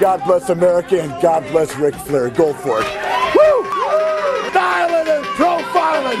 God 0.00 0.24
bless 0.24 0.48
America 0.50 1.00
and 1.00 1.22
God 1.22 1.42
bless 1.52 1.76
Ric 1.76 1.94
Flair. 1.94 2.28
Go 2.30 2.52
for 2.52 2.80
it. 2.80 2.86
Woo! 3.34 4.50
Dialing 4.50 5.08
and 5.08 5.24
profiling. 5.36 6.20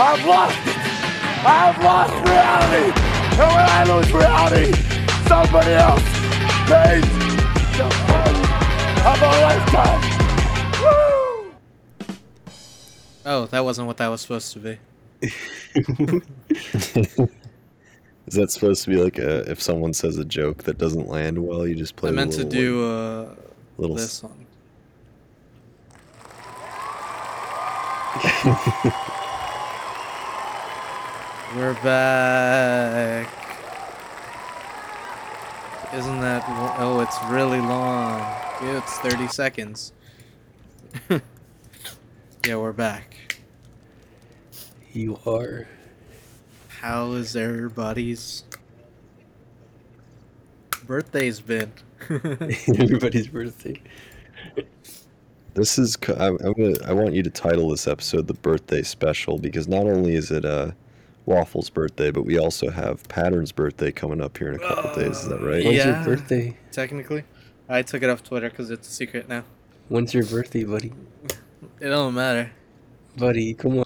I've 0.00 0.24
lost 0.24 0.56
it. 0.66 0.76
I've 1.44 1.82
lost 1.82 2.12
reality. 2.24 2.92
And 3.38 3.50
when 3.52 3.68
I 3.68 3.84
lose 3.84 4.12
reality, 4.12 4.72
somebody 5.26 5.72
else 5.72 6.02
pays 6.66 7.04
the 7.76 7.88
price 8.06 8.42
of 9.06 9.22
a 9.22 9.30
lifetime. 9.42 10.02
Woo! 10.82 11.52
Oh, 13.26 13.46
that 13.50 13.64
wasn't 13.64 13.86
what 13.86 13.96
that 13.96 14.08
was 14.08 14.20
supposed 14.20 14.52
to 14.52 14.60
be. 14.60 14.78
Is 15.22 15.32
that 18.34 18.50
supposed 18.50 18.84
to 18.84 18.90
be 18.90 18.96
like 18.96 19.18
a 19.18 19.50
if 19.50 19.60
someone 19.60 19.94
says 19.94 20.18
a 20.18 20.24
joke 20.24 20.64
that 20.64 20.78
doesn't 20.78 21.08
land 21.08 21.38
well, 21.38 21.66
you 21.66 21.74
just 21.74 21.96
play 21.96 22.10
I 22.10 22.12
meant 22.12 22.32
to 22.32 22.44
little, 22.44 22.50
do 22.50 22.84
uh, 22.84 23.34
little 23.78 23.96
this 23.96 24.22
one. 24.22 24.46
We're 31.56 31.74
back. 31.82 33.28
Isn't 35.94 36.20
that? 36.20 36.44
Oh, 36.78 37.00
it's 37.00 37.16
really 37.30 37.60
long. 37.60 38.18
Yeah, 38.62 38.78
it's 38.78 38.98
30 38.98 39.28
seconds. 39.28 39.92
yeah, 41.08 42.56
we're 42.56 42.72
back. 42.72 43.27
You 44.98 45.16
are. 45.28 45.68
How 46.80 47.12
is 47.12 47.36
everybody's 47.36 48.42
birthday's 50.88 51.40
been? 51.40 51.72
Everybody's 52.10 53.28
birthday. 53.28 53.80
This 55.54 55.78
is 55.78 55.96
c- 56.04 56.14
I'm, 56.14 56.36
I'm 56.40 56.52
gonna 56.52 56.74
I 56.84 56.92
want 56.94 57.12
you 57.12 57.22
to 57.22 57.30
title 57.30 57.68
this 57.70 57.86
episode 57.86 58.26
the 58.26 58.34
birthday 58.34 58.82
special 58.82 59.38
because 59.38 59.68
not 59.68 59.86
only 59.86 60.16
is 60.16 60.32
it 60.32 60.44
uh 60.44 60.72
Waffle's 61.28 61.70
birthday, 61.70 62.10
but 62.10 62.22
we 62.24 62.36
also 62.36 62.68
have 62.68 63.06
Pattern's 63.08 63.52
birthday 63.52 63.92
coming 63.92 64.20
up 64.20 64.36
here 64.36 64.48
in 64.48 64.56
a 64.56 64.58
couple 64.58 64.96
days. 64.96 65.18
Is 65.18 65.28
that 65.28 65.40
right? 65.40 65.62
When's 65.64 65.76
Yeah. 65.76 66.04
your 66.04 66.16
birthday? 66.16 66.56
Technically, 66.72 67.22
I 67.68 67.82
took 67.82 68.02
it 68.02 68.10
off 68.10 68.24
Twitter 68.24 68.50
because 68.50 68.72
it's 68.72 68.88
a 68.88 68.92
secret 68.92 69.28
now. 69.28 69.44
When's 69.88 70.12
your 70.12 70.24
birthday, 70.24 70.64
buddy? 70.64 70.92
It 71.80 71.88
don't 71.88 72.14
matter. 72.14 72.50
Buddy, 73.18 73.54
come 73.54 73.78
on. 73.78 73.84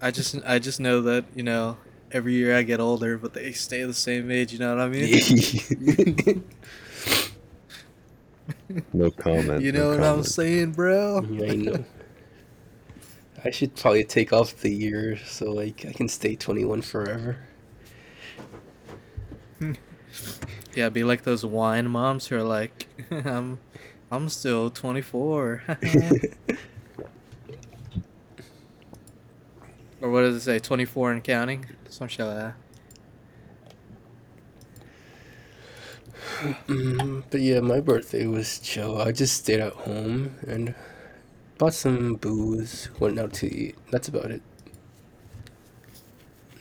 I 0.00 0.10
just 0.10 0.36
I 0.44 0.58
just 0.58 0.80
know 0.80 1.00
that 1.02 1.24
you 1.34 1.42
know 1.42 1.78
every 2.12 2.34
year 2.34 2.56
I 2.56 2.62
get 2.62 2.80
older, 2.80 3.18
but 3.18 3.34
they 3.34 3.52
stay 3.52 3.82
the 3.84 3.94
same 3.94 4.30
age. 4.30 4.52
You 4.52 4.58
know 4.58 4.74
what 4.74 4.84
I 4.84 4.88
mean? 4.88 6.44
No 8.92 9.10
comment. 9.10 9.64
You 9.64 9.72
no 9.72 9.80
know 9.80 9.90
what 9.90 10.02
I'm 10.02 10.22
saying, 10.22 10.72
bro? 10.72 11.18
I 11.18 11.54
know. 11.56 11.84
I 13.44 13.50
should 13.50 13.74
probably 13.76 14.04
take 14.04 14.32
off 14.32 14.56
the 14.56 14.70
year 14.74 15.16
so 15.16 15.50
like 15.50 15.84
I 15.86 15.92
can 15.92 16.08
stay 16.08 16.36
21 16.36 16.82
forever. 16.82 17.38
Yeah, 20.74 20.88
be 20.90 21.04
like 21.04 21.22
those 21.22 21.44
wine 21.44 21.88
moms 21.88 22.26
who 22.26 22.36
are 22.36 22.42
like, 22.42 22.86
I'm 23.10 23.58
I'm 24.10 24.28
still 24.28 24.70
24. 24.70 25.62
Or 30.00 30.10
what 30.10 30.22
does 30.22 30.36
it 30.36 30.40
say? 30.40 30.58
24 30.58 31.12
and 31.12 31.24
counting? 31.24 31.66
Some 31.88 32.08
shit 32.08 32.26
like 32.26 32.36
that. 32.36 32.54
But 37.30 37.40
yeah, 37.40 37.60
my 37.60 37.80
birthday 37.80 38.26
was 38.26 38.58
chill. 38.58 39.00
I 39.00 39.12
just 39.12 39.36
stayed 39.38 39.60
at 39.60 39.72
home 39.72 40.36
and 40.46 40.74
bought 41.58 41.74
some 41.74 42.14
booze, 42.14 42.88
went 42.98 43.18
out 43.18 43.32
to 43.34 43.52
eat. 43.52 43.76
That's 43.90 44.08
about 44.08 44.30
it. 44.30 44.42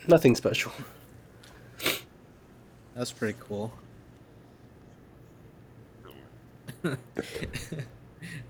Nothing 0.07 0.35
special. 0.35 0.71
That's 2.95 3.11
pretty 3.11 3.37
cool. 3.39 3.73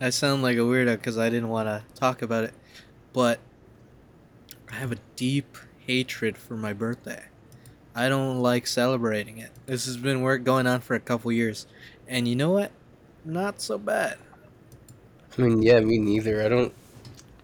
I 0.02 0.09
sound 0.09 0.44
like 0.44 0.57
a 0.57 0.62
weirdo 0.62 0.97
because 0.97 1.17
I 1.17 1.29
didn't 1.29 1.50
want 1.50 1.67
to 1.67 1.84
talk 1.96 2.22
about 2.22 2.44
it, 2.44 2.53
but 3.13 3.40
I 4.72 4.76
have 4.76 4.92
a 4.92 5.00
deep 5.16 5.58
hatred 5.80 6.38
for 6.38 6.56
my 6.58 6.74
birthday. 6.74 7.30
I 7.96 8.09
don't 8.09 8.40
like 8.42 8.68
celebrating 8.68 9.38
it. 9.38 9.52
This 9.66 9.86
has 9.86 9.98
been 9.98 10.22
work 10.22 10.44
going 10.44 10.68
on 10.68 10.81
for 10.81 10.96
a 10.96 11.00
couple 11.00 11.31
years, 11.31 11.68
and 12.08 12.28
you 12.28 12.36
know 12.36 12.52
what? 12.52 12.72
Not 13.24 13.62
so 13.62 13.78
bad. 13.78 14.20
I 15.38 15.42
mean, 15.42 15.62
yeah, 15.62 15.80
me 15.80 15.98
neither. 16.00 16.42
I 16.44 16.50
don't 16.50 16.74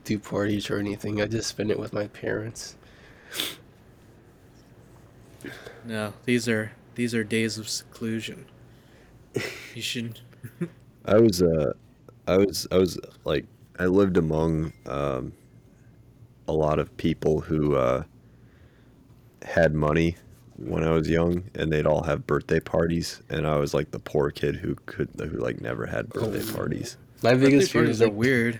do 0.05 0.19
parties 0.19 0.69
or 0.69 0.77
anything. 0.77 1.21
I 1.21 1.27
just 1.27 1.49
spend 1.49 1.71
it 1.71 1.79
with 1.79 1.93
my 1.93 2.07
parents. 2.07 2.75
No, 5.83 6.13
these 6.25 6.47
are 6.47 6.73
these 6.95 7.13
are 7.13 7.23
days 7.23 7.57
of 7.57 7.69
seclusion. 7.69 8.47
You 9.75 9.81
should. 9.81 10.19
I 11.05 11.17
was 11.19 11.41
uh 11.41 11.73
I 12.27 12.37
was 12.37 12.67
I 12.71 12.77
was 12.77 12.99
like 13.25 13.45
I 13.79 13.85
lived 13.85 14.17
among 14.17 14.73
um 14.85 15.33
a 16.51 16.53
lot 16.53 16.79
of 16.79 16.95
people 16.97 17.39
who 17.41 17.75
uh 17.75 18.03
had 19.43 19.73
money 19.73 20.17
when 20.57 20.83
I 20.83 20.91
was 20.91 21.09
young 21.09 21.43
and 21.55 21.71
they'd 21.71 21.87
all 21.87 22.03
have 22.03 22.27
birthday 22.27 22.59
parties 22.59 23.21
and 23.29 23.47
I 23.47 23.55
was 23.57 23.73
like 23.73 23.89
the 23.91 23.99
poor 23.99 24.29
kid 24.29 24.57
who 24.57 24.75
could 24.85 25.09
who 25.17 25.37
like 25.39 25.61
never 25.61 25.85
had 25.85 26.09
birthday 26.09 26.43
Oh. 26.47 26.55
parties. 26.55 26.97
My 27.23 27.33
biggest 27.35 27.71
fear 27.71 27.85
is 27.85 28.01
are 28.01 28.05
like 28.05 28.13
weird. 28.13 28.59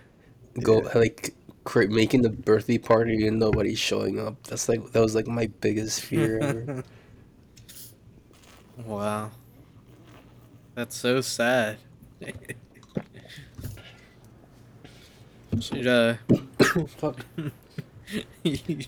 go 0.64 0.82
Yeah. 0.82 0.98
like 0.98 1.36
cra- 1.64 1.90
making 1.90 2.22
the 2.24 2.30
birthday 2.30 2.78
party 2.78 3.28
and 3.28 3.38
nobody's 3.40 3.78
showing 3.80 4.20
up. 4.20 4.42
That's 4.48 4.68
like 4.70 4.92
that 4.94 5.00
was 5.02 5.14
like 5.16 5.28
my 5.28 5.48
biggest 5.62 6.02
fear 6.02 6.40
ever. 6.40 6.84
Wow. 8.86 9.30
That's 10.74 10.96
so 10.96 11.22
sad. 11.22 11.78
should 15.60 15.86
uh 15.86 16.16
Fuck. 16.98 17.26
you 18.44 18.86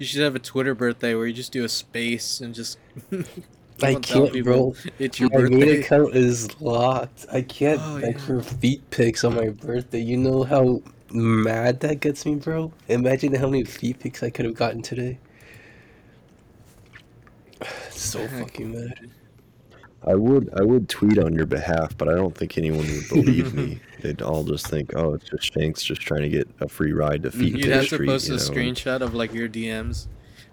should 0.00 0.22
have 0.22 0.34
a 0.34 0.38
Twitter 0.40 0.74
birthday 0.74 1.14
where 1.14 1.26
you 1.26 1.32
just 1.32 1.52
do 1.52 1.64
a 1.64 1.68
space 1.68 2.40
and 2.40 2.54
just 2.54 2.78
I 3.82 3.92
don't 3.92 4.04
tell 4.04 4.28
can't, 4.28 4.42
bro. 4.42 4.74
It's 4.98 5.20
your 5.20 5.30
my 5.30 5.42
main 5.48 5.60
birthday. 5.60 5.80
account 5.80 6.14
is 6.16 6.60
locked. 6.60 7.26
I 7.32 7.42
can't 7.42 7.80
Oh, 7.80 8.00
like 8.02 8.18
yeah. 8.18 8.18
for 8.18 8.42
feet 8.42 8.88
pics 8.90 9.24
on 9.24 9.34
my 9.34 9.50
birthday. 9.50 10.00
You 10.00 10.16
know 10.16 10.44
how 10.44 10.82
mad 11.10 11.80
that 11.80 12.00
gets 12.00 12.26
me, 12.26 12.36
bro? 12.36 12.72
Imagine 12.88 13.34
how 13.34 13.48
many 13.48 13.64
feet 13.64 14.00
pics 14.00 14.22
I 14.22 14.30
could 14.30 14.44
have 14.46 14.54
gotten 14.54 14.82
today. 14.82 15.20
So 17.90 18.28
Heck. 18.28 18.40
fucking 18.40 18.72
mad. 18.72 19.10
I 20.06 20.14
would 20.14 20.50
I 20.58 20.62
would 20.62 20.88
tweet 20.88 21.18
on 21.18 21.34
your 21.34 21.46
behalf, 21.46 21.96
but 21.98 22.08
I 22.08 22.14
don't 22.14 22.34
think 22.36 22.56
anyone 22.58 22.86
would 22.86 23.08
believe 23.08 23.54
me. 23.60 23.80
They'd 24.00 24.22
all 24.22 24.44
just 24.44 24.68
think, 24.68 24.92
"Oh, 24.96 25.14
it's 25.14 25.28
just 25.28 25.52
Shanks 25.52 25.82
just 25.82 26.00
trying 26.00 26.22
to 26.22 26.28
get 26.28 26.48
a 26.60 26.68
free 26.68 26.92
ride 26.92 27.22
to 27.24 27.30
feed. 27.30 27.52
You'd 27.52 27.62
Pick 27.62 27.72
have 27.72 27.88
to 27.88 27.94
Street." 27.96 28.06
post 28.06 28.28
you 28.28 28.34
a 28.34 28.36
know? 28.36 28.42
screenshot 28.42 29.00
of 29.00 29.14
like 29.14 29.32
your 29.32 29.48
DMs 29.48 30.06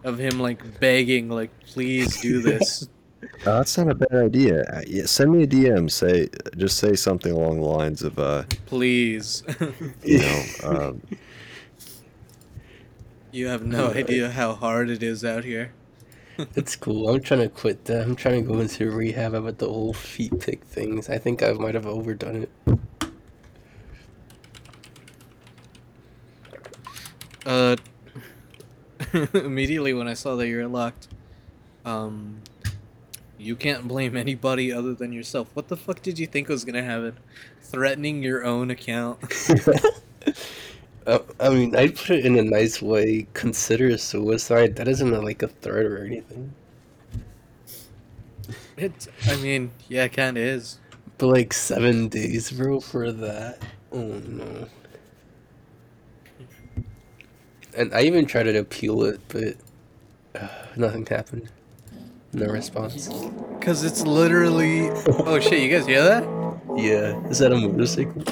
of 0.05 0.19
him 0.19 0.39
like 0.39 0.79
begging, 0.79 1.29
like, 1.29 1.49
please 1.65 2.21
do 2.21 2.41
this. 2.41 2.87
Uh, 3.23 3.57
that's 3.57 3.77
not 3.77 3.89
a 3.89 3.95
bad 3.95 4.13
idea. 4.13 4.63
Uh, 4.63 4.81
yeah, 4.87 5.05
send 5.05 5.31
me 5.31 5.43
a 5.43 5.47
DM. 5.47 5.89
Say 5.91 6.29
just 6.55 6.77
say 6.77 6.95
something 6.95 7.31
along 7.31 7.59
the 7.59 7.67
lines 7.67 8.03
of, 8.03 8.17
uh, 8.19 8.43
please. 8.67 9.43
you 10.03 10.19
know, 10.19 10.43
um, 10.63 11.01
you 13.31 13.47
have 13.47 13.65
no 13.65 13.87
idea 13.87 14.29
how 14.29 14.53
hard 14.53 14.89
it 14.89 15.03
is 15.03 15.25
out 15.25 15.43
here. 15.43 15.73
It's 16.53 16.75
cool. 16.75 17.07
I'm 17.07 17.21
trying 17.21 17.39
to 17.39 17.47
quit 17.47 17.85
that. 17.85 18.01
I'm 18.01 18.13
trying 18.13 18.43
to 18.45 18.51
go 18.53 18.59
into 18.59 18.91
rehab 18.91 19.33
about 19.33 19.57
the 19.57 19.69
whole 19.69 19.93
feet 19.93 20.37
pic 20.37 20.65
things. 20.65 21.09
I 21.09 21.17
think 21.17 21.41
I 21.41 21.53
might 21.53 21.75
have 21.75 21.85
overdone 21.87 22.43
it. 22.43 22.49
Uh, 27.45 27.75
immediately 29.33 29.93
when 29.93 30.07
I 30.07 30.13
saw 30.13 30.35
that 30.35 30.47
you're 30.47 30.67
locked, 30.67 31.07
um, 31.85 32.41
you 33.37 33.55
can't 33.55 33.87
blame 33.87 34.15
anybody 34.17 34.71
other 34.71 34.93
than 34.93 35.11
yourself. 35.11 35.49
What 35.53 35.67
the 35.67 35.77
fuck 35.77 36.01
did 36.01 36.17
you 36.17 36.27
think 36.27 36.47
was 36.47 36.65
gonna 36.65 36.83
happen? 36.83 37.17
Threatening 37.61 38.23
your 38.23 38.43
own 38.43 38.71
account? 38.71 39.19
Uh, 41.07 41.19
I 41.39 41.49
mean, 41.49 41.75
I 41.75 41.89
put 41.89 42.11
it 42.11 42.25
in 42.25 42.35
a 42.35 42.43
nice 42.43 42.81
way. 42.81 43.27
Consider 43.33 43.95
suicide. 43.97 44.75
That 44.75 44.87
isn't 44.87 45.11
like 45.23 45.43
a 45.43 45.47
threat 45.47 45.85
or 45.85 46.03
anything. 46.03 46.51
It. 48.77 49.07
I 49.27 49.35
mean, 49.37 49.71
yeah, 49.87 50.05
it 50.05 50.13
kind 50.13 50.37
of 50.37 50.43
is. 50.43 50.79
But 51.17 51.27
like 51.27 51.53
seven 51.53 52.07
days, 52.09 52.51
bro, 52.51 52.79
for 52.79 53.11
that. 53.11 53.61
Oh 53.91 54.19
no. 54.19 54.67
And 57.75 57.93
I 57.93 58.01
even 58.01 58.25
tried 58.25 58.43
to 58.43 58.57
appeal 58.57 59.03
it, 59.03 59.19
but 59.27 59.55
uh, 60.39 60.47
nothing 60.75 61.05
happened. 61.05 61.49
No 62.33 62.47
response. 62.47 63.09
Cause 63.61 63.83
it's 63.83 64.01
literally. 64.01 64.89
Oh 65.07 65.39
shit! 65.39 65.61
You 65.61 65.69
guys 65.69 65.85
hear 65.85 66.03
that? 66.03 66.23
Yeah, 66.75 67.27
is 67.29 67.39
that 67.39 67.51
a 67.51 67.55
motorcycle? 67.55 68.23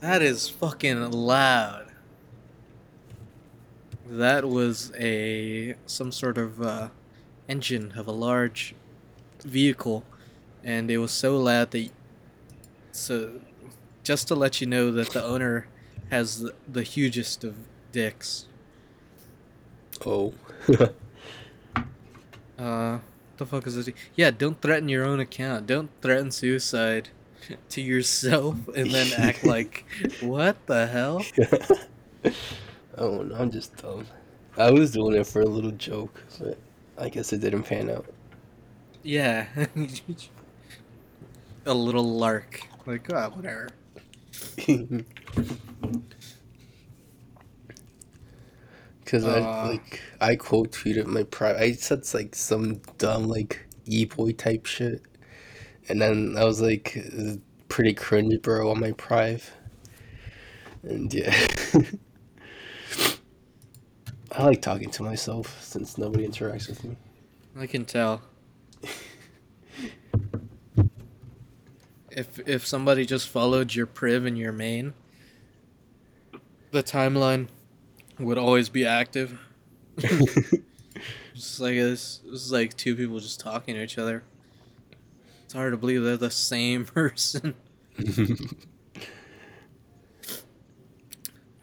That 0.00 0.22
is 0.22 0.48
fucking 0.48 1.10
loud. 1.10 1.86
That 4.06 4.48
was 4.48 4.92
a 4.98 5.76
some 5.86 6.12
sort 6.12 6.36
of 6.36 6.60
uh, 6.60 6.88
engine 7.48 7.92
of 7.96 8.06
a 8.06 8.12
large 8.12 8.74
vehicle, 9.42 10.04
and 10.62 10.90
it 10.90 10.98
was 10.98 11.12
so 11.12 11.38
loud 11.38 11.70
that. 11.70 11.90
So, 12.92 13.40
just 14.02 14.28
to 14.28 14.34
let 14.34 14.60
you 14.60 14.66
know 14.66 14.90
that 14.90 15.10
the 15.10 15.24
owner 15.24 15.68
has 16.10 16.40
the, 16.40 16.54
the 16.68 16.82
hugest 16.82 17.44
of 17.44 17.54
dicks. 17.92 18.46
Oh. 20.04 20.34
Uh, 22.58 22.98
the 23.38 23.46
fuck 23.46 23.66
is 23.66 23.74
this? 23.74 23.94
Yeah, 24.14 24.30
don't 24.30 24.60
threaten 24.60 24.86
your 24.90 25.06
own 25.06 25.18
account. 25.18 25.66
Don't 25.66 25.90
threaten 26.02 26.30
suicide 26.30 27.08
to 27.70 27.80
yourself 27.80 28.56
and 28.76 28.90
then 28.90 29.10
act 29.16 29.44
like, 29.46 29.86
what 30.20 30.66
the 30.66 30.86
hell? 30.86 31.24
oh 32.98 33.22
no, 33.22 33.34
I'm 33.34 33.50
just 33.50 33.76
dumb. 33.76 34.06
I 34.58 34.70
was 34.70 34.92
doing 34.92 35.14
it 35.14 35.26
for 35.26 35.40
a 35.40 35.46
little 35.46 35.70
joke, 35.70 36.22
but 36.38 36.58
I 36.98 37.08
guess 37.08 37.32
it 37.32 37.40
didn't 37.40 37.62
pan 37.62 37.88
out. 37.88 38.04
Yeah. 39.02 39.46
a 41.64 41.72
little 41.72 42.18
lark. 42.18 42.60
Like, 42.84 43.10
oh, 43.10 43.30
whatever. 43.30 43.68
Cause 49.10 49.24
Uh. 49.24 49.40
I 49.40 49.68
like 49.68 50.00
I 50.20 50.36
quote 50.36 50.70
tweeted 50.70 51.06
my 51.06 51.24
pri 51.24 51.58
I 51.58 51.72
said 51.72 52.04
like 52.14 52.36
some 52.36 52.80
dumb 52.98 53.26
like 53.26 53.66
e 53.84 54.04
boy 54.04 54.30
type 54.30 54.66
shit, 54.66 55.02
and 55.88 56.00
then 56.00 56.36
I 56.38 56.44
was 56.44 56.60
like 56.60 56.96
pretty 57.68 57.92
cringe, 57.92 58.40
bro, 58.40 58.70
on 58.70 58.78
my 58.78 58.92
prive. 58.92 59.50
And 60.84 61.12
yeah, 61.12 61.34
I 64.30 64.44
like 64.44 64.62
talking 64.62 64.90
to 64.90 65.02
myself 65.02 65.60
since 65.60 65.98
nobody 65.98 66.24
interacts 66.28 66.68
with 66.68 66.84
me. 66.84 66.96
I 67.58 67.66
can 67.66 67.84
tell. 67.84 68.22
if 72.12 72.38
if 72.46 72.64
somebody 72.64 73.04
just 73.04 73.28
followed 73.28 73.74
your 73.74 73.86
priv 73.86 74.24
and 74.24 74.38
your 74.38 74.52
main, 74.52 74.94
the 76.70 76.84
timeline 76.84 77.48
would 78.20 78.38
always 78.38 78.68
be 78.68 78.86
active. 78.86 79.38
Just 81.34 81.60
like 81.60 81.74
this, 81.74 82.20
this 82.24 82.44
is 82.44 82.52
like 82.52 82.76
two 82.76 82.94
people 82.94 83.18
just 83.18 83.40
talking 83.40 83.74
to 83.74 83.82
each 83.82 83.96
other. 83.96 84.22
It's 85.44 85.54
hard 85.54 85.72
to 85.72 85.78
believe 85.78 86.02
they're 86.02 86.18
the 86.18 86.30
same 86.30 86.84
person. 86.84 87.54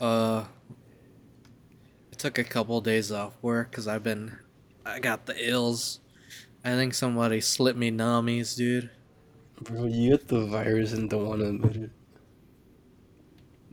uh, 0.01 0.45
I 0.45 2.15
took 2.17 2.39
a 2.39 2.43
couple 2.43 2.81
days 2.81 3.11
off 3.11 3.33
work 3.41 3.69
because 3.69 3.87
I've 3.87 4.03
been, 4.03 4.37
I 4.85 4.99
got 4.99 5.27
the 5.27 5.35
ills. 5.37 5.99
I 6.65 6.71
think 6.71 6.95
somebody 6.95 7.39
slipped 7.39 7.77
me 7.77 7.91
nummies, 7.91 8.57
dude. 8.57 8.89
Bro, 9.61 9.85
you 9.85 10.09
get 10.09 10.27
the 10.27 10.45
virus 10.45 10.93
and 10.93 11.09
don't 11.09 11.27
want 11.27 11.41
to 11.41 11.49
admit 11.49 11.75
it. 11.75 11.91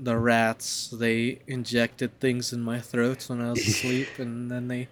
The 0.05 0.19
rats, 0.19 0.89
they 0.89 1.41
injected 1.47 2.21
things 2.21 2.53
in 2.53 2.61
my 2.61 2.79
throat 2.81 3.29
when 3.29 3.41
I 3.41 3.51
was 3.51 3.67
asleep, 3.67 4.09
and 4.19 4.51
then 4.51 4.69
they, 4.69 4.89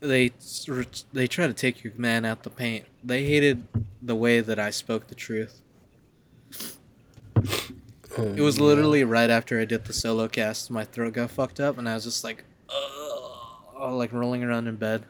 they, 0.00 0.32
they 1.12 1.26
try 1.26 1.46
to 1.46 1.54
take 1.54 1.82
your 1.82 1.94
man 1.96 2.24
out 2.24 2.42
the 2.42 2.50
paint. 2.50 2.84
They 3.02 3.24
hated 3.24 3.66
the 4.02 4.14
way 4.14 4.40
that 4.40 4.58
I 4.58 4.70
spoke 4.70 5.06
the 5.06 5.14
truth. 5.14 5.62
Oh, 8.16 8.34
it 8.34 8.40
was 8.40 8.60
literally 8.60 9.04
right 9.04 9.30
after 9.30 9.60
I 9.60 9.64
did 9.64 9.84
the 9.84 9.92
solo 9.92 10.28
cast, 10.28 10.70
my 10.70 10.84
throat 10.84 11.14
got 11.14 11.30
fucked 11.30 11.60
up, 11.60 11.78
and 11.78 11.88
I 11.88 11.94
was 11.94 12.04
just 12.04 12.24
like, 12.24 12.44
Ugh, 12.68 13.92
like 13.92 14.12
rolling 14.12 14.42
around 14.42 14.66
in 14.66 14.76
bed. 14.76 15.04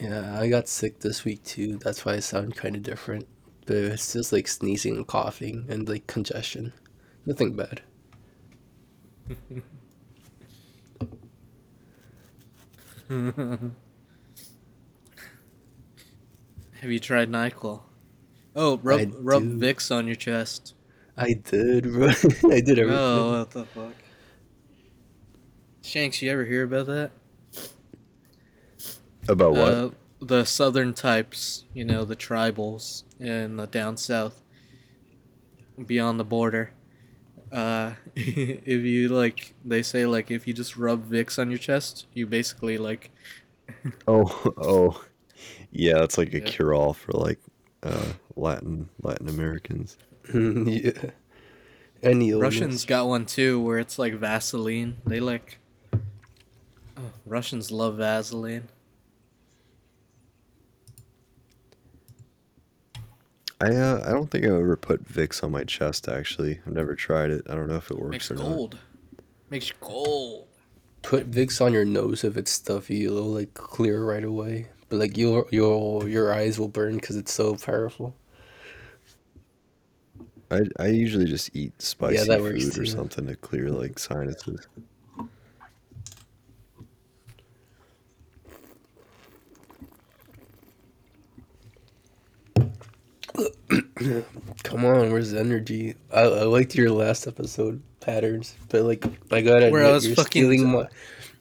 Yeah, 0.00 0.38
I 0.38 0.48
got 0.48 0.68
sick 0.68 1.00
this 1.00 1.24
week 1.24 1.42
too. 1.44 1.78
That's 1.78 2.04
why 2.04 2.14
I 2.14 2.20
sound 2.20 2.56
kind 2.56 2.76
of 2.76 2.82
different. 2.82 3.26
But 3.66 3.76
it's 3.76 4.12
just 4.12 4.32
like 4.32 4.48
sneezing 4.48 4.96
and 4.96 5.06
coughing 5.06 5.66
and 5.68 5.88
like 5.88 6.06
congestion. 6.06 6.72
Nothing 7.26 7.54
bad. 7.54 7.82
Have 16.80 16.90
you 16.90 16.98
tried 16.98 17.30
Nyquil? 17.30 17.82
Oh, 18.56 18.78
rub 18.82 19.00
I 19.00 19.04
rub 19.18 19.42
do. 19.42 19.58
Vicks 19.58 19.94
on 19.94 20.06
your 20.06 20.16
chest. 20.16 20.74
I 21.16 21.34
did, 21.34 21.92
bro. 21.92 22.08
I 22.50 22.60
did 22.60 22.78
everything. 22.78 22.90
Oh, 22.98 23.38
what 23.38 23.50
the 23.50 23.64
fuck? 23.66 23.94
Shanks, 25.82 26.22
you 26.22 26.30
ever 26.30 26.44
hear 26.44 26.64
about 26.64 26.86
that? 26.86 27.10
About 29.28 29.52
what? 29.52 29.74
Uh, 29.74 29.90
the 30.20 30.44
southern 30.44 30.94
types, 30.94 31.64
you 31.74 31.84
know, 31.84 32.04
the 32.04 32.16
tribals 32.16 33.04
in 33.20 33.56
the 33.56 33.66
down 33.66 33.96
south, 33.96 34.42
beyond 35.86 36.18
the 36.18 36.24
border. 36.24 36.72
Uh, 37.52 37.92
if 38.16 38.82
you 38.82 39.08
like, 39.08 39.54
they 39.64 39.82
say 39.82 40.06
like 40.06 40.30
if 40.30 40.46
you 40.46 40.54
just 40.54 40.76
rub 40.76 41.08
Vicks 41.08 41.38
on 41.38 41.50
your 41.50 41.58
chest, 41.58 42.06
you 42.14 42.26
basically 42.26 42.78
like 42.78 43.10
oh, 44.08 44.52
oh, 44.56 45.04
yeah. 45.70 45.94
That's 45.98 46.18
like 46.18 46.32
a 46.34 46.38
Yeah. 46.38 46.44
cure-all 46.46 46.94
for 46.94 47.12
like 47.12 47.38
uh, 47.82 48.12
Latin 48.36 48.88
Latin 49.02 49.28
Americans. 49.28 49.96
yeah. 50.34 51.10
Any 52.02 52.30
illness. 52.30 52.42
Russians 52.42 52.84
got 52.84 53.06
one 53.06 53.26
too, 53.26 53.60
where 53.60 53.78
it's 53.78 53.98
like 53.98 54.14
Vaseline. 54.14 54.96
They 55.06 55.20
like. 55.20 55.58
Oh, 56.96 57.10
Russians 57.26 57.70
love 57.70 57.96
Vaseline. 57.96 58.68
I 63.62 63.76
uh, 63.76 64.02
I 64.04 64.10
don't 64.10 64.28
think 64.28 64.44
I've 64.44 64.50
ever 64.52 64.76
put 64.76 65.04
Vicks 65.04 65.44
on 65.44 65.52
my 65.52 65.62
chest. 65.62 66.08
Actually, 66.08 66.58
I've 66.66 66.72
never 66.72 66.96
tried 66.96 67.30
it. 67.30 67.46
I 67.48 67.54
don't 67.54 67.68
know 67.68 67.76
if 67.76 67.90
it 67.92 67.98
works 67.98 68.10
Makes 68.10 68.30
or 68.32 68.34
not. 68.34 68.42
cold. 68.42 68.78
Makes 69.50 69.68
you 69.68 69.74
cold. 69.80 70.48
Put 71.02 71.30
Vicks 71.30 71.60
on 71.64 71.72
your 71.72 71.84
nose 71.84 72.24
if 72.24 72.36
it's 72.36 72.50
stuffy. 72.50 73.04
It'll 73.04 73.22
like 73.22 73.54
clear 73.54 74.04
right 74.04 74.24
away. 74.24 74.66
But 74.88 74.98
like 74.98 75.16
your 75.16 75.46
your 75.52 76.08
your 76.08 76.34
eyes 76.34 76.58
will 76.58 76.68
burn 76.68 76.96
because 76.96 77.16
it's 77.16 77.32
so 77.32 77.54
powerful. 77.54 78.16
I 80.50 80.62
I 80.80 80.88
usually 80.88 81.26
just 81.26 81.54
eat 81.54 81.80
spicy 81.80 82.26
that 82.26 82.40
works 82.40 82.64
food 82.64 82.72
or 82.78 82.84
too. 82.84 82.90
something 82.90 83.26
to 83.26 83.36
clear 83.36 83.70
like 83.70 83.98
sinuses. 83.98 84.66
Come 94.62 94.84
on, 94.84 95.12
where's 95.12 95.30
the 95.32 95.40
energy? 95.40 95.94
I, 96.12 96.20
I 96.22 96.42
liked 96.44 96.74
your 96.74 96.90
last 96.90 97.26
episode 97.26 97.82
patterns, 98.00 98.54
but 98.68 98.82
like 98.82 99.04
I 99.30 99.40
gotta 99.40 99.70
Where 99.70 99.84
I 99.86 99.92
was 99.92 100.06
you're 100.06 100.16
fucking- 100.16 100.42
stealing 100.42 100.70
my 100.72 100.86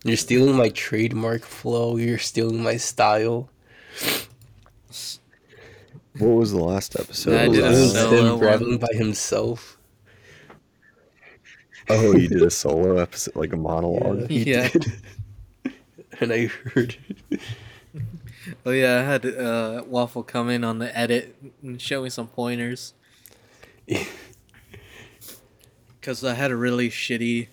you're 0.04 0.18
stealing 0.18 0.56
my 0.56 0.70
trademark 0.70 1.44
flow. 1.44 1.98
You're 1.98 2.18
stealing 2.18 2.64
my 2.64 2.78
style. 2.78 3.50
What 6.18 6.28
was 6.30 6.52
the 6.52 6.60
last 6.64 7.00
episode? 7.00 7.36
I 7.40 7.48
did 7.48 7.60
It 7.60 7.64
a 7.66 7.70
was 7.70 7.94
solo 7.94 8.36
him 8.36 8.40
rapping 8.40 8.78
by 8.78 8.88
himself. 8.94 9.78
oh, 11.90 12.16
you 12.16 12.28
did 12.28 12.42
a 12.42 12.50
solo 12.50 12.98
episode, 12.98 13.36
like 13.36 13.54
a 13.54 13.58
monologue. 13.58 14.30
he 14.30 14.44
Yeah. 14.52 14.70
did. 14.70 14.92
and 16.20 16.34
I 16.34 16.48
heard 16.48 16.96
it. 17.30 17.40
Oh 18.66 18.72
yeah, 18.72 19.00
I 19.00 19.04
had 19.04 19.26
uh, 19.26 19.84
Waffle 19.86 20.24
come 20.24 20.50
in 20.50 20.64
on 20.64 20.80
the 20.80 20.98
edit 20.98 21.36
and 21.62 21.82
show 21.82 22.04
me 22.04 22.10
some 22.10 22.28
pointers. 22.28 22.94
Cause 26.02 26.24
I 26.24 26.34
had 26.34 26.50
a 26.50 26.56
really 26.56 26.90
shitty 26.90 27.48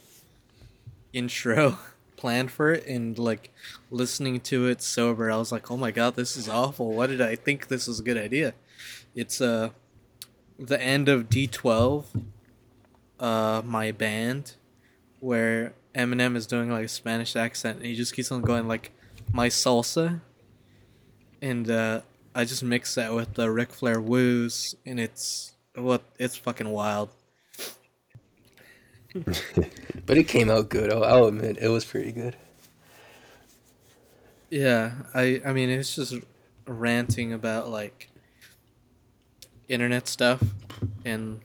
intro 1.13 1.79
planned 2.17 2.51
for 2.51 2.73
it, 2.73 2.87
and 2.87 3.19
like 3.19 3.53
listening 3.91 4.41
to 4.41 4.67
it 4.67 4.81
sober, 4.81 5.31
I 5.31 5.37
was 5.37 5.53
like, 5.53 5.71
"Oh 5.71 5.77
my 5.77 5.91
god, 5.91 6.17
this 6.17 6.35
is 6.37 6.49
awful! 6.49 6.93
Why 6.93 7.07
did 7.07 7.21
I 7.21 7.37
think 7.37 7.69
this 7.69 7.87
was 7.87 8.01
a 8.01 8.03
good 8.03 8.17
idea?" 8.17 8.55
It's 9.15 9.43
uh 9.43 9.71
the 10.59 10.81
end 10.81 11.11
of 11.11 11.29
D 11.29 11.47
twelve, 11.47 12.07
uh, 13.21 13.61
my 13.65 13.93
band, 13.93 14.55
where 15.21 15.75
Eminem 15.95 16.35
is 16.35 16.47
doing 16.47 16.71
like 16.71 16.87
a 16.87 16.89
Spanish 16.89 17.37
accent, 17.37 17.77
and 17.79 17.87
he 17.87 17.95
just 17.95 18.15
keeps 18.15 18.33
on 18.33 18.41
going 18.41 18.67
like, 18.67 18.93
"My 19.31 19.49
salsa." 19.49 20.23
And 21.41 21.71
uh, 21.71 22.01
I 22.35 22.45
just 22.45 22.63
mix 22.63 22.95
that 22.95 23.15
with 23.15 23.35
the 23.35 23.51
Ric 23.51 23.73
Flair 23.73 24.01
woos, 24.01 24.75
and 24.87 25.01
it's 25.01 25.53
what 25.75 26.03
it's 26.19 26.37
fucking 26.37 26.69
wild. 26.69 27.11
but 30.07 30.19
it 30.19 30.25
came 30.29 30.51
out 30.51 30.69
good. 30.69 30.93
I'll, 30.93 31.05
I'll 31.05 31.25
admit 31.27 31.59
it 31.61 31.69
was 31.69 31.85
pretty 31.85 32.13
good. 32.13 32.37
Yeah, 34.51 34.93
I 35.15 35.41
I 35.45 35.53
mean 35.53 35.71
it's 35.71 35.95
just 35.95 36.15
ranting 36.67 37.33
about 37.33 37.71
like 37.71 38.11
internet 39.69 40.09
stuff 40.09 40.43
and 41.05 41.41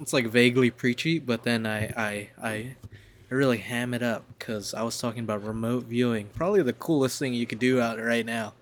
it's 0.00 0.12
like 0.12 0.26
vaguely 0.26 0.70
preachy, 0.70 1.18
but 1.18 1.42
then 1.42 1.66
I 1.66 1.92
I 1.96 2.28
I, 2.42 2.52
I 3.30 3.34
really 3.34 3.58
ham 3.58 3.94
it 3.94 4.02
up 4.02 4.24
because 4.38 4.74
I 4.74 4.82
was 4.82 4.98
talking 4.98 5.22
about 5.22 5.44
remote 5.44 5.84
viewing, 5.84 6.28
probably 6.34 6.62
the 6.62 6.72
coolest 6.72 7.18
thing 7.18 7.34
you 7.34 7.46
could 7.46 7.58
do 7.58 7.80
out 7.80 8.02
right 8.02 8.24
now. 8.24 8.54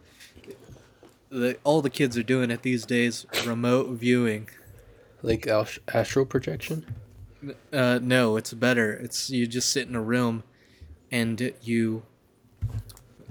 The, 1.31 1.59
all 1.65 1.83
the 1.83 1.91
kids 1.91 2.17
are 2.17 2.23
doing 2.23 2.51
it 2.51 2.63
these 2.63 2.87
days, 2.87 3.27
remote 3.45 3.91
viewing. 3.91 4.49
Like 5.23 5.47
astral 5.47 6.25
projection. 6.25 6.87
Uh, 7.73 7.99
no, 8.03 8.37
it's 8.37 8.53
better. 8.53 8.93
It's 8.93 9.31
you 9.31 9.47
just 9.47 9.71
sit 9.71 9.89
in 9.89 9.95
a 9.95 10.01
room, 10.03 10.43
and 11.11 11.53
you 11.63 12.03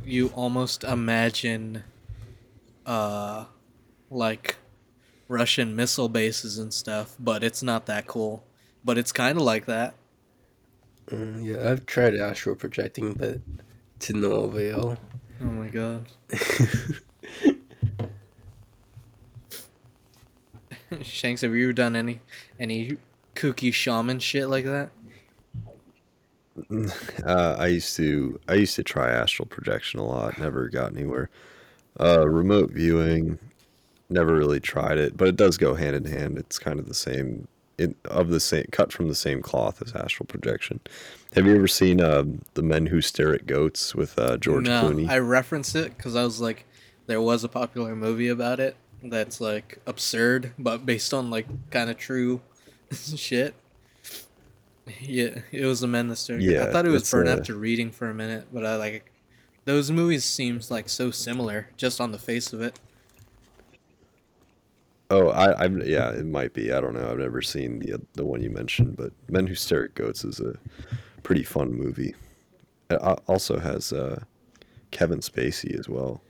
you 0.05 0.27
almost 0.35 0.83
imagine, 0.83 1.83
uh, 2.85 3.45
like 4.09 4.55
Russian 5.27 5.75
missile 5.75 6.09
bases 6.09 6.57
and 6.57 6.73
stuff, 6.73 7.15
but 7.19 7.43
it's 7.43 7.61
not 7.61 7.85
that 7.87 8.07
cool. 8.07 8.45
But 8.85 8.97
it's 8.97 9.11
kind 9.11 9.37
of 9.37 9.43
like 9.43 9.65
that. 9.65 9.95
Mm, 11.07 11.43
yeah, 11.43 11.69
I've 11.69 11.85
tried 11.85 12.15
astral 12.15 12.55
projecting, 12.55 13.13
but 13.13 13.39
to 13.99 14.13
no 14.13 14.31
avail. 14.43 14.97
Oh 15.41 15.45
my 15.45 15.67
god. 15.67 16.05
Shanks, 21.01 21.41
have 21.41 21.53
you 21.53 21.65
ever 21.65 21.73
done 21.73 21.95
any 21.95 22.21
any 22.59 22.97
kooky 23.35 23.73
shaman 23.73 24.19
shit 24.19 24.49
like 24.49 24.65
that? 24.65 24.89
Uh, 27.23 27.55
I 27.59 27.67
used 27.67 27.95
to 27.97 28.39
I 28.47 28.55
used 28.55 28.75
to 28.77 28.83
try 28.83 29.11
astral 29.11 29.45
projection 29.45 29.99
a 29.99 30.05
lot. 30.05 30.39
Never 30.39 30.69
got 30.69 30.91
anywhere. 30.91 31.29
Uh, 31.99 32.27
remote 32.27 32.71
viewing, 32.71 33.37
never 34.09 34.35
really 34.35 34.59
tried 34.59 34.97
it, 34.97 35.15
but 35.15 35.27
it 35.27 35.35
does 35.35 35.57
go 35.57 35.75
hand 35.75 35.95
in 35.95 36.05
hand. 36.05 36.39
It's 36.39 36.57
kind 36.57 36.79
of 36.79 36.87
the 36.87 36.95
same 36.95 37.47
it, 37.77 37.95
of 38.05 38.29
the 38.29 38.39
same 38.39 38.65
cut 38.71 38.91
from 38.91 39.07
the 39.07 39.15
same 39.15 39.43
cloth 39.43 39.83
as 39.83 39.93
astral 39.93 40.25
projection. 40.25 40.79
Have 41.33 41.45
you 41.45 41.55
ever 41.55 41.67
seen 41.67 42.01
uh, 42.01 42.23
the 42.55 42.63
Men 42.63 42.87
Who 42.87 43.01
Stare 43.01 43.35
at 43.35 43.45
Goats 43.45 43.93
with 43.93 44.17
uh, 44.17 44.37
George 44.37 44.65
no, 44.65 44.83
Clooney? 44.83 45.07
I 45.07 45.19
referenced 45.19 45.75
it 45.75 45.95
because 45.95 46.15
I 46.15 46.23
was 46.23 46.41
like, 46.41 46.65
there 47.05 47.21
was 47.21 47.43
a 47.43 47.49
popular 47.49 47.95
movie 47.95 48.29
about 48.29 48.59
it 48.59 48.75
that's 49.03 49.39
like 49.39 49.79
absurd, 49.85 50.53
but 50.57 50.85
based 50.85 51.13
on 51.13 51.29
like 51.29 51.47
kind 51.69 51.89
of 51.89 51.97
true 51.97 52.41
shit. 52.91 53.53
Yeah, 55.01 55.39
it 55.51 55.65
was 55.65 55.83
a 55.83 55.87
men 55.87 56.07
that 56.07 56.15
stared. 56.15 56.41
Yeah, 56.41 56.63
I 56.63 56.71
thought 56.71 56.85
it 56.85 56.89
was 56.89 57.01
it's, 57.01 57.11
burn 57.11 57.27
uh, 57.27 57.31
after 57.31 57.55
reading 57.55 57.91
for 57.91 58.09
a 58.09 58.13
minute, 58.13 58.47
but 58.53 58.65
I 58.65 58.77
like 58.77 59.11
those 59.65 59.91
movies 59.91 60.23
seems 60.23 60.71
like 60.71 60.87
so 60.87 61.11
similar 61.11 61.67
just 61.75 61.99
on 61.99 62.11
the 62.11 62.17
face 62.17 62.53
of 62.53 62.61
it. 62.61 62.79
Oh, 65.09 65.29
I, 65.29 65.63
I'm 65.63 65.81
yeah, 65.81 66.11
it 66.11 66.25
might 66.25 66.53
be. 66.53 66.71
I 66.71 66.81
don't 66.81 66.93
know. 66.93 67.09
I've 67.09 67.17
never 67.17 67.41
seen 67.41 67.79
the 67.79 68.01
the 68.13 68.25
one 68.25 68.41
you 68.41 68.49
mentioned, 68.49 68.97
but 68.97 69.11
Men 69.29 69.47
Who 69.47 69.55
Stare 69.55 69.85
at 69.85 69.95
Goats 69.95 70.23
is 70.23 70.39
a 70.39 70.55
pretty 71.23 71.43
fun 71.43 71.73
movie. 71.73 72.15
It 72.89 72.95
also 73.27 73.59
has 73.59 73.91
uh, 73.91 74.23
Kevin 74.91 75.19
Spacey 75.19 75.77
as 75.77 75.89
well. 75.89 76.21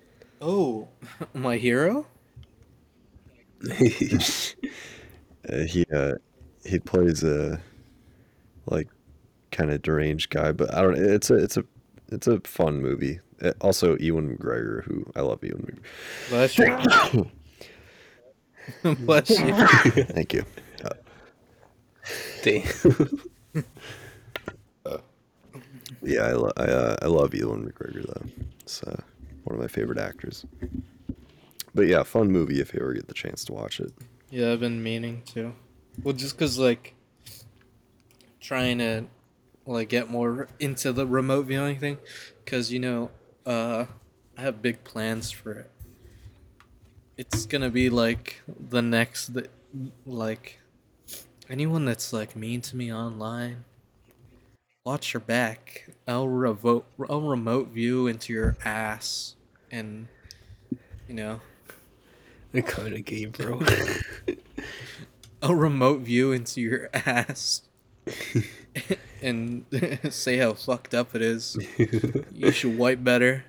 Oh, 0.41 0.87
my 1.33 1.57
hero. 1.57 2.07
Uh, 5.49 5.59
he 5.59 5.85
uh, 5.95 6.15
he 6.65 6.77
plays 6.77 7.23
a 7.23 7.57
like 8.65 8.89
kind 9.51 9.71
of 9.71 9.81
deranged 9.81 10.29
guy, 10.29 10.51
but 10.51 10.73
I 10.73 10.81
don't. 10.81 10.97
It's 10.97 11.29
a 11.29 11.35
it's 11.35 11.55
a 11.55 11.63
it's 12.11 12.27
a 12.27 12.41
fun 12.41 12.81
movie. 12.81 13.21
Uh, 13.41 13.53
also, 13.61 13.97
Ewan 13.97 14.35
McGregor, 14.35 14.83
who 14.83 15.05
I 15.15 15.21
love 15.21 15.41
Ewan. 15.43 15.79
McGregor. 16.29 16.51
Bless 16.53 16.57
you. 17.13 17.31
Bless 19.05 19.29
you. 19.29 20.03
Thank 20.03 20.33
you. 20.33 20.43
Uh, 20.83 20.89
Damn. 22.43 22.63
yeah, 26.03 26.21
I, 26.23 26.31
lo- 26.33 26.51
I, 26.57 26.63
uh, 26.63 26.95
I 27.01 27.05
love 27.05 27.33
Ewan 27.33 27.71
McGregor 27.71 28.05
though. 28.05 28.25
It's 28.61 28.83
uh, 28.83 29.01
one 29.45 29.55
of 29.55 29.61
my 29.61 29.67
favorite 29.67 29.99
actors. 29.99 30.45
But 31.77 31.85
yeah, 31.85 32.01
fun 32.01 32.31
movie 32.31 32.59
if 32.59 32.73
you 32.73 32.79
ever 32.79 32.91
get 32.93 33.07
the 33.07 33.13
chance 33.13 33.45
to 33.45 33.53
watch 33.53 33.79
it. 33.79 33.93
Yeah, 34.31 34.51
I've 34.51 34.59
been 34.59 34.81
meaning 34.81 35.21
to. 35.27 35.53
Well, 36.01 36.15
just 36.15 36.35
cause 36.35 36.57
like 36.57 36.95
trying 38.39 38.79
to 38.79 39.05
like 39.67 39.87
get 39.87 40.09
more 40.09 40.47
into 40.59 40.91
the 40.91 41.05
remote 41.05 41.45
viewing 41.45 41.77
thing, 41.77 41.99
cause 42.47 42.71
you 42.71 42.79
know, 42.79 43.11
uh, 43.45 43.85
I 44.35 44.41
have 44.41 44.59
big 44.59 44.83
plans 44.83 45.29
for 45.29 45.51
it. 45.51 45.71
It's 47.15 47.45
gonna 47.45 47.69
be 47.69 47.91
like 47.91 48.41
the 48.47 48.81
next, 48.81 49.35
the, 49.35 49.47
like 50.07 50.59
anyone 51.47 51.85
that's 51.85 52.11
like 52.11 52.35
mean 52.35 52.61
to 52.61 52.75
me 52.75 52.91
online. 52.91 53.65
Watch 54.83 55.13
your 55.13 55.21
back. 55.21 55.91
I'll 56.07 56.27
remote, 56.27 56.87
I'll 57.07 57.21
remote 57.21 57.67
view 57.67 58.07
into 58.07 58.33
your 58.33 58.57
ass, 58.65 59.35
and 59.69 60.07
you 61.07 61.13
know, 61.13 61.39
I 62.57 62.61
kind 62.61 62.95
of 62.95 63.05
gay, 63.05 63.25
bro. 63.25 63.61
a 65.43 65.55
remote 65.55 66.01
view 66.01 66.31
into 66.31 66.59
your 66.59 66.89
ass 66.91 67.61
and 69.21 69.65
say 70.09 70.37
how 70.37 70.53
fucked 70.53 70.95
up 70.95 71.13
it 71.13 71.21
is. 71.21 71.55
You 72.33 72.51
should 72.51 72.75
wipe 72.75 73.03
better. 73.03 73.45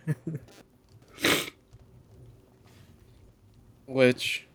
Which 3.86 4.46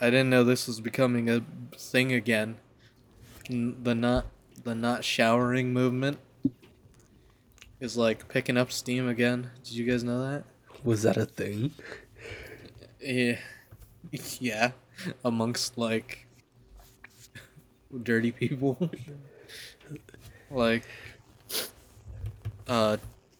I 0.00 0.06
didn't 0.06 0.30
know 0.30 0.42
this 0.42 0.66
was 0.66 0.80
becoming 0.80 1.30
a 1.30 1.44
thing 1.76 2.12
again. 2.12 2.56
The 3.48 3.94
not 3.94 4.26
the 4.64 4.74
not 4.74 5.04
showering 5.04 5.72
movement 5.72 6.18
is 7.78 7.96
like 7.96 8.28
picking 8.28 8.56
up 8.56 8.72
steam 8.72 9.08
again. 9.08 9.52
Did 9.62 9.74
you 9.74 9.86
guys 9.88 10.02
know 10.02 10.28
that? 10.28 10.42
Was 10.82 11.02
that 11.02 11.16
a 11.16 11.26
thing? 11.26 11.70
Yeah. 13.02 13.38
Yeah. 14.40 14.72
Amongst 15.24 15.78
like 15.78 16.26
dirty 18.02 18.32
people. 18.32 18.90
like 20.50 20.84
uh 22.68 22.96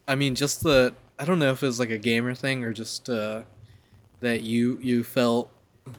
I 0.07 0.15
mean 0.15 0.35
just 0.35 0.63
the 0.63 0.93
I 1.19 1.25
don't 1.25 1.39
know 1.39 1.51
if 1.51 1.63
it 1.63 1.65
was 1.65 1.79
like 1.79 1.89
a 1.89 1.97
gamer 1.97 2.33
thing 2.35 2.63
or 2.63 2.73
just 2.73 3.09
uh 3.09 3.43
that 4.21 4.43
you 4.43 4.79
you 4.81 5.03
felt 5.03 5.51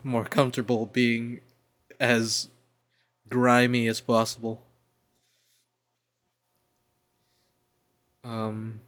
more 0.05 0.25
comfortable 0.25 0.87
being 0.87 1.41
as 2.01 2.51
grimy 3.31 3.89
as 3.89 4.01
possible. 4.01 4.63
Um 8.25 8.81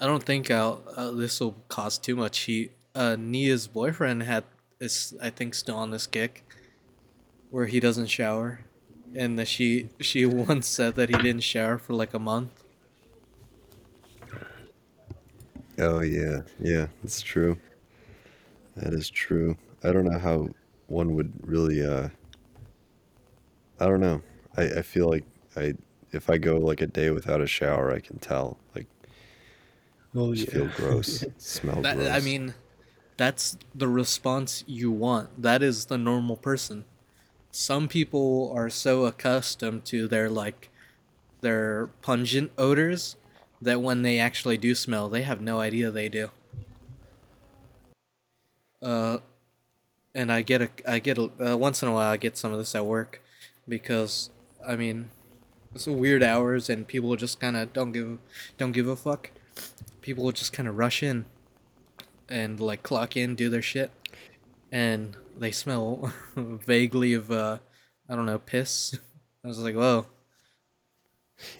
I 0.00 0.06
don't 0.06 0.22
think 0.24 0.50
I'll, 0.50 0.84
uh, 0.96 1.10
this 1.12 1.40
will 1.40 1.64
cause 1.68 1.98
too 1.98 2.16
much 2.16 2.40
heat. 2.40 2.72
Uh, 2.94 3.16
Nia's 3.18 3.68
boyfriend 3.68 4.22
had 4.24 4.44
is 4.80 5.14
I 5.22 5.30
think 5.30 5.54
still 5.54 5.76
on 5.76 5.90
this 5.90 6.06
kick, 6.06 6.44
where 7.50 7.66
he 7.66 7.80
doesn't 7.80 8.06
shower, 8.06 8.66
and 9.14 9.38
that 9.38 9.48
she 9.48 9.90
she 10.00 10.24
once 10.26 10.66
said 10.68 10.94
that 10.96 11.08
he 11.10 11.18
didn't 11.18 11.42
shower 11.42 11.78
for 11.78 11.94
like 11.94 12.14
a 12.14 12.18
month. 12.18 12.64
Oh 15.78 16.00
yeah, 16.00 16.42
yeah, 16.60 16.88
that's 17.02 17.20
true. 17.22 17.58
That 18.76 18.92
is 18.92 19.10
true. 19.10 19.56
I 19.82 19.92
don't 19.92 20.04
know 20.04 20.18
how 20.18 20.48
one 20.86 21.14
would 21.14 21.32
really. 21.46 21.84
uh 21.84 22.08
I 23.78 23.86
don't 23.86 24.00
know. 24.00 24.22
I 24.56 24.78
I 24.78 24.82
feel 24.82 25.08
like 25.08 25.24
I 25.56 25.74
if 26.12 26.28
I 26.30 26.38
go 26.38 26.58
like 26.58 26.80
a 26.80 26.86
day 26.86 27.10
without 27.10 27.40
a 27.40 27.46
shower, 27.46 27.92
I 27.92 28.00
can 28.00 28.18
tell. 28.18 28.58
Like, 28.74 28.86
Oh 30.14 30.34
just 30.34 30.50
feel 30.50 30.68
gross, 30.76 31.24
smell 31.38 31.82
That, 31.82 31.96
gross. 31.96 32.08
I 32.10 32.20
mean, 32.20 32.54
that's 33.16 33.56
the 33.74 33.88
response 33.88 34.64
you 34.66 34.90
want. 34.90 35.42
That 35.42 35.62
is 35.62 35.86
the 35.86 35.98
normal 35.98 36.36
person. 36.36 36.84
Some 37.52 37.88
people 37.88 38.52
are 38.54 38.70
so 38.70 39.06
accustomed 39.06 39.84
to 39.86 40.08
their 40.08 40.28
like 40.28 40.70
their 41.40 41.88
pungent 42.02 42.52
odors 42.58 43.16
that 43.62 43.82
when 43.82 44.02
they 44.02 44.18
actually 44.18 44.56
do 44.56 44.74
smell, 44.74 45.08
they 45.08 45.22
have 45.22 45.40
no 45.40 45.60
idea 45.60 45.90
they 45.90 46.08
do. 46.08 46.30
Uh, 48.82 49.18
and 50.14 50.32
I 50.32 50.42
get 50.42 50.62
a 50.62 50.70
I 50.86 50.98
get 50.98 51.18
a 51.18 51.52
uh, 51.52 51.56
once 51.56 51.82
in 51.82 51.88
a 51.88 51.92
while 51.92 52.10
I 52.10 52.16
get 52.16 52.36
some 52.36 52.52
of 52.52 52.58
this 52.58 52.74
at 52.74 52.86
work 52.86 53.20
because 53.68 54.30
I 54.66 54.76
mean 54.76 55.10
it's 55.74 55.86
weird 55.86 56.22
hours 56.22 56.68
and 56.68 56.86
people 56.86 57.14
just 57.16 57.38
kind 57.38 57.56
of 57.56 57.72
don't 57.72 57.92
give 57.92 58.18
don't 58.58 58.72
give 58.72 58.88
a 58.88 58.96
fuck. 58.96 59.30
People 60.10 60.24
will 60.24 60.32
just 60.32 60.52
kind 60.52 60.68
of 60.68 60.76
rush 60.76 61.04
in 61.04 61.24
and 62.28 62.58
like 62.58 62.82
clock 62.82 63.16
in, 63.16 63.36
do 63.36 63.48
their 63.48 63.62
shit, 63.62 63.92
and 64.72 65.16
they 65.38 65.52
smell 65.52 66.12
vaguely 66.36 67.14
of 67.14 67.30
uh, 67.30 67.58
I 68.08 68.16
don't 68.16 68.26
know, 68.26 68.40
piss. 68.40 68.98
I 69.44 69.46
was 69.46 69.60
like, 69.60 69.76
whoa. 69.76 70.06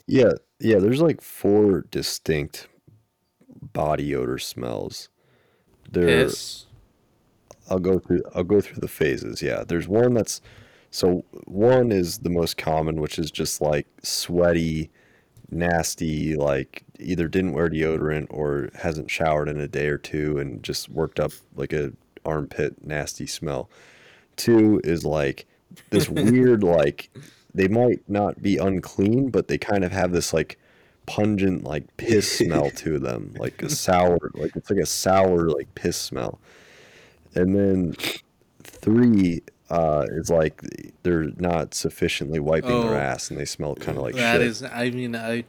Yeah, 0.04 0.32
yeah. 0.58 0.80
There's 0.80 1.00
like 1.00 1.20
four 1.20 1.82
distinct 1.92 2.66
body 3.72 4.16
odor 4.16 4.38
smells. 4.38 5.10
There, 5.88 6.06
Piss. 6.06 6.66
I'll 7.68 7.78
go 7.78 8.00
through. 8.00 8.22
I'll 8.34 8.42
go 8.42 8.60
through 8.60 8.80
the 8.80 8.88
phases. 8.88 9.42
Yeah, 9.42 9.62
there's 9.62 9.86
one 9.86 10.12
that's 10.12 10.40
so 10.90 11.24
one 11.44 11.92
is 11.92 12.18
the 12.18 12.30
most 12.30 12.56
common, 12.56 13.00
which 13.00 13.16
is 13.16 13.30
just 13.30 13.60
like 13.60 13.86
sweaty, 14.02 14.90
nasty. 15.52 16.34
Like 16.34 16.82
either 17.00 17.28
didn't 17.28 17.52
wear 17.52 17.68
deodorant 17.70 18.26
or 18.30 18.70
hasn't 18.74 19.10
showered 19.10 19.48
in 19.48 19.58
a 19.60 19.68
day 19.68 19.88
or 19.88 19.98
two 19.98 20.38
and 20.38 20.62
just 20.62 20.88
worked 20.88 21.18
up 21.20 21.32
like 21.56 21.72
a 21.72 21.92
armpit 22.24 22.84
nasty 22.84 23.26
smell. 23.26 23.68
Two 24.36 24.80
is 24.84 25.04
like 25.04 25.46
this 25.90 26.08
weird 26.10 26.62
like 26.62 27.10
they 27.54 27.68
might 27.68 28.00
not 28.08 28.42
be 28.42 28.56
unclean, 28.58 29.30
but 29.30 29.48
they 29.48 29.58
kind 29.58 29.84
of 29.84 29.92
have 29.92 30.12
this 30.12 30.32
like 30.32 30.58
pungent 31.06 31.64
like 31.64 31.84
piss 31.96 32.38
smell 32.38 32.70
to 32.76 32.98
them, 32.98 33.34
like 33.38 33.60
a 33.62 33.68
sour, 33.68 34.18
like 34.34 34.54
it's 34.54 34.70
like 34.70 34.78
a 34.80 34.86
sour 34.86 35.48
like 35.48 35.74
piss 35.74 35.96
smell. 35.96 36.38
And 37.34 37.54
then 37.54 37.96
three 38.62 39.42
uh, 39.68 40.04
is 40.10 40.30
like 40.30 40.62
they're 41.02 41.30
not 41.36 41.74
sufficiently 41.74 42.40
wiping 42.40 42.70
Oh. 42.72 42.88
their 42.88 42.98
ass 43.00 43.30
and 43.30 43.38
they 43.38 43.44
smell 43.44 43.74
kind 43.76 43.96
of 43.96 44.02
like 44.02 44.14
That 44.16 44.34
shit. 44.40 44.42
is, 44.42 44.62
I 44.64 44.90
mean, 44.90 45.14
I, 45.14 45.44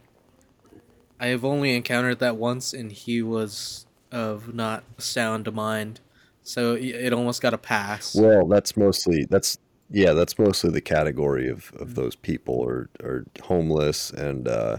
I 1.21 1.27
have 1.27 1.45
only 1.45 1.75
encountered 1.75 2.17
that 2.19 2.35
once, 2.35 2.73
and 2.73 2.91
he 2.91 3.21
was 3.21 3.85
of 4.11 4.55
not 4.55 4.83
sound 4.97 5.53
mind, 5.53 5.99
so 6.41 6.73
it 6.73 7.13
almost 7.13 7.43
got 7.43 7.53
a 7.53 7.59
pass. 7.59 8.15
Well, 8.15 8.47
that's 8.47 8.75
mostly 8.75 9.25
that's 9.29 9.59
yeah, 9.91 10.13
that's 10.13 10.39
mostly 10.39 10.71
the 10.71 10.81
category 10.81 11.47
of 11.47 11.71
of 11.75 11.93
those 11.93 12.15
people 12.15 12.65
are 12.65 12.89
are 13.03 13.25
homeless 13.43 14.09
and 14.09 14.47
uh 14.47 14.77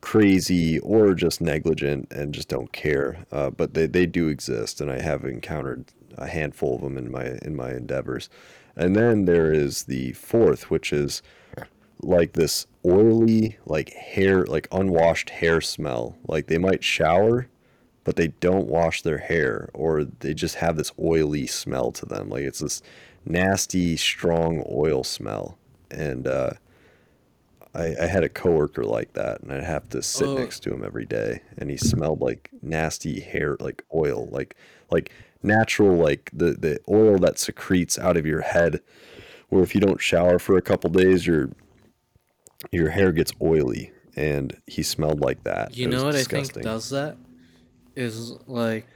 crazy 0.00 0.78
or 0.80 1.14
just 1.14 1.40
negligent 1.40 2.10
and 2.10 2.34
just 2.34 2.48
don't 2.48 2.72
care. 2.72 3.24
Uh, 3.30 3.50
but 3.50 3.74
they 3.74 3.86
they 3.86 4.06
do 4.06 4.26
exist, 4.26 4.80
and 4.80 4.90
I 4.90 5.00
have 5.00 5.24
encountered 5.24 5.84
a 6.18 6.26
handful 6.26 6.74
of 6.74 6.80
them 6.82 6.98
in 6.98 7.08
my 7.08 7.38
in 7.42 7.54
my 7.54 7.70
endeavors. 7.70 8.28
And 8.74 8.96
then 8.96 9.26
there 9.26 9.52
is 9.52 9.84
the 9.84 10.12
fourth, 10.14 10.70
which 10.70 10.92
is 10.92 11.22
like 12.02 12.32
this 12.34 12.66
oily, 12.84 13.58
like 13.66 13.92
hair, 13.92 14.44
like 14.46 14.68
unwashed 14.72 15.30
hair 15.30 15.60
smell. 15.60 16.16
Like 16.26 16.46
they 16.46 16.58
might 16.58 16.82
shower, 16.84 17.48
but 18.04 18.16
they 18.16 18.28
don't 18.28 18.66
wash 18.66 19.02
their 19.02 19.18
hair, 19.18 19.70
or 19.74 20.04
they 20.04 20.34
just 20.34 20.56
have 20.56 20.76
this 20.76 20.92
oily 20.98 21.46
smell 21.46 21.92
to 21.92 22.06
them. 22.06 22.28
Like 22.30 22.44
it's 22.44 22.60
this 22.60 22.82
nasty, 23.24 23.96
strong 23.96 24.64
oil 24.70 25.04
smell. 25.04 25.58
And 25.90 26.26
uh, 26.26 26.52
I, 27.74 27.94
I 28.00 28.06
had 28.06 28.24
a 28.24 28.28
coworker 28.28 28.84
like 28.84 29.12
that, 29.12 29.40
and 29.42 29.52
I'd 29.52 29.62
have 29.64 29.88
to 29.90 30.02
sit 30.02 30.28
Oh. 30.28 30.34
next 30.34 30.60
to 30.64 30.72
him 30.74 30.84
every 30.84 31.04
day, 31.06 31.42
and 31.56 31.70
he 31.70 31.76
smelled 31.76 32.20
like 32.20 32.50
nasty 32.62 33.20
hair, 33.20 33.56
like 33.60 33.84
oil, 33.94 34.28
like 34.30 34.56
like 34.90 35.12
natural, 35.42 35.96
like 35.96 36.30
the 36.32 36.52
the 36.52 36.80
oil 36.88 37.18
that 37.18 37.38
secretes 37.38 37.98
out 37.98 38.16
of 38.16 38.26
your 38.26 38.40
head. 38.42 38.80
Where 39.50 39.62
if 39.62 39.74
you 39.74 39.80
don't 39.80 40.00
shower 40.00 40.38
for 40.38 40.56
a 40.56 40.62
couple 40.62 40.90
days, 40.90 41.26
your 41.26 41.50
your 42.72 42.90
hair 42.90 43.12
gets 43.12 43.32
oily, 43.42 43.92
and 44.16 44.56
he 44.66 44.82
smelled 44.82 45.20
like 45.20 45.42
that. 45.44 45.72
You 45.72 45.84
It 45.84 45.90
know 45.90 46.04
what 46.04 46.14
I 46.14 46.18
disgusting. 46.18 46.62
think 46.62 46.64
does 46.64 46.90
that? 46.90 47.16
Is 47.96 48.32
like 48.46 48.86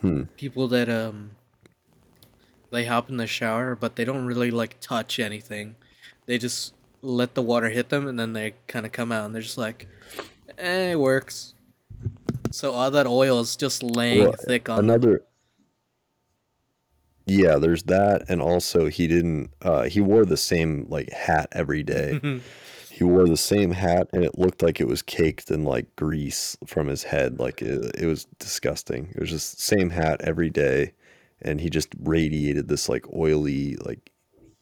Hmm. 0.00 0.22
people 0.36 0.68
that 0.68 0.88
um 0.88 1.30
they 2.70 2.84
hop 2.84 3.08
in 3.08 3.16
the 3.16 3.26
shower 3.26 3.74
but 3.74 3.96
they 3.96 4.04
don't 4.04 4.26
really 4.26 4.50
like 4.50 4.78
touch 4.80 5.18
anything. 5.18 5.76
They 6.26 6.38
just 6.38 6.74
let 7.02 7.34
the 7.34 7.42
water 7.42 7.68
hit 7.70 7.88
them 7.88 8.06
and 8.06 8.18
then 8.18 8.32
they 8.32 8.54
kind 8.66 8.84
of 8.84 8.92
come 8.92 9.12
out 9.12 9.24
and 9.24 9.34
they're 9.34 9.42
just 9.42 9.58
like, 9.58 9.86
eh, 10.58 10.92
it 10.92 11.00
works. 11.00 11.54
So 12.50 12.72
all 12.72 12.90
that 12.90 13.06
oil 13.06 13.40
is 13.40 13.56
just 13.56 13.82
laying 13.82 14.32
Well, 14.32 14.34
thick 14.34 14.68
on 14.68 14.86
them. 14.86 14.86
another 14.90 15.22
yeah 17.26 17.56
there's 17.56 17.82
that 17.84 18.24
and 18.28 18.40
also 18.40 18.86
he 18.86 19.06
didn't 19.06 19.50
uh 19.62 19.82
he 19.82 20.00
wore 20.00 20.24
the 20.24 20.36
same 20.36 20.86
like 20.88 21.10
hat 21.12 21.48
every 21.52 21.82
day 21.82 22.20
he 22.98 23.04
wore 23.04 23.28
the 23.28 23.36
same 23.36 23.70
hat 23.70 24.08
and 24.12 24.24
it 24.24 24.36
looked 24.36 24.60
like 24.60 24.80
it 24.80 24.88
was 24.88 25.02
caked 25.02 25.52
in 25.52 25.62
like 25.62 25.94
grease 25.94 26.56
from 26.66 26.88
his 26.88 27.04
head 27.04 27.38
like 27.38 27.62
it, 27.62 27.94
it 27.96 28.06
was 28.06 28.24
disgusting 28.40 29.12
it 29.14 29.20
was 29.20 29.30
just 29.30 29.60
same 29.60 29.90
hat 29.90 30.20
every 30.24 30.50
day 30.50 30.92
and 31.40 31.60
he 31.60 31.70
just 31.70 31.90
radiated 32.02 32.66
this 32.66 32.88
like 32.88 33.06
oily 33.14 33.76
like 33.76 34.10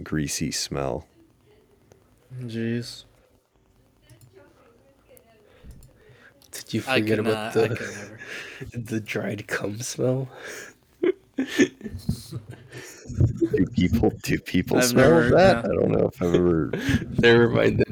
greasy 0.03 0.51
smell 0.51 1.07
Jeez. 2.43 3.05
Did 6.51 6.75
you 6.75 6.83
I 6.87 7.01
forget 7.01 7.19
about 7.21 7.55
not. 7.55 7.65
I 7.65 7.69
the 7.69 8.19
the 8.79 9.01
dried 9.01 9.47
cum 9.47 9.81
smell? 9.81 10.29
do 11.37 11.45
people 13.75 14.11
do 14.23 14.39
people 14.41 14.79
I've 14.79 14.85
smell 14.85 15.11
never- 15.11 15.31
that 15.31 15.65
no. 15.65 15.71
i 15.71 15.75
don't 15.75 15.91
know 15.93 16.11
if 16.13 16.23
i've 16.23 16.35
ever 16.35 16.71
Never 17.19 17.49
mind. 17.49 17.85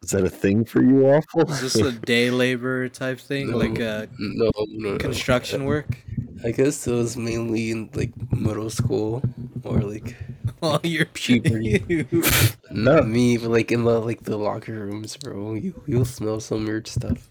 That. 0.00 0.06
is 0.06 0.10
that 0.12 0.24
a 0.24 0.30
thing 0.30 0.64
for 0.64 0.82
you 0.82 1.06
awful 1.06 1.50
Is 1.50 1.60
this 1.60 1.74
a 1.76 1.92
day 1.92 2.30
labor 2.30 2.88
type 2.88 3.18
thing? 3.20 3.50
No. 3.50 3.58
Like 3.58 3.80
uh, 3.80 4.06
No, 4.18 4.50
no, 4.68 4.92
no. 4.92 4.98
construction 4.98 5.64
work? 5.64 5.98
I 6.44 6.52
guess 6.52 6.86
it 6.86 6.92
was 6.92 7.16
mainly 7.16 7.70
in 7.70 7.90
like 7.94 8.12
middle 8.32 8.70
school 8.70 9.22
or 9.62 9.80
like 9.80 10.16
all 10.62 10.80
your 10.82 11.04
Puberty. 11.06 12.06
not 12.70 13.06
me, 13.06 13.36
but 13.36 13.50
like 13.50 13.70
in 13.70 13.84
the 13.84 14.00
like 14.00 14.22
the 14.24 14.38
locker 14.38 14.72
rooms, 14.72 15.16
bro. 15.18 15.52
You 15.54 15.82
you'll 15.86 16.06
smell 16.06 16.40
some 16.40 16.64
weird 16.64 16.88
stuff. 16.88 17.28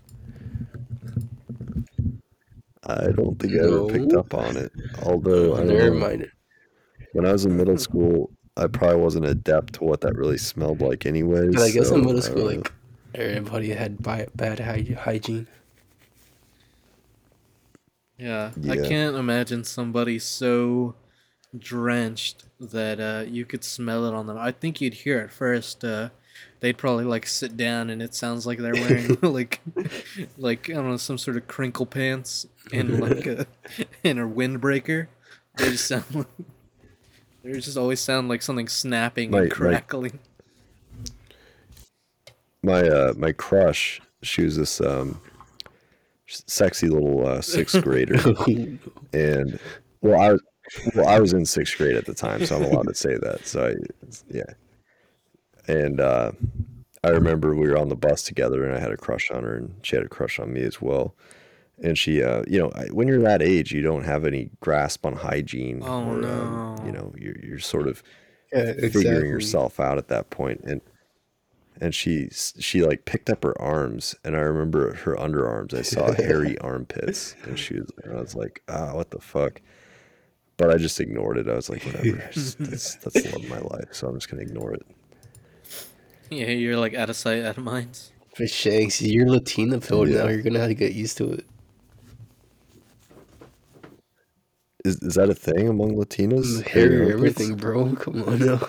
I 2.85 3.07
don't 3.11 3.37
think 3.39 3.53
I 3.53 3.65
ever 3.65 3.85
picked 3.87 4.13
up 4.13 4.33
on 4.33 4.57
it. 4.57 4.71
Although 5.03 5.55
I 5.55 5.59
don't 5.59 5.67
Never 5.67 5.91
know, 5.91 5.99
mind. 5.99 6.31
when 7.13 7.25
I 7.25 7.31
was 7.31 7.45
in 7.45 7.55
middle 7.57 7.77
school, 7.77 8.31
I 8.59 8.67
probably 8.67 8.97
wasn't 8.97 9.25
adept 9.25 9.73
to 9.75 9.83
what 9.83 10.01
that 10.01 10.15
really 10.15 10.37
smelled 10.37 10.81
like, 10.81 11.05
anyways. 11.05 11.55
But 11.55 11.63
I 11.63 11.71
guess 11.71 11.89
so 11.89 11.95
in 11.95 12.01
middle 12.01 12.17
I 12.17 12.21
school, 12.21 12.45
like 12.45 12.71
everybody 13.15 13.69
had 13.69 14.01
bad 14.01 14.59
hygiene. 14.59 15.47
Yeah, 18.17 18.51
I 18.69 18.75
can't 18.75 19.15
imagine 19.15 19.63
somebody 19.63 20.19
so 20.19 20.95
drenched 21.57 22.43
that 22.59 22.99
uh, 22.99 23.23
you 23.25 23.45
could 23.45 23.63
smell 23.63 24.05
it 24.05 24.13
on 24.13 24.27
them. 24.27 24.37
I 24.37 24.51
think 24.51 24.81
you'd 24.81 24.93
hear 24.93 25.21
it 25.21 25.31
first. 25.31 25.83
Uh, 25.83 26.09
they'd 26.59 26.77
probably 26.77 27.05
like 27.05 27.25
sit 27.25 27.55
down, 27.55 27.89
and 27.89 28.01
it 28.01 28.13
sounds 28.13 28.45
like 28.45 28.59
they're 28.59 28.73
wearing 28.73 29.17
like, 29.21 29.61
like 30.37 30.69
I 30.69 30.73
don't 30.73 30.89
know, 30.89 30.97
some 30.97 31.17
sort 31.17 31.37
of 31.37 31.47
crinkle 31.47 31.85
pants 31.85 32.45
and 32.73 32.99
like 32.99 33.25
a 33.25 33.47
and 34.03 34.19
a 34.19 34.23
windbreaker. 34.23 35.07
They 35.57 35.71
just 35.71 35.87
sound. 35.87 36.03
Like, 36.13 36.27
they 37.53 37.59
just 37.59 37.77
always 37.77 37.99
sound 37.99 38.29
like 38.29 38.41
something 38.41 38.67
snapping 38.67 39.31
Right, 39.31 39.43
and 39.43 39.51
crackling. 39.51 40.19
my 42.63 42.81
uh, 42.81 43.13
my 43.17 43.31
crush, 43.31 44.01
she 44.21 44.43
was 44.43 44.57
this 44.57 44.81
um, 44.81 45.19
sexy 46.27 46.87
little 46.87 47.25
uh, 47.25 47.41
sixth 47.41 47.81
grader, 47.83 48.19
and 49.13 49.59
well, 50.01 50.19
I 50.19 50.31
was 50.33 50.41
well, 50.95 51.07
I 51.07 51.19
was 51.19 51.33
in 51.33 51.45
sixth 51.45 51.77
grade 51.77 51.95
at 51.95 52.05
the 52.05 52.13
time, 52.13 52.45
so 52.45 52.57
I'm 52.57 52.63
allowed 52.63 52.87
to 52.87 52.95
say 52.95 53.15
that. 53.17 53.45
So 53.45 53.67
I, 53.69 53.75
yeah, 54.29 54.53
and 55.67 55.99
uh, 55.99 56.31
I 57.03 57.09
remember 57.09 57.55
we 57.55 57.67
were 57.69 57.77
on 57.77 57.89
the 57.89 57.95
bus 57.95 58.23
together, 58.23 58.65
and 58.65 58.75
I 58.75 58.79
had 58.79 58.91
a 58.91 58.97
crush 58.97 59.31
on 59.31 59.43
her, 59.43 59.55
and 59.55 59.73
she 59.81 59.95
had 59.95 60.05
a 60.05 60.09
crush 60.09 60.39
on 60.39 60.53
me 60.53 60.61
as 60.61 60.81
well. 60.81 61.15
And 61.81 61.97
she, 61.97 62.21
uh, 62.23 62.43
you 62.47 62.59
know, 62.59 62.71
when 62.91 63.07
you're 63.07 63.21
that 63.21 63.41
age, 63.41 63.71
you 63.71 63.81
don't 63.81 64.03
have 64.03 64.25
any 64.25 64.49
grasp 64.59 65.05
on 65.05 65.13
hygiene, 65.13 65.81
Oh, 65.83 66.03
or 66.09 66.23
um, 66.25 66.81
you 66.85 66.91
know, 66.91 67.13
you're 67.17 67.37
you're 67.41 67.59
sort 67.59 67.87
of 67.87 68.03
Yeah, 68.53 68.73
figuring 68.73 69.29
yourself 69.29 69.79
out 69.79 69.97
at 69.97 70.07
that 70.09 70.29
point 70.29 70.61
and 70.63 70.81
and 71.81 71.95
she 71.95 72.27
she 72.31 72.81
like 72.83 73.05
picked 73.05 73.29
up 73.29 73.41
her 73.43 73.55
arms 73.61 74.13
and 74.25 74.35
i 74.35 74.39
remember 74.39 74.95
her 74.95 75.15
underarms 75.15 75.73
i 75.73 75.81
saw 75.81 76.11
hairy 76.27 76.57
armpits 76.59 77.35
and 77.43 77.57
she 77.57 77.75
was 77.75 77.89
and 78.03 78.17
i 78.17 78.19
was 78.19 78.35
like 78.35 78.61
ah 78.67 78.93
what 78.93 79.11
the 79.11 79.19
fuck 79.21 79.61
but 80.57 80.69
i 80.69 80.77
just 80.77 80.99
ignored 80.99 81.37
it 81.37 81.47
i 81.47 81.53
was 81.53 81.69
like 81.69 81.81
whatever 81.85 82.17
it's- 82.17 82.55
that's 82.59 82.95
that's 82.95 83.21
the 83.21 83.29
love 83.29 83.43
of 83.43 83.49
my 83.49 83.59
life 83.59 83.87
so 83.93 84.07
i'm 84.09 84.15
just 84.15 84.29
gonna 84.29 84.41
ignore 84.41 84.73
it 84.73 84.85
Yeah, 86.29 86.47
you're 86.47 86.75
like 86.75 86.93
out 86.95 87.09
of 87.09 87.15
sight, 87.15 87.43
out 87.45 87.57
of 87.57 87.63
mind. 87.63 87.97
For 88.35 88.45
Shanks, 88.47 89.01
you're 89.01 89.29
Latina 89.29 89.79
filled 89.79 90.09
Yeah. 90.09 90.23
now. 90.23 90.27
You're 90.29 90.41
gonna 90.43 90.59
have 90.59 90.67
to 90.69 90.75
get 90.75 90.93
used 90.93 91.17
to 91.17 91.31
it. 91.31 91.45
Is, 94.85 94.97
is 95.01 95.15
that 95.15 95.29
a 95.29 95.35
thing 95.35 95.67
among 95.67 95.95
latinas 95.95 96.65
Hair, 96.67 96.89
Hairy 96.89 97.13
everything, 97.13 97.55
bro. 97.55 97.95
Come 97.99 98.23
on 98.23 98.39
now. 98.39 98.67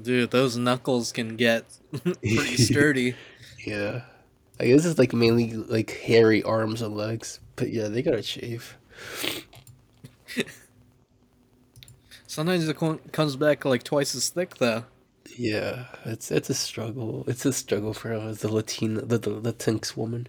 Dude, 0.00 0.30
those 0.30 0.56
knuckles 0.56 1.12
can 1.12 1.36
get 1.36 1.64
pretty 2.02 2.56
sturdy. 2.56 3.14
Yeah. 3.66 4.04
I 4.58 4.68
guess 4.68 4.86
it's 4.86 4.98
like 4.98 5.12
mainly 5.12 5.52
like 5.52 5.90
hairy 5.90 6.42
arms 6.42 6.80
and 6.80 6.96
legs. 6.96 7.40
But 7.56 7.70
yeah, 7.70 7.88
they 7.88 8.00
gotta 8.00 8.22
shave. 8.22 8.78
Sometimes 12.26 12.64
Sometimes 12.64 12.68
it 12.68 13.12
comes 13.12 13.36
back 13.36 13.66
like 13.66 13.82
twice 13.82 14.14
as 14.14 14.30
thick 14.30 14.56
though. 14.56 14.84
Yeah, 15.36 15.86
it's 16.06 16.30
it's 16.30 16.48
a 16.48 16.54
struggle. 16.54 17.24
It's 17.26 17.44
a 17.44 17.52
struggle 17.52 17.92
for 17.92 18.14
uh, 18.14 18.32
the 18.32 18.48
Latina, 18.48 19.02
the 19.02 19.18
the 19.18 19.30
Latinx 19.30 19.94
woman. 19.94 20.26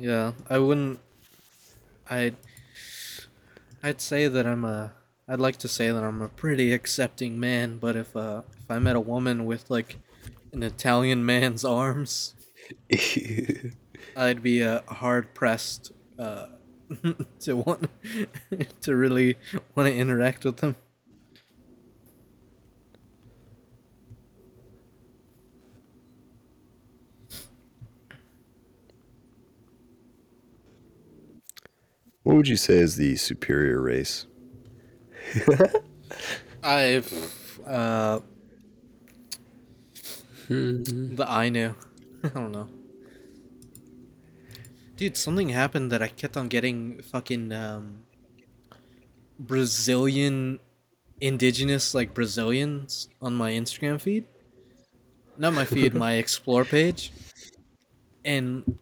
Yeah, 0.00 0.32
I 0.48 0.58
wouldn't. 0.58 0.98
I'd. 2.08 2.36
I'd 3.82 4.00
say 4.00 4.28
that 4.28 4.46
I'm 4.46 4.64
a. 4.64 4.92
I'd 5.28 5.40
like 5.40 5.58
to 5.58 5.68
say 5.68 5.90
that 5.90 6.02
I'm 6.02 6.22
a 6.22 6.28
pretty 6.28 6.72
accepting 6.72 7.38
man, 7.38 7.76
but 7.76 7.96
if 7.96 8.16
uh 8.16 8.42
if 8.58 8.70
I 8.70 8.78
met 8.78 8.96
a 8.96 9.00
woman 9.00 9.44
with 9.44 9.68
like 9.68 9.98
an 10.52 10.62
Italian 10.62 11.26
man's 11.26 11.66
arms, 11.66 12.34
I'd 14.16 14.42
be 14.42 14.62
uh, 14.64 14.80
hard 14.88 15.34
pressed 15.34 15.92
uh 16.18 16.46
to 17.40 17.56
want 17.56 17.90
to 18.80 18.96
really 18.96 19.36
want 19.74 19.86
to 19.86 19.94
interact 19.94 20.44
with 20.44 20.56
them. 20.58 20.76
What 32.30 32.36
would 32.36 32.48
you 32.48 32.56
say 32.56 32.76
is 32.76 32.94
the 32.94 33.16
superior 33.16 33.82
race? 33.82 34.28
I've 36.62 37.60
uh 37.66 38.20
the 40.48 41.26
Ainu. 41.28 41.74
I 42.22 42.28
don't 42.28 42.52
know. 42.52 42.68
Dude, 44.94 45.16
something 45.16 45.48
happened 45.48 45.90
that 45.90 46.02
I 46.02 46.06
kept 46.06 46.36
on 46.36 46.46
getting 46.46 47.02
fucking 47.02 47.50
um 47.50 48.04
Brazilian 49.40 50.60
indigenous 51.20 51.94
like 51.96 52.14
Brazilians 52.14 53.08
on 53.20 53.34
my 53.34 53.50
Instagram 53.50 54.00
feed. 54.00 54.24
Not 55.36 55.52
my 55.54 55.64
feed, 55.64 55.94
my 55.94 56.12
explore 56.22 56.64
page. 56.64 57.10
And 58.24 58.78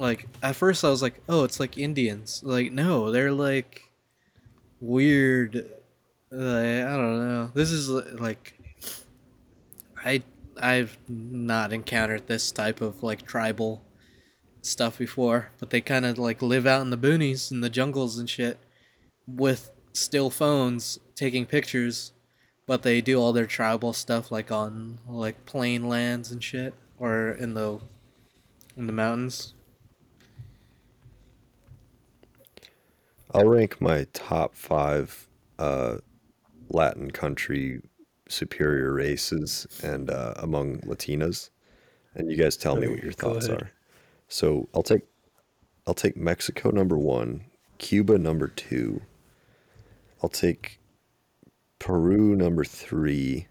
like 0.00 0.26
at 0.42 0.56
first 0.56 0.84
I 0.84 0.90
was 0.90 1.02
like, 1.02 1.20
"Oh, 1.28 1.44
it's 1.44 1.60
like 1.60 1.78
Indians." 1.78 2.42
Like, 2.44 2.72
no, 2.72 3.10
they're 3.12 3.32
like 3.32 3.82
weird 4.80 5.70
like, 6.30 6.84
I 6.84 6.96
don't 6.96 7.28
know. 7.28 7.50
This 7.54 7.70
is 7.72 7.88
like 7.88 8.54
I 10.04 10.22
I've 10.60 10.96
not 11.08 11.72
encountered 11.72 12.26
this 12.26 12.52
type 12.52 12.80
of 12.80 13.02
like 13.02 13.26
tribal 13.26 13.82
stuff 14.62 14.98
before, 14.98 15.50
but 15.58 15.70
they 15.70 15.80
kind 15.80 16.06
of 16.06 16.18
like 16.18 16.40
live 16.40 16.66
out 16.66 16.82
in 16.82 16.90
the 16.90 16.98
boonies 16.98 17.50
in 17.50 17.60
the 17.60 17.70
jungles 17.70 18.18
and 18.18 18.28
shit 18.28 18.58
with 19.26 19.70
still 19.92 20.30
phones 20.30 20.98
taking 21.16 21.46
pictures, 21.46 22.12
but 22.66 22.82
they 22.82 23.00
do 23.00 23.20
all 23.20 23.32
their 23.32 23.46
tribal 23.46 23.92
stuff 23.92 24.30
like 24.30 24.52
on 24.52 24.98
like 25.08 25.46
plain 25.46 25.88
lands 25.88 26.30
and 26.30 26.44
shit 26.44 26.74
or 26.98 27.32
in 27.32 27.54
the 27.54 27.80
in 28.76 28.86
the 28.86 28.92
mountains. 28.92 29.54
I'll 33.32 33.46
rank 33.48 33.80
my 33.80 34.06
top 34.12 34.54
five 34.54 35.28
uh, 35.58 35.98
Latin 36.68 37.10
country 37.10 37.80
superior 38.28 38.92
races 38.92 39.66
and 39.82 40.10
uh, 40.10 40.34
among 40.36 40.78
Latinas, 40.80 41.50
and 42.14 42.30
you 42.30 42.36
guys 42.36 42.56
tell 42.56 42.76
me 42.76 42.88
what 42.88 43.02
your 43.02 43.12
thoughts 43.12 43.48
are. 43.48 43.70
So 44.28 44.68
I'll 44.74 44.82
take 44.82 45.02
I'll 45.86 45.94
take 45.94 46.16
Mexico 46.16 46.70
number 46.70 46.96
one, 46.96 47.44
Cuba 47.78 48.18
number 48.18 48.48
two. 48.48 49.02
I'll 50.22 50.28
take 50.28 50.78
Peru 51.78 52.36
number 52.36 52.64
three. 52.64 53.46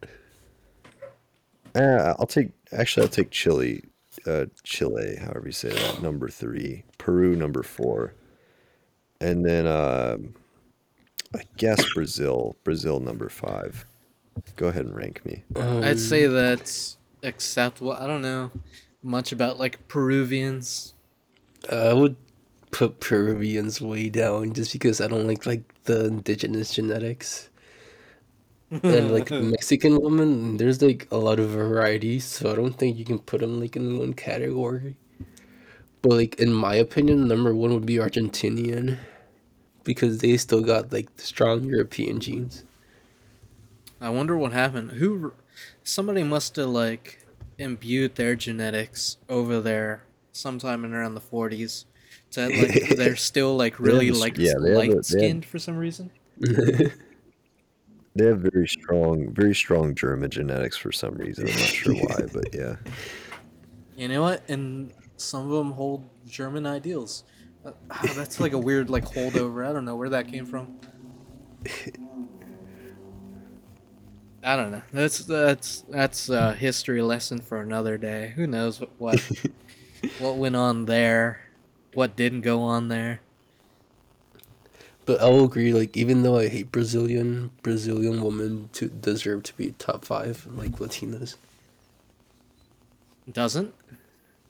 Uh, 1.76 2.14
I'll 2.18 2.28
take 2.28 2.52
actually 2.72 3.04
I'll 3.04 3.10
take 3.10 3.32
Chile, 3.32 3.84
uh, 4.26 4.46
Chile, 4.64 5.18
however 5.20 5.48
you 5.48 5.52
say 5.52 5.70
that, 5.70 6.02
number 6.02 6.30
three. 6.30 6.84
Peru 6.98 7.36
number 7.36 7.64
four, 7.64 8.14
and 9.22 9.46
then 9.46 9.68
um 9.68 10.34
I 11.36 11.44
guess 11.58 11.94
Brazil, 11.94 12.56
Brazil 12.64 13.00
number 13.00 13.30
five. 13.30 13.86
Go 14.56 14.68
ahead 14.68 14.86
and 14.86 14.96
rank 14.96 15.24
me. 15.26 15.44
I'd 15.56 16.00
say 16.00 16.26
that's 16.26 16.98
acceptable. 17.22 17.92
I 17.92 18.08
don't 18.08 18.22
know 18.22 18.52
much 19.04 19.32
about 19.32 19.60
like 19.60 19.88
Peruvians. 19.88 20.94
I 21.72 21.94
would 21.94 22.16
put 22.72 23.00
Peruvians 23.00 23.82
way 23.82 24.10
down 24.10 24.54
just 24.54 24.74
because 24.74 25.02
I 25.02 25.08
don't 25.08 25.28
like 25.28 25.46
like 25.46 25.64
the 25.84 26.06
indigenous 26.06 26.74
genetics. 26.74 27.50
and 28.72 29.12
like 29.12 29.30
Mexican 29.32 30.02
woman, 30.02 30.58
there's 30.58 30.82
like 30.82 31.08
a 31.12 31.18
lot 31.18 31.40
of 31.40 31.50
variety, 31.50 32.20
so 32.20 32.52
I 32.52 32.56
don't 32.56 32.74
think 32.74 32.98
you 32.98 33.06
can 33.06 33.20
put 33.20 33.42
them 33.42 33.60
like 33.60 33.76
in 33.76 34.00
one 34.00 34.14
category. 34.14 34.96
But 36.02 36.12
like 36.12 36.36
in 36.40 36.54
my 36.54 36.76
opinion, 36.76 37.28
number 37.28 37.54
one 37.54 37.74
would 37.74 37.86
be 37.86 37.96
Argentinian, 37.96 38.98
because 39.84 40.20
they 40.20 40.38
still 40.38 40.62
got 40.62 40.92
like 40.94 41.10
strong 41.18 41.64
European 41.66 42.20
genes. 42.20 42.64
I 44.00 44.10
wonder 44.10 44.38
what 44.38 44.54
happened. 44.54 44.92
Who? 44.94 45.34
Somebody 45.84 46.24
must 46.24 46.56
have 46.56 46.70
like 46.70 47.26
imbued 47.58 48.16
their 48.16 48.36
genetics 48.36 49.18
over 49.28 49.60
there 49.60 50.04
sometime 50.32 50.86
in 50.86 50.94
around 50.94 51.16
the 51.16 51.22
forties. 51.22 51.86
To 52.32 52.48
like 52.48 52.90
they're 52.98 53.16
still 53.18 53.58
like 53.58 53.80
really 53.80 54.10
this- 54.10 54.20
like 54.20 54.38
yeah, 54.38 54.54
they 54.62 54.70
have 54.70 54.78
a- 54.78 54.80
they 54.80 54.86
have- 54.88 54.96
light 54.96 55.06
skinned 55.06 55.46
for 55.46 55.60
some 55.60 55.78
reason. 55.78 56.12
They 58.16 58.26
have 58.26 58.40
very 58.40 58.68
strong, 58.68 59.32
very 59.34 59.56
strong 59.56 59.96
German 59.96 60.30
genetics 60.30 60.76
for 60.76 60.92
some 60.92 61.14
reason. 61.16 61.48
I'm 61.48 61.54
not 61.54 61.60
sure 61.62 61.94
why, 61.94 62.26
but 62.34 62.54
yeah. 62.54 62.76
You 63.96 64.08
know 64.08 64.22
what? 64.24 64.42
And 64.50 64.92
some 65.20 65.46
of 65.46 65.52
them 65.52 65.72
hold 65.72 66.10
German 66.28 66.66
ideals. 66.66 67.24
Uh, 67.66 67.72
ah, 67.92 68.14
that's 68.16 68.40
like 68.40 68.54
a 68.54 68.58
weird 68.58 68.90
like 68.90 69.06
holdover. 69.06 69.68
I 69.68 69.74
don't 69.74 69.86
know 69.86 69.96
where 69.96 70.10
that 70.10 70.28
came 70.28 70.46
from. 70.46 70.80
I 74.44 74.56
don't 74.56 74.72
know. 74.72 74.82
That's 74.94 75.20
that's 75.20 75.82
that's 75.90 76.30
a 76.30 76.54
history 76.54 77.02
lesson 77.02 77.40
for 77.40 77.62
another 77.62 77.98
day. 77.98 78.34
Who 78.36 78.48
knows 78.48 78.80
what 78.80 78.92
what, 78.98 79.32
what 80.20 80.38
went 80.38 80.56
on 80.56 80.86
there, 80.86 81.42
what 81.94 82.16
didn't 82.16 82.42
go 82.42 82.62
on 82.62 82.88
there. 82.88 83.20
But 85.06 85.22
I 85.22 85.26
will 85.26 85.46
agree, 85.46 85.74
like 85.74 85.98
even 85.98 86.22
though 86.22 86.38
I 86.38 86.48
hate 86.48 86.72
Brazilian, 86.72 87.52
Brazilian 87.64 88.22
women 88.22 88.70
to 88.74 88.88
deserve 88.88 89.44
to 89.44 89.58
be 89.58 89.72
top 89.72 90.06
five, 90.06 90.48
like 90.56 90.74
Latinas. 90.74 91.36
Doesn't? 93.32 93.74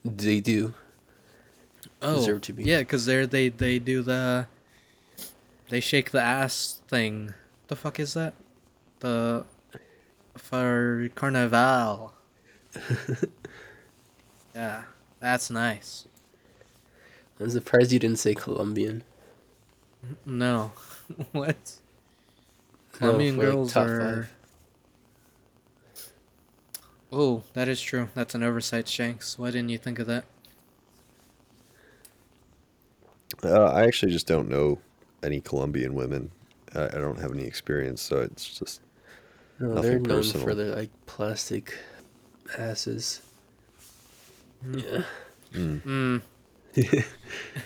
They 0.04 0.40
do. 0.40 0.74
Oh, 2.02 2.16
Deserve 2.16 2.40
to 2.42 2.52
be. 2.52 2.64
yeah, 2.64 2.78
because 2.80 3.04
they're 3.06 3.26
they 3.26 3.48
they 3.50 3.78
do 3.78 4.02
the 4.02 4.46
they 5.68 5.80
shake 5.80 6.10
the 6.10 6.20
ass 6.20 6.80
thing. 6.88 7.34
The 7.68 7.76
fuck 7.76 8.00
is 8.00 8.14
that? 8.14 8.34
The 9.00 9.44
for 10.36 11.08
carnival. 11.14 12.14
yeah, 14.54 14.82
that's 15.20 15.50
nice. 15.50 16.06
I'm 17.38 17.50
surprised 17.50 17.92
you 17.92 17.98
didn't 17.98 18.18
say 18.18 18.34
Colombian. 18.34 19.02
No, 20.24 20.72
what? 21.32 21.56
No, 21.56 22.98
Colombian 22.98 23.36
like, 23.36 23.46
girls 23.46 23.72
top 23.72 23.86
are. 23.86 24.00
five. 24.00 24.30
Oh, 27.12 27.42
that 27.54 27.68
is 27.68 27.80
true. 27.80 28.08
That's 28.14 28.34
an 28.34 28.42
oversight, 28.42 28.86
Shanks. 28.86 29.38
Why 29.38 29.50
didn't 29.50 29.70
you 29.70 29.78
think 29.78 29.98
of 29.98 30.06
that? 30.06 30.24
Uh, 33.42 33.64
I 33.64 33.84
actually 33.84 34.12
just 34.12 34.26
don't 34.26 34.48
know 34.48 34.78
any 35.22 35.40
Colombian 35.40 35.94
women. 35.94 36.30
I, 36.74 36.84
I 36.84 36.88
don't 36.88 37.18
have 37.18 37.32
any 37.32 37.44
experience, 37.44 38.02
so 38.02 38.20
it's 38.20 38.58
just 38.58 38.80
No, 39.58 39.74
Nothing 39.74 39.82
they're 39.90 39.98
known 40.00 40.22
personal. 40.22 40.46
for 40.46 40.54
their 40.54 40.74
like 40.76 40.90
plastic 41.06 41.76
asses. 42.58 43.22
Yeah. 44.72 45.02
Mm. 45.52 46.22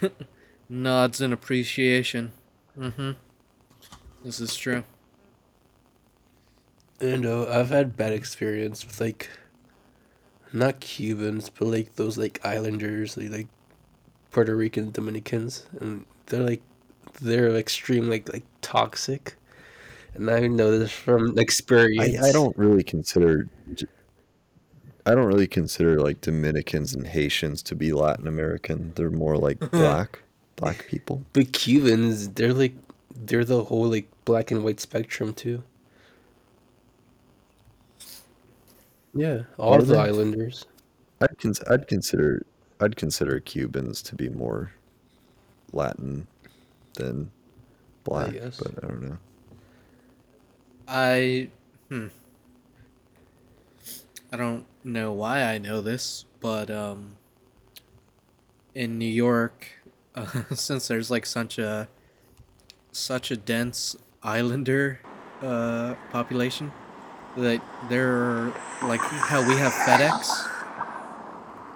Nods 0.69 1.21
in 1.21 1.33
appreciation. 1.33 2.33
Mm-hmm. 2.79 3.13
This 4.25 4.41
is 4.41 4.55
true. 4.57 4.85
And 7.05 7.27
uh, 7.27 7.47
I've 7.51 7.69
had 7.69 7.97
bad 7.97 8.13
experience 8.13 8.87
with 8.87 9.01
like 9.01 9.29
not 10.53 10.81
Cubans, 10.81 11.51
but 11.51 11.67
like 11.67 11.97
those 11.97 12.17
like 12.17 12.41
islanders, 12.45 13.17
like, 13.17 13.31
like 13.31 13.49
Puerto 14.31 14.57
Rican 14.57 14.91
Dominicans, 14.91 15.67
and 15.81 16.07
they're 16.27 16.43
like 16.43 16.63
they're 17.21 17.55
extreme 17.57 18.09
like 18.09 18.33
like 18.33 18.45
toxic. 18.63 19.37
And 20.15 20.31
I 20.31 20.47
know 20.47 20.79
this 20.79 20.93
from 20.93 21.37
experience. 21.39 22.23
I, 22.23 22.29
I 22.29 22.33
don't 22.33 22.57
really 22.57 22.85
consider 22.85 23.49
I 25.07 25.15
don't 25.15 25.27
really 25.27 25.47
consider 25.47 26.01
like 26.01 26.21
Dominicans 26.21 26.95
and 26.95 27.07
Haitians 27.07 27.63
to 27.65 27.75
be 27.75 27.93
Latin 27.93 28.27
American. 28.27 28.93
They're 28.95 29.11
more 29.11 29.37
like 29.37 29.59
black 29.71 30.23
black 30.57 30.87
people. 30.87 31.23
But 31.33 31.53
Cubans, 31.53 32.31
they're 32.31 32.55
like 32.55 32.75
they're 33.15 33.45
the 33.45 33.65
whole 33.65 33.89
like 33.89 34.09
black 34.25 34.51
and 34.51 34.65
white 34.65 34.81
spectrum 34.81 35.35
too. 35.35 35.63
Yeah, 39.15 39.43
all 39.59 39.75
of 39.75 39.87
the 39.87 39.97
islanders. 39.97 40.67
I'd 41.21 41.39
cons- 41.39 41.63
I'd 41.71 41.87
consider 41.87 42.45
I'd 42.81 42.97
consider 42.97 43.39
Cubans 43.41 44.03
to 44.03 44.17
be 44.17 44.29
more 44.29 44.73
Latin 45.73 46.27
than 46.95 47.31
black, 48.03 48.33
guess. 48.33 48.59
but 48.59 48.85
I 48.85 48.89
don't 48.89 49.03
know. 49.03 49.19
I 50.89 51.49
hmm. 51.89 52.09
I 54.33 54.37
don't 54.37 54.67
know 54.83 55.13
why 55.13 55.45
I 55.45 55.59
know 55.59 55.81
this, 55.81 56.25
but 56.41 56.71
um 56.71 57.17
in 58.75 58.99
New 58.99 59.07
York, 59.07 59.69
uh, 60.17 60.27
since 60.55 60.89
there's 60.89 61.11
like 61.11 61.25
such 61.25 61.59
a 61.59 61.89
such 62.91 63.31
a 63.31 63.37
dense 63.37 63.97
islander 64.23 65.01
uh 65.43 65.95
population 66.11 66.73
that 67.37 67.63
they're 67.89 68.55
like 68.83 69.11
how 69.11 69.43
we 69.43 69.57
have 69.59 69.75
FedEx 69.75 70.47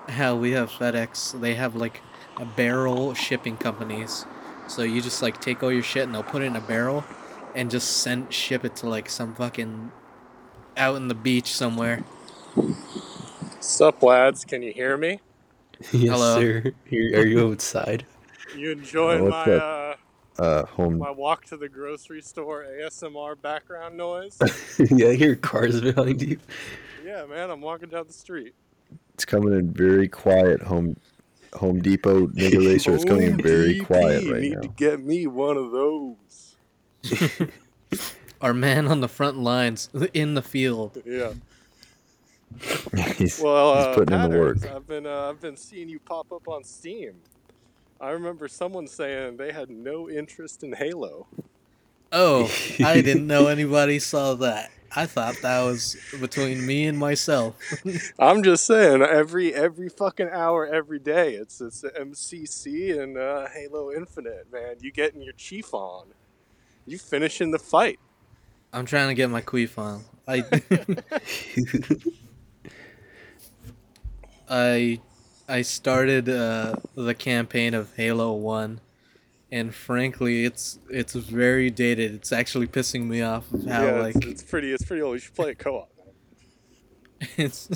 how 0.09 0.37
we 0.37 0.53
have 0.53 0.71
FedEx, 0.71 1.39
they 1.41 1.55
have 1.55 1.75
like 1.75 2.03
a 2.39 2.45
barrel 2.45 3.15
shipping 3.15 3.57
companies. 3.57 4.27
So 4.67 4.83
you 4.83 5.01
just 5.01 5.23
like 5.23 5.41
take 5.41 5.63
all 5.63 5.73
your 5.73 5.83
shit 5.83 6.05
and 6.05 6.15
they'll 6.15 6.23
put 6.23 6.43
it 6.43 6.47
in 6.47 6.57
a 6.57 6.61
barrel 6.61 7.05
and 7.55 7.71
just 7.71 7.99
send 7.99 8.33
ship 8.33 8.65
it 8.65 8.77
to 8.77 8.89
like 8.89 9.09
some 9.09 9.35
fucking 9.35 9.93
out 10.77 10.97
in 10.97 11.09
the 11.09 11.15
beach 11.15 11.55
somewhere. 11.55 12.05
Sup, 13.61 14.03
lads? 14.03 14.45
Can 14.45 14.63
you 14.63 14.73
hear 14.73 14.97
me? 14.97 15.21
yes, 15.93 16.21
Hello. 16.21 16.23
sir. 16.23 16.73
You're, 16.91 17.27
you 17.27 17.51
outside? 17.53 18.07
You 18.53 18.73
enjoying 18.73 19.25
Oh, 19.25 19.29
my 19.29 19.45
what's 19.47 19.47
uh, 19.53 19.88
Uh, 20.39 20.65
home 20.67 20.99
my 20.99 21.11
walk 21.11 21.45
to 21.47 21.57
the 21.57 21.69
grocery 21.69 22.23
store 22.23 22.65
ASMR 22.65 23.41
background 23.41 23.97
noise? 23.97 24.39
yeah, 24.91 25.09
I 25.09 25.15
hear 25.17 25.35
cars 25.35 25.81
behind 25.81 26.23
you. 26.23 26.39
yeah, 27.05 27.27
man, 27.27 27.51
I'm 27.51 27.61
walking 27.61 27.89
down 27.89 28.07
the 28.07 28.13
street. 28.13 28.55
it's 29.15 29.25
coming 29.25 29.53
in 29.53 29.73
very 29.73 30.07
quiet. 30.07 30.63
Home 30.63 30.97
Home 31.55 31.81
Depot 31.81 32.29
nigga 32.29 32.65
racer 32.65 32.93
is 32.95 33.05
coming 33.05 33.25
in 33.25 33.43
very 33.43 33.81
ODP, 33.81 33.87
quiet 33.87 34.25
right 34.25 34.33
now. 34.33 34.39
Need 34.39 34.55
now. 34.55 34.61
to 34.61 34.69
get 34.69 35.01
me 35.05 35.27
one 35.27 35.57
of 35.57 35.73
those. 35.73 36.57
Our 38.41 38.55
man 38.55 38.87
on 38.87 39.01
the 39.01 39.09
front 39.09 39.39
lines 39.39 39.89
in 40.15 40.35
the 40.35 40.43
field. 40.43 41.03
Yeah. 41.05 41.33
he's, 43.17 43.41
Well, 43.41 43.77
he's 43.77 43.85
uh, 43.87 43.95
putting 43.95 44.15
in 44.15 44.23
the 44.23 44.29
Patterns, 44.29 44.63
work. 44.63 44.73
I've 44.75 44.87
been 44.87 45.07
uh, 45.07 45.29
I've 45.31 45.41
been 45.41 45.57
seeing 45.57 45.89
you 45.89 45.99
pop 45.99 46.31
up 46.33 46.47
on 46.47 46.63
Steam. 46.63 47.15
I 48.01 48.11
remember 48.11 48.47
someone 48.49 48.87
saying 48.87 49.37
they 49.39 49.53
had 49.53 49.71
no 49.71 50.09
interest 50.09 50.63
in 50.63 50.73
Halo. 50.73 51.27
Oh, 52.13 52.51
I 52.85 53.01
didn't 53.01 53.27
know 53.27 53.47
anybody 53.49 53.99
saw 53.99 54.35
that. 54.35 54.71
I 54.95 55.05
thought 55.07 55.37
that 55.43 55.63
was 55.63 55.97
between 56.19 56.65
me 56.65 56.87
and 56.87 56.97
myself. 56.97 57.57
I'm 58.19 58.43
just 58.43 58.65
saying, 58.65 59.03
every 59.03 59.53
every 59.55 59.89
fucking 59.91 60.31
hour, 60.31 60.67
every 60.67 60.99
day, 60.99 61.35
it's 61.35 61.61
it's 61.61 61.83
MCC 61.83 62.99
and 62.99 63.19
uh, 63.19 63.49
Halo 63.49 63.93
Infinite, 63.93 64.47
man. 64.51 64.77
You 64.81 64.91
getting 64.91 65.21
your 65.21 65.35
chief 65.35 65.75
on, 65.75 66.07
you 66.87 66.99
finishing 66.99 67.51
the 67.51 67.59
fight. 67.59 67.99
I'm 68.73 68.87
trying 68.87 69.09
to 69.09 69.15
get 69.15 69.29
my 69.29 69.43
queef 69.43 69.77
on. 69.77 70.05
I 70.27 70.45
I 74.49 75.01
I 75.49 75.63
started 75.63 76.29
uh, 76.29 76.77
the 76.95 77.15
campaign 77.15 77.73
of 77.75 77.95
Halo 77.97 78.35
One, 78.35 78.81
and 79.51 79.75
frankly, 79.75 80.45
it's 80.45 80.79
it's 80.91 81.15
very 81.15 81.71
dated. 81.71 82.15
It's 82.15 82.33
actually 82.33 82.67
pissing 82.67 83.07
me 83.07 83.23
off 83.23 83.51
of 83.53 83.65
how 83.65 83.85
yeah, 83.85 84.01
like 84.01 84.17
it's, 84.17 84.27
it's 84.27 84.43
pretty 84.43 84.73
it's 84.73 84.85
pretty 84.85 85.03
old. 85.03 85.15
You 85.15 85.21
should 85.21 85.35
play 85.35 85.51
it 85.53 85.59
co-op. 85.59 85.91
it's 87.37 87.71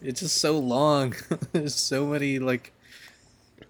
it's 0.00 0.20
just 0.20 0.40
so 0.40 0.58
long. 0.58 1.14
There's 1.52 1.74
so 1.74 2.06
many 2.06 2.38
like 2.38 2.72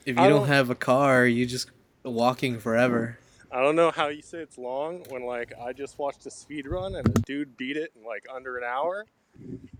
if 0.04 0.08
you 0.08 0.14
don't, 0.14 0.30
don't- 0.30 0.48
have 0.48 0.68
a 0.70 0.74
car, 0.74 1.26
you 1.26 1.46
just 1.46 1.70
walking 2.04 2.58
forever. 2.58 3.18
I 3.50 3.62
don't 3.62 3.76
know 3.76 3.90
how 3.90 4.08
you 4.08 4.20
say 4.22 4.38
it's 4.38 4.58
long 4.58 5.04
when 5.08 5.24
like 5.24 5.54
I 5.58 5.72
just 5.72 5.98
watched 5.98 6.26
a 6.26 6.30
speed 6.30 6.66
run 6.66 6.94
and 6.96 7.08
a 7.08 7.20
dude 7.22 7.56
beat 7.56 7.78
it 7.78 7.92
in 7.96 8.04
like 8.04 8.26
under 8.32 8.58
an 8.58 8.64
hour. 8.64 9.06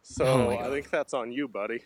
So 0.02 0.24
Oh 0.24 0.48
I 0.56 0.68
think 0.70 0.88
that's 0.88 1.12
on 1.12 1.32
you, 1.32 1.48
buddy. 1.48 1.82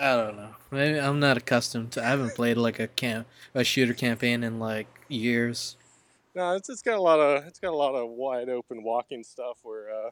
I 0.00 0.16
don't 0.16 0.36
know. 0.36 0.54
Maybe 0.70 0.98
I'm 0.98 1.20
not 1.20 1.36
accustomed 1.36 1.92
to. 1.92 2.02
I 2.02 2.08
haven't 2.08 2.34
played 2.34 2.56
like 2.56 2.78
a 2.78 2.88
camp 2.88 3.26
a 3.54 3.64
shooter 3.64 3.94
campaign 3.94 4.42
in 4.42 4.58
like 4.58 4.86
years. 5.08 5.76
No, 6.34 6.54
it's 6.54 6.68
it's 6.68 6.82
got 6.82 6.98
a 6.98 7.02
lot 7.02 7.20
of 7.20 7.46
it's 7.46 7.60
got 7.60 7.72
a 7.72 7.76
lot 7.76 7.94
of 7.94 8.10
wide 8.10 8.48
open 8.48 8.82
walking 8.82 9.22
stuff 9.22 9.58
where 9.62 9.90
uh, 9.90 10.10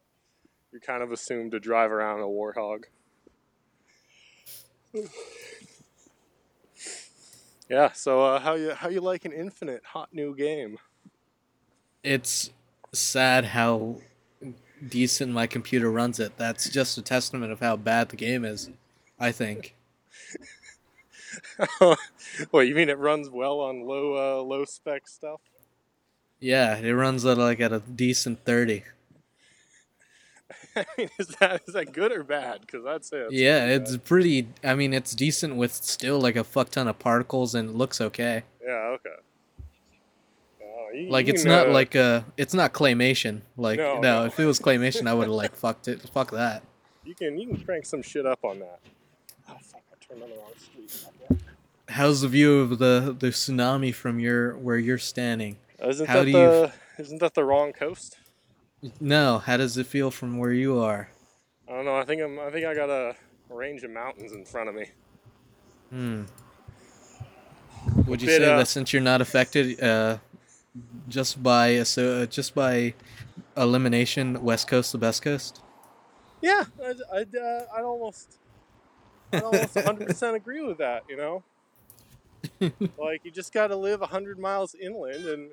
you're 0.71 0.81
kind 0.81 1.03
of 1.03 1.11
assumed 1.11 1.53
to 1.53 1.61
drive 1.61 1.91
around 1.91 2.21
a 2.21 2.25
warthog. 2.25 2.85
yeah. 7.69 7.93
So 7.93 8.25
uh, 8.25 8.39
how 8.41 8.55
you 8.55 8.73
how 8.73 8.89
you 8.89 9.01
like 9.01 9.25
an 9.25 9.33
infinite 9.33 9.83
hot 9.85 10.11
new 10.13 10.37
game? 10.37 10.79
It's 12.05 12.51
sad 12.93 13.47
how 13.47 13.97
decent 14.89 15.33
my 15.33 15.47
computer 15.47 15.91
runs 15.91 16.21
it. 16.21 16.37
That's 16.37 16.69
just 16.69 16.99
a 16.99 17.03
testament 17.03 17.53
of 17.53 17.61
how 17.61 17.77
bad 17.77 18.09
the 18.09 18.17
game 18.17 18.45
is. 18.45 18.71
I 19.19 19.33
think. 19.33 19.75
what 22.51 22.67
you 22.67 22.75
mean 22.75 22.89
it 22.89 22.99
runs 22.99 23.31
well 23.31 23.61
on 23.61 23.87
low 23.87 24.15
uh, 24.41 24.43
low 24.43 24.65
spec 24.65 25.07
stuff? 25.09 25.41
Yeah, 26.41 26.77
it 26.77 26.93
runs 26.93 27.25
at 27.25 27.39
like 27.39 27.61
at 27.61 27.73
a 27.73 27.81
decent 27.81 28.45
thirty. 28.45 28.85
I 30.77 30.85
mean, 30.99 31.09
is 31.19 31.29
that 31.41 31.63
is 31.67 31.75
that 31.75 31.93
good 31.93 32.13
or 32.13 32.25
bad? 32.25 32.63
Because 32.63 32.85
I'd 32.87 33.05
say 33.05 33.27
yeah, 33.31 33.67
it's 33.67 33.97
pretty. 33.99 34.49
I 34.65 34.75
mean, 34.75 34.93
it's 34.93 35.15
decent 35.15 35.57
with 35.57 35.73
still 35.73 36.19
like 36.21 36.37
a 36.37 36.45
fuck 36.45 36.71
ton 36.71 36.89
of 36.89 36.99
particles 36.99 37.55
and 37.55 37.71
it 37.71 37.75
looks 37.77 38.01
okay. 38.01 38.43
yeah 38.65 38.71
okay. 38.97 39.11
Oh, 40.63 40.89
you- 40.95 41.11
Like 41.11 41.27
you 41.27 41.35
it's 41.35 41.45
not 41.45 41.69
like 41.69 41.95
uh 41.97 42.23
it's 42.37 42.55
not 42.55 42.73
claymation. 42.73 43.43
Like 43.57 43.79
No, 43.79 43.95
no, 43.95 44.01
no. 44.01 44.25
if 44.27 44.39
it 44.41 44.45
was 44.47 44.59
claymation, 44.59 45.07
I 45.07 45.15
would 45.15 45.25
have 45.29 45.35
like 45.35 45.55
fucked 45.57 45.89
it. 45.89 46.01
Fuck 46.11 46.31
that. 46.33 46.63
you 47.05 47.15
can 47.15 47.39
you 47.39 47.47
can 47.47 47.63
crank 47.65 47.85
some 47.87 48.03
shit 48.03 48.27
up 48.27 48.41
on 48.45 48.59
that. 48.61 48.81
Oh 49.53 49.59
fuck! 49.61 49.83
I 49.93 50.05
turned 50.05 50.23
on 50.23 50.31
the 50.31 50.37
wrong 50.37 50.53
street. 50.59 51.39
How's 51.89 52.23
the 52.23 52.29
view 52.29 52.61
of 52.61 52.79
the 52.79 53.15
the 53.19 53.29
tsunami 53.29 53.95
from 53.95 54.19
your 54.19 54.57
where 54.57 54.79
you're 54.79 54.99
standing? 54.99 55.59
Isn't 55.85 56.07
How 56.07 56.21
that 56.21 56.25
do 56.25 56.31
you 56.31 56.37
the 56.37 56.73
isn't 56.99 57.19
that 57.19 57.35
the 57.35 57.45
wrong 57.45 57.73
coast? 57.73 58.17
No, 59.01 59.39
how 59.39 59.57
does 59.57 59.77
it 59.77 59.87
feel 59.87 60.11
from 60.11 60.39
where 60.39 60.53
you 60.53 60.79
are? 60.79 61.09
I 61.69 61.73
don't 61.73 61.85
know. 61.85 61.97
I 61.97 62.05
think 62.05 62.23
I'm. 62.23 62.39
I 62.41 62.51
think 62.51 62.67
I 62.67 62.75
got 62.75 62.91
a 62.91 63.15
range 63.51 63.83
of 63.83 63.91
mountains 63.91 64.33
in 64.33 64.45
front 64.45 64.69
of 64.69 64.75
me. 64.75 64.87
Hmm. 65.91 66.23
Would 68.07 68.23
you 68.23 68.29
bit, 68.29 68.43
say 68.43 68.53
uh, 68.53 68.59
that 68.59 68.69
since 68.69 68.93
you're 68.93 69.03
not 69.03 69.21
affected, 69.21 69.81
uh, 69.83 70.19
just 71.09 71.43
by 71.43 71.83
so 71.83 72.23
uh, 72.23 72.27
just 72.27 72.55
by 72.55 72.95
elimination, 73.57 74.43
West 74.43 74.69
Coast 74.69 74.93
the 74.93 74.99
best 74.99 75.23
coast? 75.23 75.61
Yeah, 76.41 76.65
I'd 76.85 76.97
I'd, 77.13 77.37
uh, 77.37 77.65
I'd 77.77 77.85
almost 77.85 78.39
I'd 79.33 79.43
almost 79.43 79.75
100 79.75 80.09
percent 80.09 80.37
agree 80.37 80.63
with 80.63 80.79
that. 80.79 81.05
You 81.09 81.17
know, 81.17 81.43
like 82.99 83.25
you 83.25 83.31
just 83.31 83.53
got 83.53 83.69
to 83.69 83.77
live 83.77 84.01
100 84.01 84.39
miles 84.39 84.75
inland 84.75 85.27
and 85.27 85.51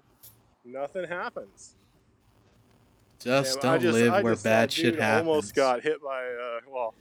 nothing 0.66 1.08
happens. 1.08 1.76
Just 3.20 3.62
Damn, 3.62 3.74
don't 3.74 3.82
just- 3.82 3.94
live 3.94 4.14
I 4.14 4.22
where 4.22 4.34
just 4.34 4.44
bad 4.44 4.72
shit 4.72 5.00
happens. 5.00 5.28
Almost 5.28 5.56
got 5.56 5.82
hit 5.82 6.02
by 6.02 6.26
uh, 6.26 6.60
well, 6.72 6.94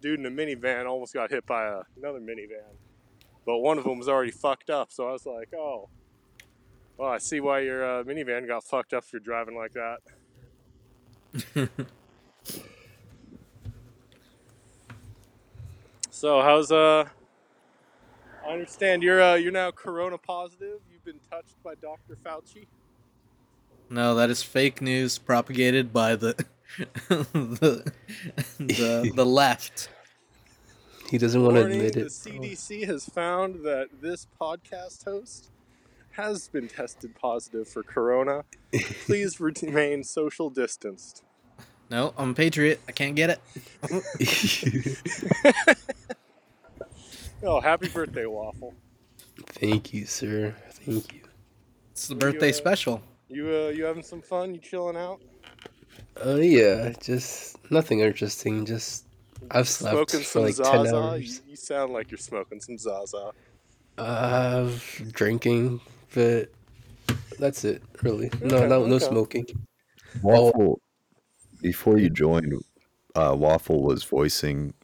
dude 0.00 0.18
in 0.18 0.26
a 0.26 0.30
minivan 0.30 0.86
almost 0.86 1.14
got 1.14 1.30
hit 1.30 1.46
by 1.46 1.66
a, 1.66 1.82
another 1.96 2.20
minivan, 2.20 2.74
but 3.46 3.58
one 3.58 3.78
of 3.78 3.84
them 3.84 3.98
was 3.98 4.08
already 4.08 4.32
fucked 4.32 4.70
up. 4.70 4.92
So 4.92 5.08
I 5.08 5.12
was 5.12 5.24
like, 5.24 5.54
oh, 5.54 5.88
well, 6.96 7.10
I 7.10 7.18
see 7.18 7.40
why 7.40 7.60
your 7.60 8.00
uh, 8.00 8.02
minivan 8.04 8.46
got 8.46 8.64
fucked 8.64 8.92
up 8.92 9.04
if 9.04 9.12
you're 9.12 9.20
driving 9.20 9.56
like 9.56 9.72
that. 9.74 9.98
So 16.22 16.40
how's 16.40 16.70
uh? 16.70 17.04
I 18.46 18.52
understand 18.52 19.02
you're 19.02 19.20
uh, 19.20 19.34
you're 19.34 19.50
now 19.50 19.72
corona 19.72 20.16
positive. 20.18 20.78
You've 20.92 21.04
been 21.04 21.18
touched 21.28 21.60
by 21.64 21.74
Dr. 21.74 22.16
Fauci. 22.24 22.66
No, 23.90 24.14
that 24.14 24.30
is 24.30 24.40
fake 24.40 24.80
news 24.80 25.18
propagated 25.18 25.92
by 25.92 26.14
the 26.14 26.36
the 27.08 27.92
the, 28.56 29.12
the 29.16 29.26
left. 29.26 29.88
He 31.10 31.18
doesn't 31.18 31.42
want 31.42 31.56
to 31.56 31.62
Warning, 31.62 31.78
admit 31.78 31.94
the 31.94 32.02
it. 32.02 32.06
CDC 32.06 32.86
has 32.86 33.04
found 33.04 33.64
that 33.64 33.88
this 34.00 34.28
podcast 34.40 35.04
host 35.04 35.50
has 36.12 36.46
been 36.46 36.68
tested 36.68 37.16
positive 37.16 37.66
for 37.66 37.82
corona. 37.82 38.44
Please 39.06 39.40
remain 39.40 40.04
social 40.04 40.50
distanced. 40.50 41.24
No, 41.92 42.14
I'm 42.16 42.30
a 42.30 42.34
patriot. 42.34 42.80
I 42.88 42.92
can't 42.92 43.14
get 43.14 43.28
it. 43.28 43.40
Oh, 47.44 47.60
happy 47.60 47.88
birthday, 47.88 48.24
Waffle. 48.24 48.72
Thank 49.46 49.92
you, 49.92 50.06
sir. 50.06 50.54
Thank 50.70 51.12
you. 51.12 51.22
It's 51.90 52.06
the 52.06 52.14
Were 52.14 52.28
you, 52.28 52.32
birthday 52.32 52.50
uh, 52.50 52.52
special. 52.52 53.02
You 53.28 53.48
uh, 53.48 53.68
you 53.70 53.84
having 53.84 54.04
some 54.04 54.22
fun? 54.22 54.54
You 54.54 54.60
chilling 54.60 54.96
out? 54.96 55.20
Oh 56.18 56.36
yeah, 56.36 56.92
just 57.02 57.58
nothing 57.70 57.98
interesting. 57.98 58.64
Just 58.64 59.06
I've 59.50 59.68
slept 59.68 60.10
Smoking 60.12 60.24
for 60.24 60.40
like 60.40 60.54
ten 60.54 60.64
Zaza? 60.86 60.90
You, 60.90 60.96
hours. 60.96 61.42
you 61.48 61.56
sound 61.56 61.92
like 61.92 62.10
you're 62.12 62.18
smoking 62.18 62.60
some 62.60 62.78
Zaza. 62.78 63.32
Uh, 63.98 64.70
drinking, 65.10 65.80
but 66.14 66.48
that's 67.40 67.64
it. 67.64 67.82
Really, 68.02 68.30
no, 68.40 68.56
Okay, 68.58 68.68
no, 68.68 68.86
no 68.86 68.98
smoking. 68.98 69.46
Waffle, 70.22 70.80
before 71.62 71.98
you 71.98 72.10
joined, 72.10 72.62
uh, 73.14 73.34
Waffle 73.38 73.82
was 73.82 74.04
voicing 74.04 74.74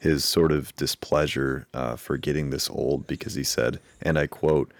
his 0.00 0.24
sort 0.24 0.52
of 0.52 0.74
displeasure 0.76 1.66
uh, 1.72 1.96
for 1.96 2.16
getting 2.16 2.50
this 2.50 2.68
old 2.68 3.06
because 3.06 3.34
he 3.34 3.44
said, 3.44 3.78
and 4.02 4.18
I 4.18 4.26
quote, 4.26 4.72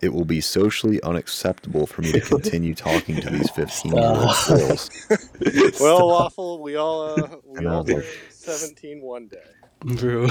"It 0.00 0.12
will 0.12 0.24
be 0.24 0.40
socially 0.40 1.00
unacceptable 1.02 1.86
for 1.86 2.02
me 2.02 2.12
to 2.12 2.20
continue 2.34 2.74
talking 2.74 3.20
to 3.20 3.30
these 3.30 3.50
fifteen-year-old 3.50 4.34
girls." 4.48 4.90
Well, 5.80 6.08
waffle, 6.08 6.60
we 6.62 6.76
all 6.76 7.02
uh, 7.02 7.28
we 7.44 7.66
all 7.66 7.84
was 7.84 7.92
like- 7.92 8.02
turn 8.04 8.54
17 8.58 9.02
one 9.02 9.26
day. 9.28 9.42
Bro, 9.80 10.28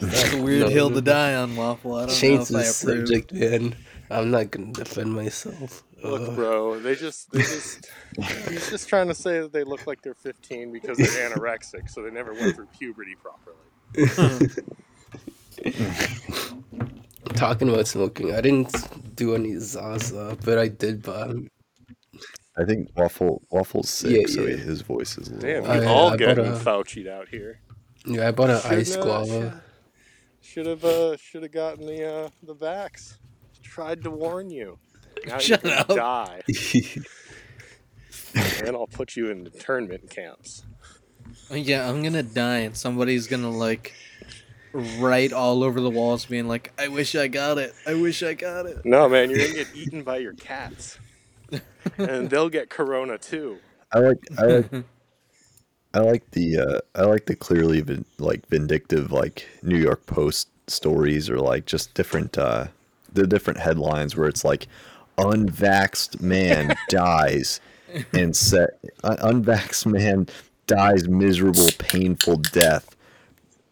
That's 0.00 0.32
a 0.34 0.42
weird 0.42 0.62
No, 0.62 0.68
hill 0.68 0.90
to 0.90 1.00
die 1.00 1.34
on, 1.34 1.54
Waffle. 1.56 1.94
I 1.96 2.06
don't 2.06 2.14
change 2.14 2.50
know 2.50 2.58
if 2.60 2.66
I 2.66 2.68
approve. 2.68 3.08
subject, 3.08 3.32
man. 3.32 3.76
I'm 4.10 4.30
not 4.30 4.50
gonna 4.50 4.72
defend 4.72 5.12
myself. 5.14 5.84
Look, 6.02 6.30
Uh, 6.30 6.34
bro, 6.34 6.78
they 6.80 6.94
just 6.94 7.30
they 7.32 7.40
just 7.40 7.90
he's 8.48 8.70
just 8.70 8.88
trying 8.88 9.08
to 9.08 9.14
say 9.14 9.40
that 9.40 9.52
they 9.52 9.64
look 9.64 9.86
like 9.86 10.00
they're 10.02 10.14
15 10.14 10.72
because 10.72 10.96
they're 10.98 11.30
anorexic, 11.30 11.90
so 11.90 12.02
they 12.02 12.10
never 12.10 12.32
went 12.32 12.54
through 12.56 12.68
puberty 12.78 13.14
properly. 13.16 13.56
talking 17.34 17.68
about 17.68 17.86
smoking, 17.86 18.34
I 18.34 18.40
didn't 18.40 19.16
do 19.16 19.34
any 19.34 19.56
Zaza, 19.58 20.36
but 20.44 20.58
I 20.58 20.68
did 20.68 21.02
buy. 21.02 21.32
I 22.58 22.64
think 22.64 22.90
Waffle 22.96 23.42
Waffle's 23.50 23.88
sick, 23.88 24.28
Yeah, 24.28 24.34
so 24.34 24.42
yeah. 24.42 24.56
his 24.56 24.82
voice 24.82 25.16
is. 25.18 25.28
Damn, 25.28 25.62
we 25.64 25.86
all 25.86 26.10
I 26.12 26.16
getting 26.16 26.46
a- 26.46 26.56
Fauci'd 26.56 27.08
out 27.08 27.28
here. 27.28 27.60
Yeah, 28.06 28.28
I 28.28 28.30
bought 28.32 28.50
an 28.50 28.60
ice 28.64 28.94
Shouldn't, 28.94 29.10
uh, 29.10 29.24
guava. 29.24 29.62
Should 30.40 30.66
have 30.66 30.84
uh, 30.84 31.16
should 31.16 31.42
have 31.42 31.52
gotten 31.52 31.86
the 31.86 32.04
uh, 32.24 32.28
the 32.42 32.54
vax. 32.54 33.16
Tried 33.62 34.02
to 34.04 34.10
warn 34.10 34.50
you. 34.50 34.78
Now 35.26 35.38
Shut 35.38 35.64
you're 35.64 35.74
up. 35.74 35.88
die, 35.88 36.42
and 38.34 38.44
then 38.64 38.74
I'll 38.74 38.86
put 38.86 39.16
you 39.16 39.30
in 39.30 39.46
internment 39.46 40.10
camps. 40.10 40.64
Yeah, 41.50 41.88
I'm 41.88 42.02
gonna 42.02 42.22
die, 42.22 42.58
and 42.58 42.76
somebody's 42.76 43.26
gonna 43.26 43.50
like 43.50 43.94
write 44.72 45.32
all 45.32 45.62
over 45.64 45.80
the 45.80 45.90
walls, 45.90 46.24
being 46.26 46.48
like, 46.48 46.72
"I 46.78 46.88
wish 46.88 47.14
I 47.14 47.28
got 47.28 47.58
it. 47.58 47.74
I 47.86 47.94
wish 47.94 48.22
I 48.22 48.34
got 48.34 48.66
it." 48.66 48.84
No, 48.84 49.08
man, 49.08 49.30
you're 49.30 49.40
gonna 49.40 49.52
get 49.54 49.68
eaten 49.74 50.02
by 50.02 50.18
your 50.18 50.34
cats, 50.34 50.98
and 51.98 52.30
they'll 52.30 52.48
get 52.50 52.70
corona 52.70 53.18
too. 53.18 53.58
I 53.92 53.98
like 53.98 54.18
I 54.38 54.42
like 54.44 54.84
I 55.92 55.98
like 56.00 56.30
the 56.30 56.58
uh, 56.58 56.80
I 56.94 57.02
like 57.04 57.26
the 57.26 57.34
clearly 57.34 57.80
vin- 57.80 58.04
like 58.18 58.46
vindictive 58.48 59.10
like 59.10 59.48
New 59.62 59.78
York 59.78 60.06
Post 60.06 60.48
stories 60.68 61.28
or 61.28 61.38
like 61.40 61.66
just 61.66 61.94
different 61.94 62.38
uh 62.38 62.68
the 63.12 63.26
different 63.26 63.58
headlines 63.58 64.14
where 64.16 64.28
it's 64.28 64.44
like 64.44 64.68
unvaxxed 65.24 66.20
man 66.20 66.74
dies 66.88 67.60
and 68.12 68.34
set 68.36 68.70
uh, 69.04 69.16
unvaxxed 69.20 69.86
man 69.86 70.26
dies 70.66 71.08
miserable 71.08 71.68
painful 71.78 72.36
death 72.36 72.96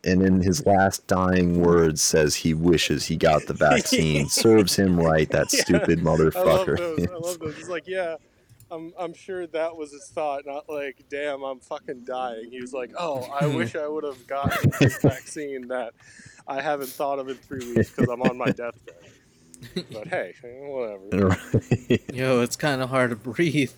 and 0.04 0.22
in 0.22 0.40
his 0.40 0.64
last 0.66 1.06
dying 1.06 1.60
words 1.60 2.00
says 2.00 2.34
he 2.34 2.54
wishes 2.54 3.06
he 3.06 3.16
got 3.16 3.46
the 3.46 3.54
vaccine 3.54 4.28
serves 4.28 4.76
him 4.76 4.98
right 4.98 5.30
that 5.30 5.52
Yeah, 5.52 5.60
stupid 5.62 6.00
I 6.00 6.02
love 6.02 6.18
motherfucker 6.18 6.76
those. 6.76 7.08
I 7.08 7.14
love 7.14 7.38
those. 7.38 7.56
He's 7.58 7.68
like, 7.68 7.86
yeah, 7.86 8.16
I'm, 8.70 8.92
I'm 8.98 9.14
sure 9.14 9.46
that 9.46 9.76
was 9.76 9.92
his 9.92 10.08
thought, 10.08 10.44
not 10.46 10.68
like, 10.68 11.04
damn, 11.08 11.42
I'm 11.42 11.58
fucking 11.60 12.04
dying. 12.04 12.50
He 12.50 12.60
was 12.60 12.72
like, 12.72 12.92
oh, 12.98 13.22
I 13.22 13.46
wish 13.46 13.74
I 13.76 13.88
would 13.88 14.04
have 14.04 14.26
gotten 14.26 14.70
this 14.78 14.98
vaccine 14.98 15.68
that 15.68 15.94
I 16.46 16.60
haven't 16.60 16.90
thought 16.90 17.18
of 17.18 17.28
in 17.28 17.36
three 17.36 17.74
weeks 17.74 17.90
because 17.90 18.08
I'm 18.08 18.22
on 18.22 18.36
my 18.36 18.50
deathbed. 18.50 18.94
But 19.92 20.08
hey, 20.08 20.34
whatever. 20.42 21.36
Yo, 22.12 22.40
it's 22.40 22.56
kind 22.56 22.82
of 22.82 22.90
hard 22.90 23.10
to 23.10 23.16
breathe. 23.16 23.72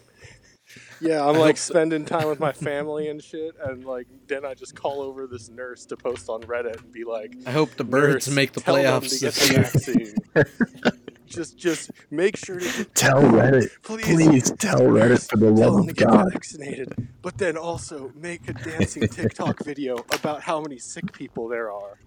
Yeah, 1.01 1.27
I'm 1.27 1.39
like 1.39 1.57
spending 1.57 2.05
time 2.05 2.29
with 2.29 2.39
my 2.39 2.53
family 2.53 3.09
and 3.09 3.23
shit, 3.23 3.55
and 3.63 3.85
like 3.85 4.07
then 4.27 4.45
I 4.45 4.55
just 4.55 4.75
call 4.75 5.01
over 5.01 5.27
this 5.27 5.49
nurse 5.49 5.87
to 5.87 5.97
post 5.97 6.29
on 6.29 6.43
Reddit 6.43 6.83
and 6.83 6.93
be 6.93 7.05
like, 7.05 7.35
I 7.47 7.53
hope 7.53 7.71
the 7.77 7.85
birds 7.85 8.29
"Nurse, 8.29 8.35
make 8.35 8.53
the 8.53 8.61
playoffs 8.61 9.19
to 9.19 9.19
get 9.19 9.35
this 9.35 9.87
the 9.87 9.95
year. 9.95 10.05
vaccine. 10.05 11.11
just, 11.27 11.57
just 11.57 11.91
make 12.11 12.37
sure 12.37 12.61
to 12.61 12.85
tell 12.95 13.23
Reddit 13.23 13.71
Please, 13.83 14.05
please 14.05 14.51
tell 14.53 14.81
Reddit 14.81 15.29
for 15.31 15.39
the 15.39 15.55
tell 15.55 15.73
love 15.73 15.89
of 15.89 15.97
get 15.97 16.09
God 16.09 16.33
vaccinated, 16.33 17.09
but 17.23 17.39
then 17.39 17.57
also 17.57 18.13
make 18.15 18.49
a 18.49 18.53
dancing 18.53 19.09
TikTok 19.09 19.61
video 19.65 20.05
about 20.13 20.43
how 20.43 20.61
many 20.61 20.79
sick 20.79 21.13
people 21.13 21.49
there 21.49 21.73
are. 21.73 21.99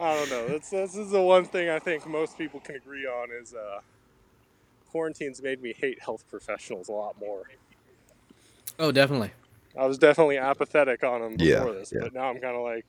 I 0.00 0.14
don't 0.14 0.30
know. 0.30 0.48
That's 0.48 0.70
this 0.70 0.96
is 0.96 1.10
the 1.10 1.20
one 1.20 1.44
thing 1.44 1.68
I 1.70 1.78
think 1.78 2.06
most 2.06 2.36
people 2.36 2.60
can 2.60 2.74
agree 2.74 3.06
on 3.06 3.28
is 3.30 3.54
uh, 3.54 3.80
quarantine's 4.90 5.40
made 5.42 5.62
me 5.62 5.72
hate 5.76 6.02
health 6.02 6.24
professionals 6.28 6.88
a 6.88 6.92
lot 6.92 7.18
more. 7.20 7.44
Oh, 8.78 8.90
definitely. 8.90 9.30
I 9.78 9.86
was 9.86 9.98
definitely 9.98 10.38
apathetic 10.38 11.02
on 11.04 11.20
them 11.20 11.36
before 11.36 11.68
Yeah, 11.68 11.72
this, 11.72 11.92
yeah. 11.92 12.00
but 12.02 12.14
now 12.14 12.28
I'm 12.30 12.40
kind 12.40 12.56
of 12.56 12.62
like, 12.62 12.86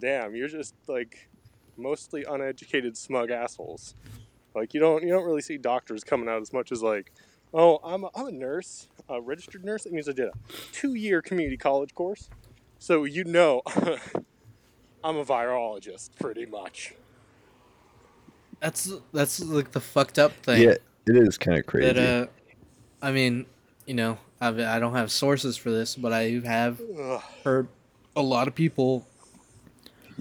damn, 0.00 0.34
you're 0.34 0.48
just 0.48 0.74
like 0.88 1.28
mostly 1.76 2.24
uneducated, 2.24 2.96
smug 2.96 3.30
assholes. 3.30 3.94
Like 4.54 4.74
you 4.74 4.80
don't 4.80 5.02
you 5.02 5.08
don't 5.08 5.24
really 5.24 5.42
see 5.42 5.58
doctors 5.58 6.04
coming 6.04 6.28
out 6.28 6.42
as 6.42 6.52
much 6.52 6.70
as 6.72 6.82
like, 6.82 7.12
oh, 7.54 7.78
I'm 7.82 8.04
a, 8.04 8.10
I'm 8.14 8.26
a 8.26 8.32
nurse, 8.32 8.88
a 9.08 9.20
registered 9.20 9.64
nurse. 9.64 9.84
That 9.84 9.92
means 9.92 10.08
I 10.08 10.12
did 10.12 10.28
a 10.28 10.32
two 10.72 10.94
year 10.94 11.22
community 11.22 11.56
college 11.56 11.94
course, 11.94 12.28
so 12.78 13.04
you 13.04 13.24
know, 13.24 13.62
I'm 15.04 15.16
a 15.16 15.24
virologist 15.24 16.10
pretty 16.20 16.46
much. 16.46 16.94
That's 18.60 18.92
that's 19.12 19.40
like 19.40 19.72
the 19.72 19.80
fucked 19.80 20.18
up 20.18 20.32
thing. 20.44 20.62
Yeah, 20.62 20.76
it 21.06 21.16
is 21.16 21.36
kind 21.36 21.58
of 21.58 21.66
crazy. 21.66 21.92
That 21.92 22.22
uh, 22.22 22.26
I 23.00 23.10
mean, 23.10 23.46
you 23.86 23.94
know, 23.94 24.18
I've, 24.40 24.58
I 24.60 24.78
don't 24.78 24.94
have 24.94 25.10
sources 25.10 25.56
for 25.56 25.70
this, 25.70 25.96
but 25.96 26.12
I 26.12 26.40
have 26.44 26.80
Ugh. 26.80 27.22
heard 27.44 27.68
a 28.14 28.22
lot 28.22 28.46
of 28.46 28.54
people 28.54 29.06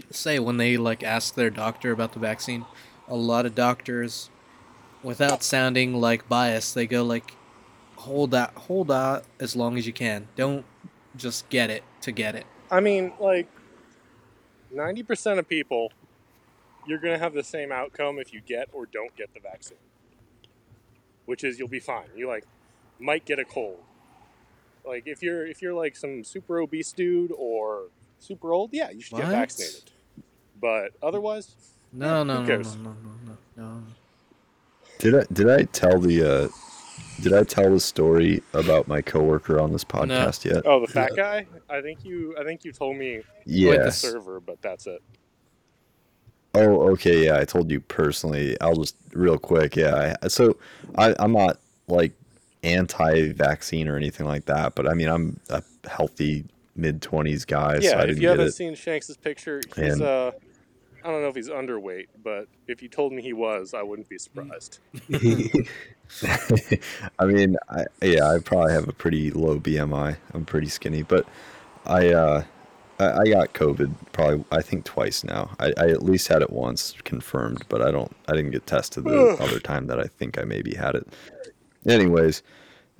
say 0.10 0.40
when 0.40 0.58
they 0.58 0.78
like 0.78 1.04
ask 1.04 1.36
their 1.36 1.50
doctor 1.50 1.92
about 1.92 2.14
the 2.14 2.20
vaccine, 2.20 2.66
a 3.08 3.16
lot 3.16 3.46
of 3.46 3.54
doctors, 3.54 4.30
without 5.04 5.44
sounding 5.44 6.00
like 6.00 6.28
biased, 6.28 6.74
they 6.74 6.88
go 6.88 7.04
like, 7.04 7.36
"Hold 7.98 8.32
that, 8.32 8.54
hold 8.56 8.92
out 8.92 9.26
as 9.40 9.56
long 9.56 9.78
as 9.78 9.86
you 9.86 9.94
can. 9.94 10.28
Don't 10.36 10.66
just 11.16 11.48
get 11.50 11.70
it 11.70 11.84
to 12.02 12.12
get 12.12 12.36
it." 12.36 12.46
I 12.72 12.80
mean, 12.80 13.14
like, 13.20 13.48
90% 14.76 15.40
of 15.40 15.48
people, 15.48 15.92
you're 16.88 17.00
going 17.00 17.14
to 17.14 17.20
have 17.20 17.34
the 17.34 17.44
same 17.44 17.72
outcome 17.72 18.20
if 18.20 18.34
you 18.34 18.42
get 18.42 18.70
or 18.74 18.86
don't 18.86 19.16
get 19.16 19.34
the 19.34 19.40
vaccine. 19.40 19.78
Which 21.26 21.44
is 21.44 21.60
you'll 21.60 21.68
be 21.68 21.80
fine. 21.80 22.08
You, 22.16 22.28
like, 22.28 22.46
might 23.00 23.26
get 23.26 23.40
a 23.40 23.46
cold. 23.46 23.80
Like, 24.86 25.04
if 25.06 25.22
you're, 25.22 25.46
if 25.46 25.62
you're 25.62 25.74
like, 25.74 25.96
some 25.96 26.24
super 26.24 26.60
obese 26.60 26.92
dude 26.92 27.32
or 27.38 27.84
super 28.20 28.52
old, 28.52 28.72
yeah, 28.74 28.90
you 28.90 29.02
should 29.02 29.18
get 29.18 29.28
vaccinated. 29.28 29.92
But 30.60 30.92
otherwise, 31.02 31.56
No, 31.94 32.24
no, 32.24 32.42
Who 32.42 32.48
no, 32.48 32.58
no, 32.58 32.64
no, 32.64 32.96
no, 33.04 33.38
no, 33.58 33.64
no. 33.64 33.84
Did 35.00 35.16
I 35.16 35.26
did 35.34 35.50
I 35.50 35.64
tell 35.64 36.00
the 36.00 36.24
uh, 36.24 36.48
did 37.22 37.34
I 37.34 37.44
tell 37.44 37.70
the 37.72 37.80
story 37.80 38.42
about 38.54 38.88
my 38.88 39.02
coworker 39.02 39.60
on 39.60 39.72
this 39.72 39.84
podcast 39.84 40.46
yet? 40.46 40.64
oh, 40.66 40.80
the 40.80 40.88
fat 40.92 41.12
guy, 41.16 41.46
I 41.70 41.82
think 41.82 42.04
you, 42.04 42.36
I 42.40 42.44
think 42.44 42.64
you 42.66 42.72
told 42.72 42.98
me 42.98 43.22
Wait, 43.46 43.78
the 43.78 43.84
the 43.86 43.92
server, 43.92 44.40
but 44.40 44.62
that's 44.62 44.88
it. 44.88 45.02
Oh, 46.54 46.90
okay. 46.92 47.26
Yeah, 47.26 47.38
I 47.40 47.46
told 47.46 47.72
you 47.72 47.80
personally. 47.80 48.60
I'll 48.60 48.76
just 48.76 48.96
real 49.14 49.38
quick. 49.38 49.76
Yeah. 49.76 50.16
I, 50.22 50.28
so 50.28 50.58
I 50.98 51.16
I'm 51.20 51.32
not 51.32 51.60
like 51.88 52.12
anti-vaccine 52.64 53.88
or 53.88 53.96
anything 53.96 54.26
like 54.28 54.46
that, 54.46 54.76
but 54.76 54.88
I 54.88 54.94
mean 54.94 55.08
I'm 55.08 55.40
a 55.50 55.64
healthy 55.90 56.44
mid 56.76 57.02
twenties 57.02 57.46
guy, 57.46 57.80
so 57.80 57.86
yeah, 57.88 57.92
I 57.98 58.02
if 58.02 58.08
didn't 58.08 58.16
you 58.18 58.22
get 58.22 58.30
haven't 58.32 58.48
it. 58.48 58.52
seen 58.54 58.76
Shanks' 58.76 59.16
picture, 59.18 59.62
he's 59.76 59.94
And- 59.94 60.02
uh, 60.02 60.32
I 61.04 61.10
don't 61.10 61.22
know 61.22 61.28
if 61.28 61.36
he's 61.36 61.50
underweight, 61.50 62.08
but 62.24 62.48
if 62.68 62.82
you 62.82 62.90
told 62.90 63.14
me 63.14 63.22
he 63.22 63.34
was, 63.34 63.74
I 63.74 63.82
wouldn't 63.82 64.10
be 64.10 64.18
surprised. 64.18 64.80
I 67.20 67.26
mean, 67.26 67.58
I 67.70 67.86
yeah, 68.02 68.30
I 68.30 68.40
probably 68.40 68.74
have 68.74 68.88
a 68.88 68.94
pretty 68.94 69.32
low 69.32 69.60
BMI. 69.60 70.18
I'm 70.34 70.46
pretty 70.46 70.68
skinny, 70.68 71.04
but 71.04 71.26
I 71.86 72.10
uh, 72.10 72.44
I, 73.00 73.22
I 73.22 73.28
got 73.30 73.54
COVID 73.54 73.94
probably 74.12 74.46
I 74.52 74.62
think 74.62 74.86
twice 74.86 75.24
now. 75.24 75.52
I, 75.60 75.74
I 75.78 75.90
at 75.90 76.04
least 76.04 76.28
had 76.28 76.42
it 76.42 76.52
once 76.52 76.96
confirmed, 77.04 77.64
but 77.70 77.82
I 77.82 77.92
don't 77.92 78.16
I 78.28 78.34
didn't 78.34 78.52
get 78.52 78.68
tested 78.68 79.06
the 79.06 79.38
other 79.40 79.60
time 79.60 79.88
that 79.88 80.00
I 80.00 80.06
think 80.06 80.38
I 80.38 80.44
maybe 80.44 80.76
had 80.76 80.96
it. 80.96 81.08
Anyways, 81.88 82.44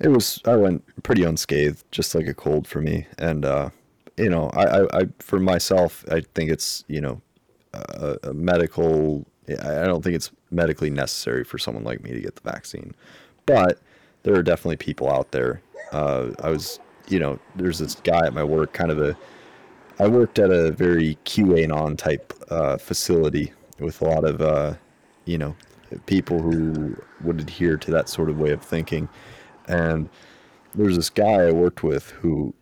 it 0.00 0.08
was 0.08 0.40
I 0.44 0.56
went 0.56 0.82
pretty 1.02 1.22
unscathed, 1.22 1.84
just 1.92 2.14
like 2.14 2.26
a 2.26 2.34
cold 2.34 2.66
for 2.66 2.80
me, 2.80 3.06
and 3.18 3.44
uh, 3.44 3.70
you 4.16 4.28
know, 4.28 4.50
I, 4.50 4.64
I, 4.64 5.00
I 5.00 5.02
for 5.20 5.38
myself, 5.38 6.04
I 6.10 6.22
think 6.34 6.50
it's 6.50 6.84
you 6.88 7.00
know 7.00 7.20
a, 7.74 8.32
medical. 8.32 9.26
I 9.48 9.84
don't 9.84 10.02
think 10.02 10.14
it's 10.14 10.30
medically 10.50 10.90
necessary 10.90 11.44
for 11.44 11.58
someone 11.58 11.84
like 11.84 12.02
me 12.02 12.12
to 12.12 12.20
get 12.20 12.36
the 12.36 12.48
vaccine, 12.48 12.94
but 13.46 13.80
there 14.22 14.34
are 14.34 14.42
definitely 14.42 14.76
people 14.76 15.10
out 15.10 15.32
there. 15.32 15.60
Uh, 15.90 16.30
I 16.42 16.50
was, 16.50 16.78
you 17.08 17.18
know, 17.18 17.38
there's 17.56 17.78
this 17.78 17.96
guy 17.96 18.26
at 18.26 18.34
my 18.34 18.44
work, 18.44 18.72
kind 18.72 18.90
of 18.90 19.00
a. 19.00 19.16
I 19.98 20.08
worked 20.08 20.38
at 20.38 20.50
a 20.50 20.72
very 20.72 21.18
QAnon 21.24 21.98
type 21.98 22.32
uh, 22.50 22.76
facility 22.78 23.52
with 23.78 24.00
a 24.00 24.04
lot 24.04 24.24
of, 24.24 24.40
uh, 24.40 24.74
you 25.26 25.38
know, 25.38 25.54
people 26.06 26.40
who 26.40 26.96
would 27.22 27.40
adhere 27.40 27.76
to 27.76 27.90
that 27.90 28.08
sort 28.08 28.30
of 28.30 28.38
way 28.38 28.50
of 28.50 28.62
thinking, 28.62 29.08
and 29.66 30.08
there's 30.74 30.96
this 30.96 31.10
guy 31.10 31.48
I 31.48 31.52
worked 31.52 31.82
with 31.82 32.10
who, 32.10 32.54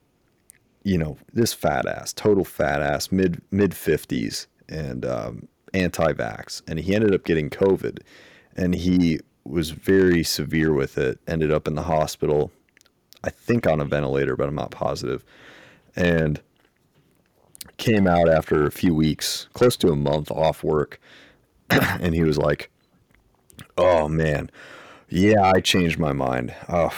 you 0.82 0.98
know, 0.98 1.16
this 1.32 1.52
fat 1.52 1.86
ass, 1.86 2.12
total 2.12 2.44
fat 2.44 2.82
ass, 2.82 3.12
mid 3.12 3.40
mid 3.50 3.74
fifties, 3.74 4.46
and 4.70 5.04
um, 5.04 5.48
anti-vax, 5.74 6.62
and 6.66 6.78
he 6.78 6.94
ended 6.94 7.14
up 7.14 7.24
getting 7.24 7.50
COVID, 7.50 7.98
and 8.56 8.74
he 8.74 9.20
was 9.44 9.70
very 9.70 10.22
severe 10.22 10.72
with 10.72 10.98
it. 10.98 11.18
Ended 11.26 11.52
up 11.52 11.66
in 11.66 11.74
the 11.74 11.82
hospital, 11.82 12.50
I 13.24 13.30
think 13.30 13.66
on 13.66 13.80
a 13.80 13.84
ventilator, 13.84 14.36
but 14.36 14.48
I'm 14.48 14.54
not 14.54 14.70
positive, 14.70 15.24
and 15.96 16.40
came 17.76 18.06
out 18.06 18.28
after 18.28 18.66
a 18.66 18.70
few 18.70 18.94
weeks, 18.94 19.48
close 19.54 19.76
to 19.78 19.88
a 19.88 19.96
month 19.96 20.30
off 20.30 20.62
work, 20.62 21.00
and 21.70 22.14
he 22.14 22.22
was 22.22 22.38
like, 22.38 22.70
"Oh 23.76 24.08
man, 24.08 24.50
yeah, 25.08 25.50
I 25.54 25.60
changed 25.60 25.98
my 25.98 26.12
mind. 26.12 26.54
Oh, 26.68 26.94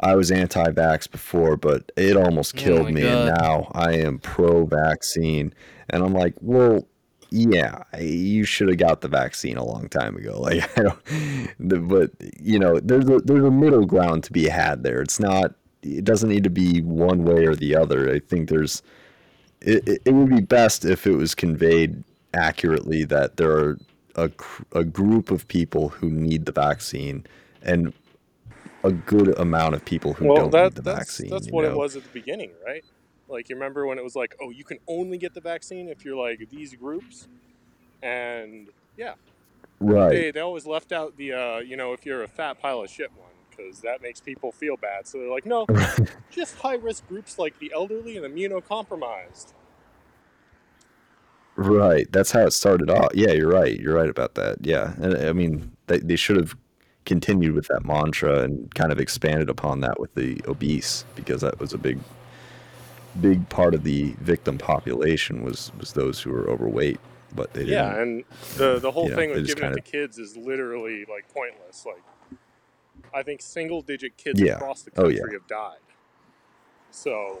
I 0.00 0.16
was 0.16 0.30
anti-vax 0.30 1.10
before, 1.10 1.56
but 1.56 1.90
it 1.96 2.16
almost 2.16 2.54
Oh 2.56 2.58
killed 2.58 2.84
my 2.84 2.90
me, 2.90 3.06
and 3.06 3.34
now 3.38 3.70
I 3.72 3.92
am 3.92 4.18
pro-vaccine." 4.18 5.54
And 5.90 6.02
I'm 6.02 6.14
like, 6.14 6.34
"Well, 6.40 6.86
yeah, 7.34 7.82
you 7.98 8.44
should 8.44 8.68
have 8.68 8.78
got 8.78 9.00
the 9.00 9.08
vaccine 9.08 9.56
a 9.56 9.64
long 9.64 9.88
time 9.88 10.16
ago." 10.16 10.38
Like, 10.44 10.78
I 10.78 10.82
don't, 10.82 11.04
the, 11.58 11.78
but 11.78 12.10
you 12.38 12.58
know, 12.58 12.78
there's 12.78 13.08
a 13.08 13.18
there's 13.18 13.44
a 13.44 13.50
middle 13.50 13.86
ground 13.86 14.22
to 14.24 14.32
be 14.32 14.48
had 14.48 14.84
there. 14.84 15.02
It's 15.02 15.18
not. 15.18 15.54
It 15.82 16.04
doesn't 16.04 16.28
need 16.28 16.44
to 16.44 16.50
be 16.50 16.80
one 16.80 17.24
way 17.24 17.46
or 17.46 17.54
the 17.54 17.74
other. 17.74 18.12
I 18.12 18.20
think 18.20 18.48
there's. 18.48 18.82
It, 19.60 20.02
it, 20.04 20.12
would 20.12 20.28
be 20.28 20.42
best 20.42 20.84
if 20.84 21.06
it 21.06 21.16
was 21.16 21.34
conveyed 21.34 22.04
accurately 22.34 23.04
that 23.04 23.38
there 23.38 23.50
are 23.50 23.78
a, 24.14 24.30
a 24.72 24.84
group 24.84 25.30
of 25.30 25.48
people 25.48 25.88
who 25.88 26.10
need 26.10 26.44
the 26.44 26.52
vaccine 26.52 27.24
and 27.62 27.94
a 28.82 28.92
good 28.92 29.36
amount 29.38 29.74
of 29.74 29.84
people 29.84 30.12
who 30.12 30.26
well, 30.26 30.36
don't 30.36 30.50
that, 30.50 30.64
need 30.64 30.74
the 30.74 30.82
that's 30.82 30.98
vaccine. 30.98 31.30
that's 31.30 31.50
what 31.50 31.64
it 31.64 31.74
was 31.74 31.96
at 31.96 32.02
the 32.02 32.10
beginning, 32.10 32.50
right? 32.64 32.84
Like 33.28 33.48
you 33.48 33.56
remember 33.56 33.86
when 33.86 33.98
it 33.98 34.04
was 34.04 34.14
like, 34.16 34.36
oh, 34.40 34.50
you 34.50 34.64
can 34.64 34.78
only 34.86 35.18
get 35.18 35.34
the 35.34 35.40
vaccine 35.40 35.88
if 35.88 36.04
you're 36.04 36.16
like 36.16 36.48
these 36.50 36.74
groups, 36.74 37.28
and 38.02 38.68
yeah, 38.96 39.14
Right. 39.80 40.10
they 40.10 40.30
they 40.30 40.40
always 40.40 40.66
left 40.66 40.92
out 40.92 41.16
the 41.16 41.32
uh, 41.32 41.58
you 41.58 41.76
know 41.76 41.92
if 41.92 42.04
you're 42.06 42.22
a 42.22 42.28
fat 42.28 42.60
pile 42.60 42.82
of 42.82 42.90
shit 42.90 43.10
one 43.16 43.30
because 43.50 43.80
that 43.80 44.02
makes 44.02 44.20
people 44.20 44.52
feel 44.52 44.76
bad. 44.76 45.06
So 45.06 45.18
they're 45.18 45.30
like, 45.30 45.46
no, 45.46 45.66
just 46.30 46.56
high 46.56 46.74
risk 46.74 47.06
groups 47.08 47.38
like 47.38 47.58
the 47.58 47.72
elderly 47.74 48.16
and 48.16 48.26
immunocompromised. 48.26 49.52
Right. 51.56 52.10
That's 52.10 52.32
how 52.32 52.40
it 52.46 52.52
started 52.52 52.90
off. 52.90 53.12
Yeah, 53.14 53.30
you're 53.30 53.50
right. 53.50 53.78
You're 53.78 53.94
right 53.94 54.08
about 54.10 54.34
that. 54.34 54.58
Yeah. 54.60 54.94
And 55.00 55.16
I 55.16 55.32
mean, 55.32 55.70
they, 55.86 55.98
they 56.00 56.16
should 56.16 56.36
have 56.36 56.56
continued 57.04 57.54
with 57.54 57.68
that 57.68 57.84
mantra 57.84 58.40
and 58.40 58.74
kind 58.74 58.90
of 58.90 58.98
expanded 58.98 59.48
upon 59.48 59.80
that 59.80 60.00
with 60.00 60.14
the 60.14 60.40
obese 60.48 61.04
because 61.14 61.42
that 61.42 61.60
was 61.60 61.72
a 61.72 61.78
big 61.78 61.98
big 63.20 63.48
part 63.48 63.74
of 63.74 63.84
the 63.84 64.14
victim 64.20 64.58
population 64.58 65.42
was 65.44 65.70
was 65.78 65.92
those 65.92 66.20
who 66.20 66.30
were 66.32 66.48
overweight, 66.50 66.98
but 67.34 67.52
they 67.52 67.64
didn't. 67.64 67.74
Yeah, 67.74 68.00
and 68.00 68.24
the 68.56 68.78
the 68.78 68.90
whole 68.90 69.08
Yeah, 69.08 69.14
thing 69.16 69.28
they 69.30 69.36
with 69.36 69.46
giving 69.46 69.64
it 69.64 69.66
kinda- 69.68 69.80
to 69.82 69.90
kids 69.90 70.18
is 70.18 70.36
literally 70.36 71.04
like 71.08 71.28
pointless. 71.32 71.84
Like, 71.86 72.02
I 73.12 73.22
think 73.22 73.40
single 73.42 73.82
digit 73.82 74.16
kids 74.16 74.40
Yeah. 74.40 74.54
across 74.54 74.82
the 74.82 74.90
Oh, 74.96 75.02
country 75.04 75.16
yeah. 75.26 75.32
have 75.32 75.46
died. 75.46 75.78
So 76.90 77.40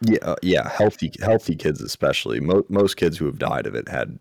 Yeah, 0.00 0.18
uh, 0.22 0.36
yeah, 0.42 0.68
healthy 0.68 1.12
healthy 1.20 1.54
kids 1.56 1.80
especially. 1.80 2.40
Mo- 2.40 2.64
most 2.68 2.96
kids 2.96 3.18
who 3.18 3.26
have 3.26 3.38
died 3.38 3.66
of 3.66 3.74
it 3.74 3.88
had 3.88 4.18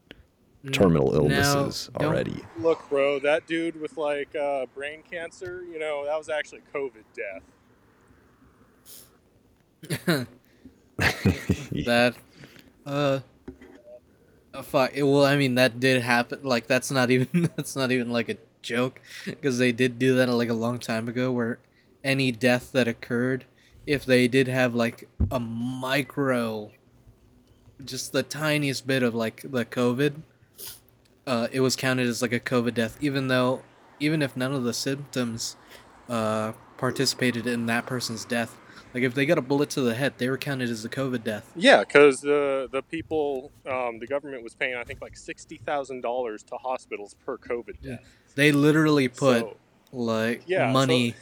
terminal 0.72 1.14
illnesses 1.16 1.90
don't- 1.98 2.08
already. 2.10 2.44
look, 2.60 2.90
bro, 2.90 3.20
that 3.20 3.48
dude 3.48 3.80
with 3.80 3.96
like 3.98 4.36
uh, 4.36 4.66
brain 4.76 5.02
cancer, 5.10 5.64
you 5.72 5.80
know, 5.80 6.04
that 6.06 6.18
was 6.18 6.30
actually 6.30 6.62
COVID 6.74 7.04
death. 7.16 7.44
that 11.86 12.16
uh, 12.86 13.20
uh 14.54 14.62
fuck 14.64 14.92
well 14.98 15.26
i 15.26 15.38
mean 15.38 15.56
that 15.56 15.80
did 15.80 16.02
happen 16.02 16.40
like 16.44 16.66
that's 16.68 16.90
not 16.90 17.12
even 17.12 17.50
that's 17.56 17.76
not 17.76 17.92
even 17.92 18.10
like 18.10 18.30
a 18.30 18.38
joke 18.62 19.00
because 19.26 19.60
they 19.60 19.72
did 19.72 20.00
do 20.00 20.16
that 20.16 20.28
like 20.30 20.50
a 20.50 20.54
long 20.54 20.80
time 20.80 21.08
ago 21.08 21.32
where 21.32 21.60
any 22.04 22.32
death 22.32 22.72
that 22.72 22.88
occurred 22.88 23.46
if 23.86 24.06
they 24.06 24.28
did 24.28 24.48
have 24.48 24.74
like 24.74 25.08
a 25.32 25.40
micro 25.40 26.72
just 27.86 28.12
the 28.12 28.24
tiniest 28.24 28.88
bit 28.88 29.04
of 29.04 29.14
like 29.14 29.44
the 29.44 29.64
covid 29.64 30.16
uh 31.28 31.48
it 31.52 31.60
was 31.60 31.76
counted 31.76 32.08
as 32.08 32.22
like 32.22 32.34
a 32.34 32.40
covid 32.40 32.74
death 32.74 32.98
even 33.00 33.28
though 33.28 33.62
even 34.00 34.22
if 34.22 34.36
none 34.36 34.54
of 34.54 34.64
the 34.64 34.74
symptoms 34.74 35.56
uh 36.10 36.52
participated 36.78 37.46
in 37.46 37.66
that 37.68 37.86
person's 37.86 38.26
death 38.26 38.58
like 38.94 39.04
if 39.04 39.14
they 39.14 39.26
got 39.26 39.38
a 39.38 39.42
bullet 39.42 39.70
to 39.72 39.82
the 39.82 39.94
head 39.96 40.14
they 40.18 40.30
were 40.30 40.38
counted 40.38 40.70
as 40.70 40.84
a 40.86 40.90
covid 40.90 41.24
death 41.24 41.52
Yeah, 41.56 41.80
because 41.84 42.22
the 42.22 42.68
the 42.72 42.82
people, 42.82 43.52
um, 43.70 44.00
the 44.00 44.08
government 44.08 44.44
was 44.44 44.56
paying, 44.56 44.76
I 44.76 44.84
think, 44.84 45.02
like 45.02 45.16
sixty 45.18 45.58
thousand 45.66 46.02
dollars 46.02 46.44
to 46.44 46.56
hospitals 46.56 47.16
per 47.26 47.38
COVID 47.38 47.82
death. 47.82 48.00
They 48.36 48.52
literally 48.52 49.08
put 49.08 49.40
So, 49.42 49.58
like 49.92 50.44
Yeah, 50.48 50.70
so- 50.70 50.74
money 50.74 51.16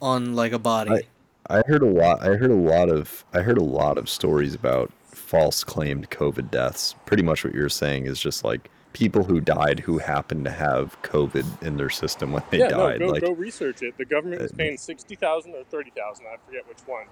on 0.00 0.34
like 0.34 0.52
a 0.52 0.58
body. 0.58 1.02
I 1.50 1.62
heard 1.66 1.82
a 1.82 1.86
lot. 1.86 2.20
I 2.22 2.34
heard 2.36 2.50
a 2.50 2.54
lot 2.54 2.90
of. 2.90 3.24
I 3.32 3.40
heard 3.40 3.56
a 3.58 3.64
lot 3.64 3.96
of 3.96 4.08
stories 4.08 4.54
about 4.54 4.92
false 5.06 5.64
claimed 5.64 6.10
COVID 6.10 6.50
deaths. 6.50 6.94
Pretty 7.06 7.22
much 7.22 7.42
what 7.44 7.54
you're 7.54 7.70
saying 7.70 8.04
is 8.06 8.20
just 8.20 8.44
like 8.44 8.70
people 8.92 9.24
who 9.24 9.40
died 9.40 9.80
who 9.80 9.98
happened 9.98 10.44
to 10.46 10.50
have 10.50 11.00
COVID 11.02 11.62
in 11.62 11.76
their 11.76 11.90
system 11.90 12.32
when 12.32 12.42
they 12.50 12.58
yeah, 12.58 12.68
died. 12.68 13.00
no, 13.00 13.06
go 13.06 13.12
like, 13.12 13.22
go 13.22 13.32
research 13.32 13.82
it. 13.82 13.96
The 13.98 14.04
government 14.04 14.42
was 14.42 14.52
Uh, 14.52 14.56
paying 14.56 14.78
sixty 14.78 15.16
thousand 15.16 15.54
or 15.54 15.64
thirty 15.64 15.90
thousand, 15.96 16.26
I 16.26 16.36
forget 16.46 16.68
which 16.68 16.80
one, 16.86 17.06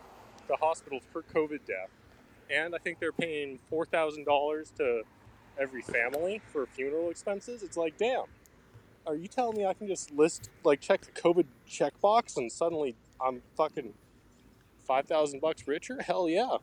to 0.48 0.56
hospitals 0.56 1.04
per 1.12 1.22
COVID 1.22 1.60
death, 1.66 1.90
and 2.50 2.74
I 2.74 2.78
think 2.78 3.00
they're 3.00 3.12
paying 3.12 3.58
four 3.70 3.86
thousand 3.86 4.24
dollars 4.24 4.72
to 4.78 5.02
every 5.58 5.82
family 5.82 6.42
for 6.52 6.66
funeral 6.66 7.10
expenses. 7.10 7.62
It's 7.62 7.76
like, 7.76 7.96
damn, 7.98 8.24
are 9.06 9.16
you 9.16 9.28
telling 9.28 9.56
me 9.56 9.66
I 9.66 9.74
can 9.74 9.86
just 9.88 10.12
list 10.12 10.50
like 10.64 10.80
check 10.80 11.02
the 11.02 11.12
COVID 11.12 11.46
checkbox 11.68 12.36
and 12.36 12.50
suddenly 12.52 12.96
I'm 13.20 13.42
fucking 13.56 13.94
five 14.86 15.06
thousand 15.06 15.40
bucks 15.40 15.66
richer? 15.68 16.02
Hell 16.06 16.28
yeah. 16.28 16.58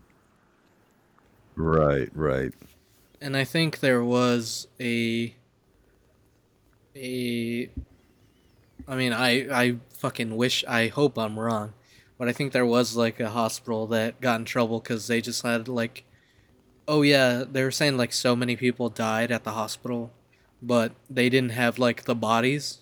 right, 1.55 2.09
right. 2.15 2.53
And 3.23 3.37
I 3.37 3.43
think 3.45 3.79
there 3.79 4.03
was 4.03 4.67
a 4.79 5.33
a 6.95 7.69
I 8.87 8.95
mean 8.95 9.13
I 9.13 9.31
I 9.63 9.75
fucking 9.93 10.35
wish 10.35 10.63
I 10.67 10.87
hope 10.87 11.17
I'm 11.17 11.39
wrong. 11.39 11.73
But 12.19 12.27
I 12.29 12.33
think 12.33 12.51
there 12.53 12.65
was 12.65 12.95
like 12.95 13.19
a 13.19 13.29
hospital 13.29 13.87
that 13.87 14.21
got 14.21 14.39
in 14.39 14.45
trouble 14.45 14.79
cuz 14.79 15.07
they 15.07 15.21
just 15.21 15.41
had 15.43 15.67
like 15.67 16.03
oh 16.87 17.01
yeah, 17.01 17.43
they 17.49 17.63
were 17.63 17.71
saying 17.71 17.97
like 17.97 18.13
so 18.13 18.35
many 18.35 18.55
people 18.55 18.89
died 18.89 19.31
at 19.31 19.43
the 19.45 19.51
hospital, 19.51 20.11
but 20.61 20.91
they 21.09 21.29
didn't 21.29 21.51
have 21.51 21.79
like 21.79 22.03
the 22.03 22.15
bodies. 22.15 22.79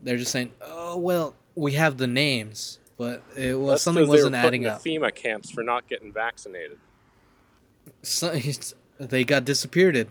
They're 0.00 0.16
just 0.16 0.30
saying, 0.30 0.52
"Oh, 0.62 0.96
well, 0.96 1.34
we 1.56 1.72
have 1.72 1.96
the 1.98 2.06
names." 2.06 2.78
But 2.96 3.24
it 3.36 3.58
was 3.58 3.70
That's 3.72 3.82
something 3.82 4.04
'cause 4.04 4.10
they 4.12 4.18
were 4.18 4.30
wasn't 4.30 4.36
adding 4.36 4.62
the 4.62 4.74
up. 4.74 4.82
FEMA 4.84 5.12
camps 5.12 5.50
for 5.50 5.64
not 5.64 5.88
getting 5.88 6.12
vaccinated. 6.12 6.78
So, 8.02 8.32
they 8.98 9.24
got 9.24 9.44
disappeared. 9.44 10.08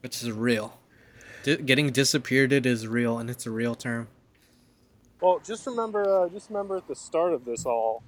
Which 0.00 0.22
is 0.22 0.30
real. 0.30 0.78
Di- 1.44 1.56
getting 1.56 1.90
disappeared 1.90 2.52
is 2.52 2.86
real, 2.86 3.18
and 3.18 3.30
it's 3.30 3.46
a 3.46 3.50
real 3.50 3.74
term. 3.74 4.08
Well, 5.20 5.40
just 5.44 5.66
remember, 5.66 6.24
uh, 6.24 6.28
just 6.28 6.50
remember 6.50 6.76
at 6.76 6.88
the 6.88 6.96
start 6.96 7.32
of 7.32 7.44
this 7.44 7.64
all, 7.64 8.02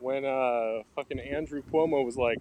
when 0.00 0.24
uh, 0.24 0.82
fucking 0.96 1.20
Andrew 1.20 1.62
Cuomo 1.70 2.04
was 2.04 2.16
like, 2.16 2.38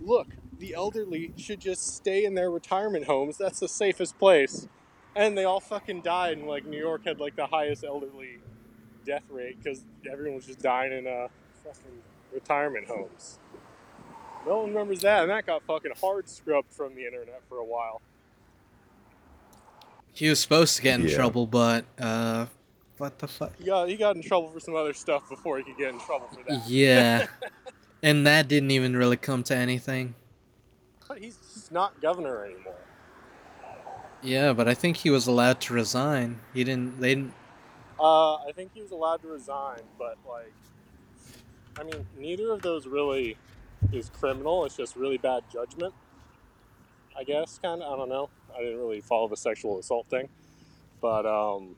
"Look, 0.00 0.28
the 0.58 0.74
elderly 0.74 1.32
should 1.36 1.60
just 1.60 1.96
stay 1.96 2.24
in 2.24 2.34
their 2.34 2.50
retirement 2.50 3.06
homes. 3.06 3.36
That's 3.36 3.60
the 3.60 3.68
safest 3.68 4.18
place," 4.18 4.68
and 5.16 5.36
they 5.36 5.44
all 5.44 5.60
fucking 5.60 6.02
died. 6.02 6.38
And 6.38 6.46
like 6.46 6.64
New 6.64 6.78
York 6.78 7.04
had 7.04 7.18
like 7.18 7.36
the 7.36 7.46
highest 7.46 7.84
elderly 7.84 8.38
death 9.04 9.24
rate 9.30 9.58
because 9.62 9.84
everyone 10.10 10.36
was 10.36 10.46
just 10.46 10.60
dying 10.60 10.92
in 10.92 11.06
uh, 11.06 11.28
fucking 11.64 12.02
retirement 12.32 12.86
homes. 12.86 13.38
No 14.46 14.58
one 14.60 14.68
remembers 14.70 15.00
that, 15.02 15.22
and 15.22 15.30
that 15.30 15.46
got 15.46 15.62
fucking 15.64 15.92
hard 16.00 16.28
scrubbed 16.28 16.72
from 16.72 16.94
the 16.94 17.04
internet 17.04 17.42
for 17.48 17.58
a 17.58 17.64
while. 17.64 18.00
He 20.12 20.28
was 20.28 20.40
supposed 20.40 20.76
to 20.76 20.82
get 20.82 21.00
in 21.00 21.06
Yeah. 21.08 21.14
trouble, 21.16 21.46
but 21.46 21.84
uh, 21.98 22.46
what 22.96 23.18
the 23.18 23.28
fuck? 23.28 23.56
He 23.56 23.64
got 23.64 23.88
he 23.88 23.96
got 23.96 24.16
in 24.16 24.22
trouble 24.22 24.50
for 24.50 24.60
some 24.60 24.74
other 24.74 24.92
stuff 24.92 25.28
before 25.28 25.58
he 25.58 25.64
could 25.64 25.76
get 25.76 25.90
in 25.92 26.00
trouble 26.00 26.28
for 26.28 26.42
that. 26.48 26.66
Yeah, 26.66 27.26
And 28.02 28.26
that 28.26 28.46
didn't 28.48 28.70
even 28.70 28.96
really 28.96 29.16
come 29.16 29.42
to 29.44 29.56
anything. 29.56 30.14
But 31.08 31.18
he's, 31.18 31.36
he's 31.52 31.70
not 31.72 32.00
governor 32.00 32.44
anymore. 32.44 32.74
Yeah, 34.22 34.52
but 34.52 34.68
I 34.68 34.74
think 34.74 34.98
he 34.98 35.10
was 35.10 35.26
allowed 35.26 35.60
to 35.62 35.74
resign. 35.74 36.40
He 36.54 36.64
didn't. 36.64 37.00
They 37.00 37.14
didn't. 37.14 37.34
Uh, 37.98 38.34
I 38.36 38.52
think 38.54 38.70
he 38.74 38.82
was 38.82 38.92
allowed 38.92 39.22
to 39.22 39.28
resign, 39.28 39.80
but 39.98 40.16
like, 40.28 40.52
I 41.78 41.82
mean, 41.84 42.06
neither 42.18 42.50
of 42.52 42.62
those 42.62 42.86
really 42.86 43.36
is 43.92 44.10
criminal. 44.10 44.64
It's 44.64 44.76
just 44.76 44.96
really 44.96 45.18
bad 45.18 45.44
judgment. 45.52 45.94
I 47.16 47.24
guess, 47.24 47.58
kind 47.62 47.82
of. 47.82 47.92
I 47.92 47.96
don't 47.96 48.08
know. 48.08 48.28
I 48.56 48.60
didn't 48.62 48.78
really 48.78 49.00
follow 49.00 49.28
the 49.28 49.36
sexual 49.36 49.78
assault 49.78 50.06
thing, 50.08 50.28
but 51.00 51.26
um, 51.26 51.74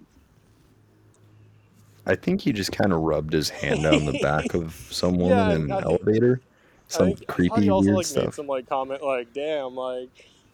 I 2.06 2.14
think 2.14 2.40
he 2.40 2.52
just 2.52 2.72
kind 2.72 2.92
of 2.92 3.00
rubbed 3.00 3.32
his 3.32 3.50
hand 3.50 3.82
down 3.82 4.04
the 4.06 4.18
back 4.20 4.54
of 4.54 4.74
some 4.90 5.16
woman 5.18 5.36
Yeah, 5.36 5.50
in 5.54 5.62
an 5.62 5.72
I 5.72 5.80
think- 5.80 5.86
elevator. 5.86 6.40
I 6.42 6.92
Some 6.92 7.06
think, 7.06 7.16
I 7.16 7.20
thought 7.20 7.26
creepy 7.28 7.62
he 7.62 7.70
also 7.70 7.86
weird 7.92 7.96
like 7.98 8.16
made 8.16 8.34
some 8.34 8.46
like 8.48 8.68
comment 8.68 9.00
like, 9.02 9.32
"Damn, 9.32 9.76
like, 9.76 10.08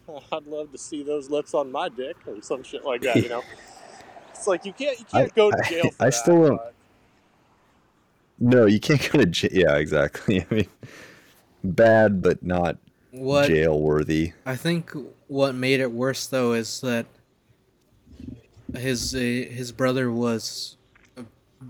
I'd 0.31 0.45
love 0.45 0.71
to 0.71 0.77
see 0.77 1.01
those 1.01 1.29
lips 1.31 1.53
on 1.55 1.71
my 1.71 1.89
dick" 1.89 2.15
or 2.27 2.39
some 2.43 2.61
shit 2.61 2.85
like 2.85 3.01
that. 3.01 3.15
You 3.15 3.29
know, 3.29 3.43
it's 4.29 4.45
like 4.45 4.63
you 4.63 4.71
can't 4.73 4.99
you 4.99 5.05
can't 5.05 5.33
go 5.33 5.49
to 5.49 5.57
jail. 5.67 5.89
For 5.89 6.03
I 6.03 6.05
that, 6.05 6.13
still 6.13 6.47
don't- 6.47 6.57
but- 6.57 6.73
No, 8.39 8.65
you 8.65 8.79
can't 8.79 9.01
go 9.11 9.19
to 9.19 9.25
jail. 9.25 9.49
Yeah, 9.51 9.75
exactly. 9.75 10.45
I 10.51 10.53
mean, 10.53 10.67
bad 11.63 12.21
but 12.21 12.43
not 12.43 12.77
What 13.11 13.47
jail 13.47 13.79
worthy. 13.79 14.33
I 14.45 14.55
think 14.55 14.91
what 15.27 15.55
made 15.55 15.79
it 15.79 15.91
worse 15.91 16.27
though 16.27 16.53
is 16.53 16.81
that 16.81 17.07
his 18.75 19.15
uh, 19.15 19.19
his 19.19 19.71
brother 19.71 20.11
was 20.11 20.77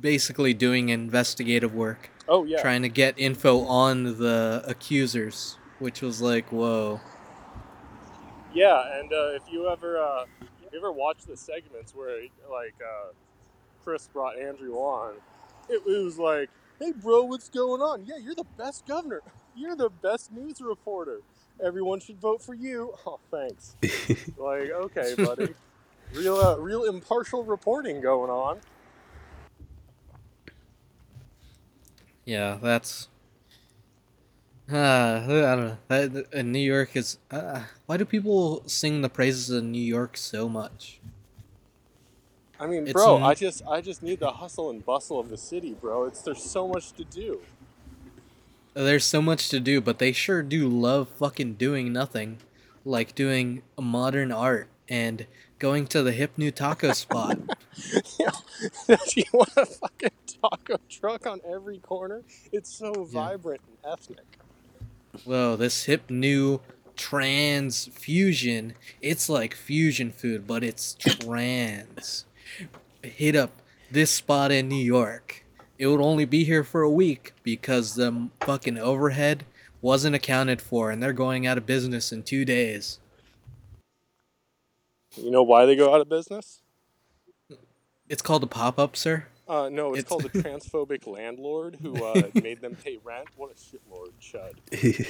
basically 0.02 0.54
doing 0.54 0.90
investigative 0.90 1.74
work, 1.74 2.10
Oh 2.28 2.44
yeah, 2.44 2.62
trying 2.62 2.82
to 2.82 2.90
get 2.90 3.18
info 3.18 3.62
on 3.66 4.18
the 4.18 4.64
accusers, 4.68 5.58
which 5.80 6.02
was 6.02 6.22
like, 6.22 6.52
whoa. 6.52 7.00
Yeah, 8.54 9.00
and 9.00 9.12
uh, 9.14 9.36
if 9.36 9.44
you 9.52 9.70
ever 9.70 10.00
uh, 10.00 10.26
you 10.42 10.78
ever 10.78 10.92
watch 10.92 11.20
the 11.28 11.38
segments 11.38 11.96
where 11.96 12.22
like 12.52 12.76
uh, 12.82 13.14
Chris 13.84 14.10
brought 14.12 14.38
Andrew 14.38 14.74
on, 14.76 15.14
it, 15.70 15.82
it 15.86 16.04
was 16.04 16.18
like, 16.18 16.50
"Hey, 16.80 16.92
bro, 16.92 17.24
what's 17.24 17.50
going 17.50 17.82
on? 17.82 18.06
Yeah, 18.06 18.18
you're 18.18 18.36
the 18.36 18.46
best 18.58 18.86
governor. 18.88 19.22
You're 19.56 19.76
the 19.76 19.90
best 19.90 20.32
news 20.32 20.62
reporter. 20.62 21.22
Everyone 21.64 22.00
should 22.00 22.20
vote 22.20 22.44
for 22.44 22.54
you." 22.54 22.94
Oh, 23.08 23.20
thanks. 23.32 23.76
like, 24.38 24.70
okay, 24.70 25.16
buddy. 25.16 25.56
Real, 26.14 26.36
uh, 26.36 26.58
real 26.58 26.84
impartial 26.84 27.44
reporting 27.44 28.00
going 28.00 28.30
on. 28.30 28.60
Yeah, 32.24 32.58
that's. 32.62 33.08
Uh, 34.72 34.76
I 34.76 35.26
don't 35.28 35.68
know. 35.68 35.78
That, 35.88 36.28
uh, 36.34 36.42
New 36.42 36.60
York 36.60 36.96
is. 36.96 37.18
Uh, 37.32 37.64
why 37.86 37.98
do 37.98 38.06
people 38.06 38.64
sing 38.68 39.02
the 39.02 39.10
praises 39.10 39.50
of 39.50 39.64
New 39.64 39.82
York 39.82 40.18
so 40.18 40.50
much? 40.50 41.00
I 42.60 42.66
mean, 42.68 42.92
bro, 42.92 43.18
I 43.18 43.34
just, 43.36 43.62
I 43.68 43.82
just 43.82 44.02
need 44.02 44.20
the 44.20 44.32
hustle 44.32 44.70
and 44.70 44.84
bustle 44.86 45.20
of 45.20 45.30
the 45.30 45.38
city, 45.38 45.74
bro. 45.80 46.06
It's 46.06 46.22
there's 46.22 46.44
so 46.44 46.68
much 46.68 46.94
to 46.94 47.04
do. 47.04 47.42
There's 48.74 49.06
so 49.06 49.22
much 49.22 49.50
to 49.50 49.60
do, 49.60 49.82
but 49.82 49.98
they 50.00 50.12
sure 50.12 50.44
do 50.44 50.68
love 50.68 51.10
fucking 51.10 51.56
doing 51.56 51.92
nothing, 51.92 52.38
like 52.86 53.16
doing 53.16 53.64
modern 53.80 54.32
art 54.32 54.70
and 54.88 55.26
going 55.60 55.88
to 55.88 56.04
the 56.04 56.12
hip 56.12 56.38
new 56.38 56.52
taco 56.52 56.94
spot. 56.94 57.40
Don't 58.88 59.16
you 59.18 59.24
want 59.34 59.50
a 59.58 59.66
fucking 59.66 60.12
taco 60.42 60.78
truck 60.90 61.26
on 61.26 61.42
every 61.48 61.80
corner? 61.80 62.24
It's 62.52 62.70
so 62.70 62.94
Yeah. 63.12 63.30
vibrant 63.30 63.62
and 63.68 63.92
ethnic. 63.92 64.38
Whoa, 65.26 65.56
this 65.56 65.86
hip 65.86 66.10
new 66.12 66.62
trans 66.96 67.88
fusion. 67.88 68.76
It's 69.02 69.28
like 69.30 69.56
fusion 69.56 70.12
food, 70.12 70.46
but 70.46 70.64
it's 70.64 70.94
trans. 70.94 72.27
Hit 73.04 73.36
up 73.36 73.52
this 73.92 74.12
spot 74.12 74.52
in 74.52 74.68
New 74.68 74.76
York. 74.76 75.44
It 75.78 75.88
would 75.88 76.02
only 76.02 76.26
be 76.26 76.44
here 76.44 76.64
for 76.64 76.82
a 76.82 76.90
week 76.90 77.34
because 77.44 77.96
the 77.96 78.30
fucking 78.42 78.78
overhead 78.78 79.46
wasn't 79.82 80.16
accounted 80.16 80.62
for 80.62 80.90
and 80.90 81.02
they're 81.02 81.14
going 81.14 81.46
out 81.46 81.58
of 81.58 81.66
business 81.66 82.12
in 82.12 82.24
two 82.24 82.44
days. 82.46 83.00
You 85.16 85.32
know 85.32 85.44
why 85.44 85.66
they 85.66 85.76
go 85.76 85.94
out 85.94 86.02
of 86.02 86.10
business? 86.10 86.62
It's 88.10 88.22
called 88.22 88.44
a 88.44 88.48
pop 88.48 88.80
up, 88.80 88.96
sir. 88.96 89.28
Uh, 89.48 89.70
no, 89.70 89.94
it's, 89.94 90.00
It's- 90.00 90.10
called 90.10 90.26
a 90.26 90.30
transphobic 90.30 91.08
landlord 91.08 91.78
who 91.82 92.04
uh, 92.04 92.30
made 92.42 92.62
them 92.62 92.76
pay 92.76 92.98
rent. 93.04 93.28
What 93.36 93.52
a 93.52 93.56
shitlord, 93.56 94.12
chud. 94.22 95.08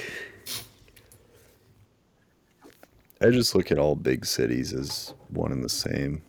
I 3.20 3.30
just 3.30 3.54
look 3.54 3.72
at 3.72 3.78
all 3.78 3.96
big 3.96 4.24
cities 4.24 4.72
as 4.72 5.12
one 5.30 5.50
and 5.50 5.64
the 5.64 5.68
same. 5.68 6.22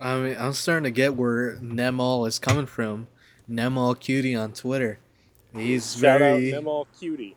I 0.00 0.18
mean, 0.18 0.36
I'm 0.38 0.52
starting 0.52 0.84
to 0.84 0.90
get 0.90 1.14
where 1.16 1.56
Nemal 1.60 2.26
is 2.26 2.38
coming 2.38 2.66
from. 2.66 3.08
Nemal 3.48 3.94
Cutie 3.98 4.34
on 4.34 4.52
Twitter. 4.52 4.98
He's 5.54 5.96
Shout 5.98 6.18
very. 6.18 6.54
out 6.54 6.64
them 6.64 6.84
cutie. 6.98 7.36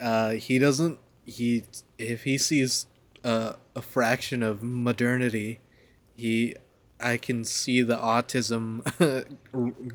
uh, 0.00 0.30
he 0.30 0.58
doesn't. 0.58 0.98
He 1.24 1.64
if 1.98 2.24
he 2.24 2.38
sees 2.38 2.86
uh, 3.22 3.54
a 3.76 3.82
fraction 3.82 4.42
of 4.42 4.62
modernity, 4.62 5.60
he, 6.16 6.54
I 6.98 7.16
can 7.18 7.44
see 7.44 7.82
the 7.82 7.96
autism 7.96 8.82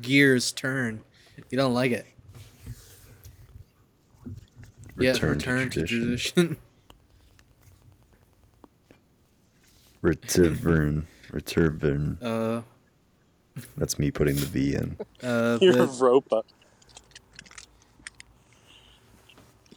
gears 0.00 0.52
turn. 0.52 1.02
He 1.50 1.56
don't 1.56 1.74
like 1.74 1.90
it. 1.92 2.06
yeah, 4.98 5.10
Return 5.12 5.20
to 5.20 5.26
return 5.26 5.70
to 5.70 5.86
tradition. 5.86 6.32
tradition. 6.36 6.56
Return. 10.02 11.06
Return. 11.30 12.18
uh, 12.22 12.62
That's 13.76 13.98
me 13.98 14.10
putting 14.10 14.36
the 14.36 14.46
V 14.46 14.74
in. 14.74 14.96
uh, 15.22 15.58
You're 15.60 15.72
the- 15.74 15.86
Vropa. 15.86 16.42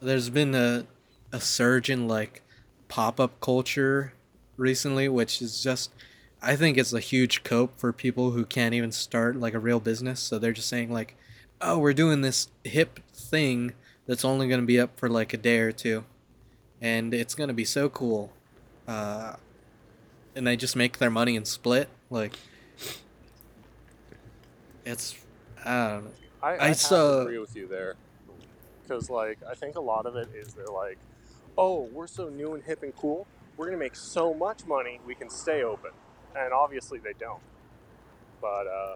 there's 0.01 0.29
been 0.29 0.55
a 0.55 0.85
a 1.31 1.39
surge 1.39 1.89
in 1.89 2.07
like 2.07 2.41
pop-up 2.87 3.39
culture 3.39 4.13
recently 4.57 5.07
which 5.07 5.41
is 5.41 5.61
just 5.63 5.91
i 6.41 6.55
think 6.55 6.77
it's 6.77 6.91
a 6.91 6.99
huge 6.99 7.43
cope 7.43 7.77
for 7.79 7.93
people 7.93 8.31
who 8.31 8.43
can't 8.45 8.73
even 8.73 8.91
start 8.91 9.35
like 9.35 9.53
a 9.53 9.59
real 9.59 9.79
business 9.79 10.19
so 10.19 10.37
they're 10.39 10.51
just 10.51 10.67
saying 10.67 10.91
like 10.91 11.15
oh 11.61 11.77
we're 11.77 11.93
doing 11.93 12.21
this 12.21 12.47
hip 12.63 12.99
thing 13.13 13.73
that's 14.07 14.25
only 14.25 14.47
going 14.47 14.59
to 14.59 14.65
be 14.65 14.79
up 14.79 14.89
for 14.99 15.07
like 15.07 15.33
a 15.33 15.37
day 15.37 15.59
or 15.59 15.71
two 15.71 16.03
and 16.81 17.13
it's 17.13 17.35
going 17.35 17.47
to 17.47 17.53
be 17.53 17.63
so 17.65 17.87
cool 17.87 18.33
uh 18.87 19.33
and 20.35 20.45
they 20.47 20.55
just 20.55 20.75
make 20.75 20.97
their 20.97 21.09
money 21.09 21.35
and 21.35 21.47
split 21.47 21.89
like 22.09 22.33
it's 24.85 25.15
i 25.65 25.89
don't 25.89 26.05
know 26.05 26.11
I, 26.41 26.55
I, 26.55 26.67
I 26.69 26.71
saw- 26.71 27.21
agree 27.21 27.37
with 27.37 27.55
you 27.55 27.67
there. 27.67 27.95
Because, 28.83 29.09
like, 29.09 29.39
I 29.49 29.53
think 29.53 29.75
a 29.75 29.81
lot 29.81 30.05
of 30.05 30.15
it 30.15 30.29
is 30.35 30.53
they're 30.53 30.65
like, 30.65 30.97
oh, 31.57 31.89
we're 31.93 32.07
so 32.07 32.29
new 32.29 32.53
and 32.53 32.63
hip 32.63 32.83
and 32.83 32.95
cool. 32.95 33.27
We're 33.57 33.67
going 33.67 33.77
to 33.77 33.83
make 33.83 33.95
so 33.95 34.33
much 34.33 34.65
money, 34.65 34.99
we 35.05 35.15
can 35.15 35.29
stay 35.29 35.63
open. 35.63 35.91
And 36.35 36.51
obviously 36.53 36.99
they 36.99 37.13
don't. 37.19 37.41
But, 38.41 38.67
uh, 38.67 38.95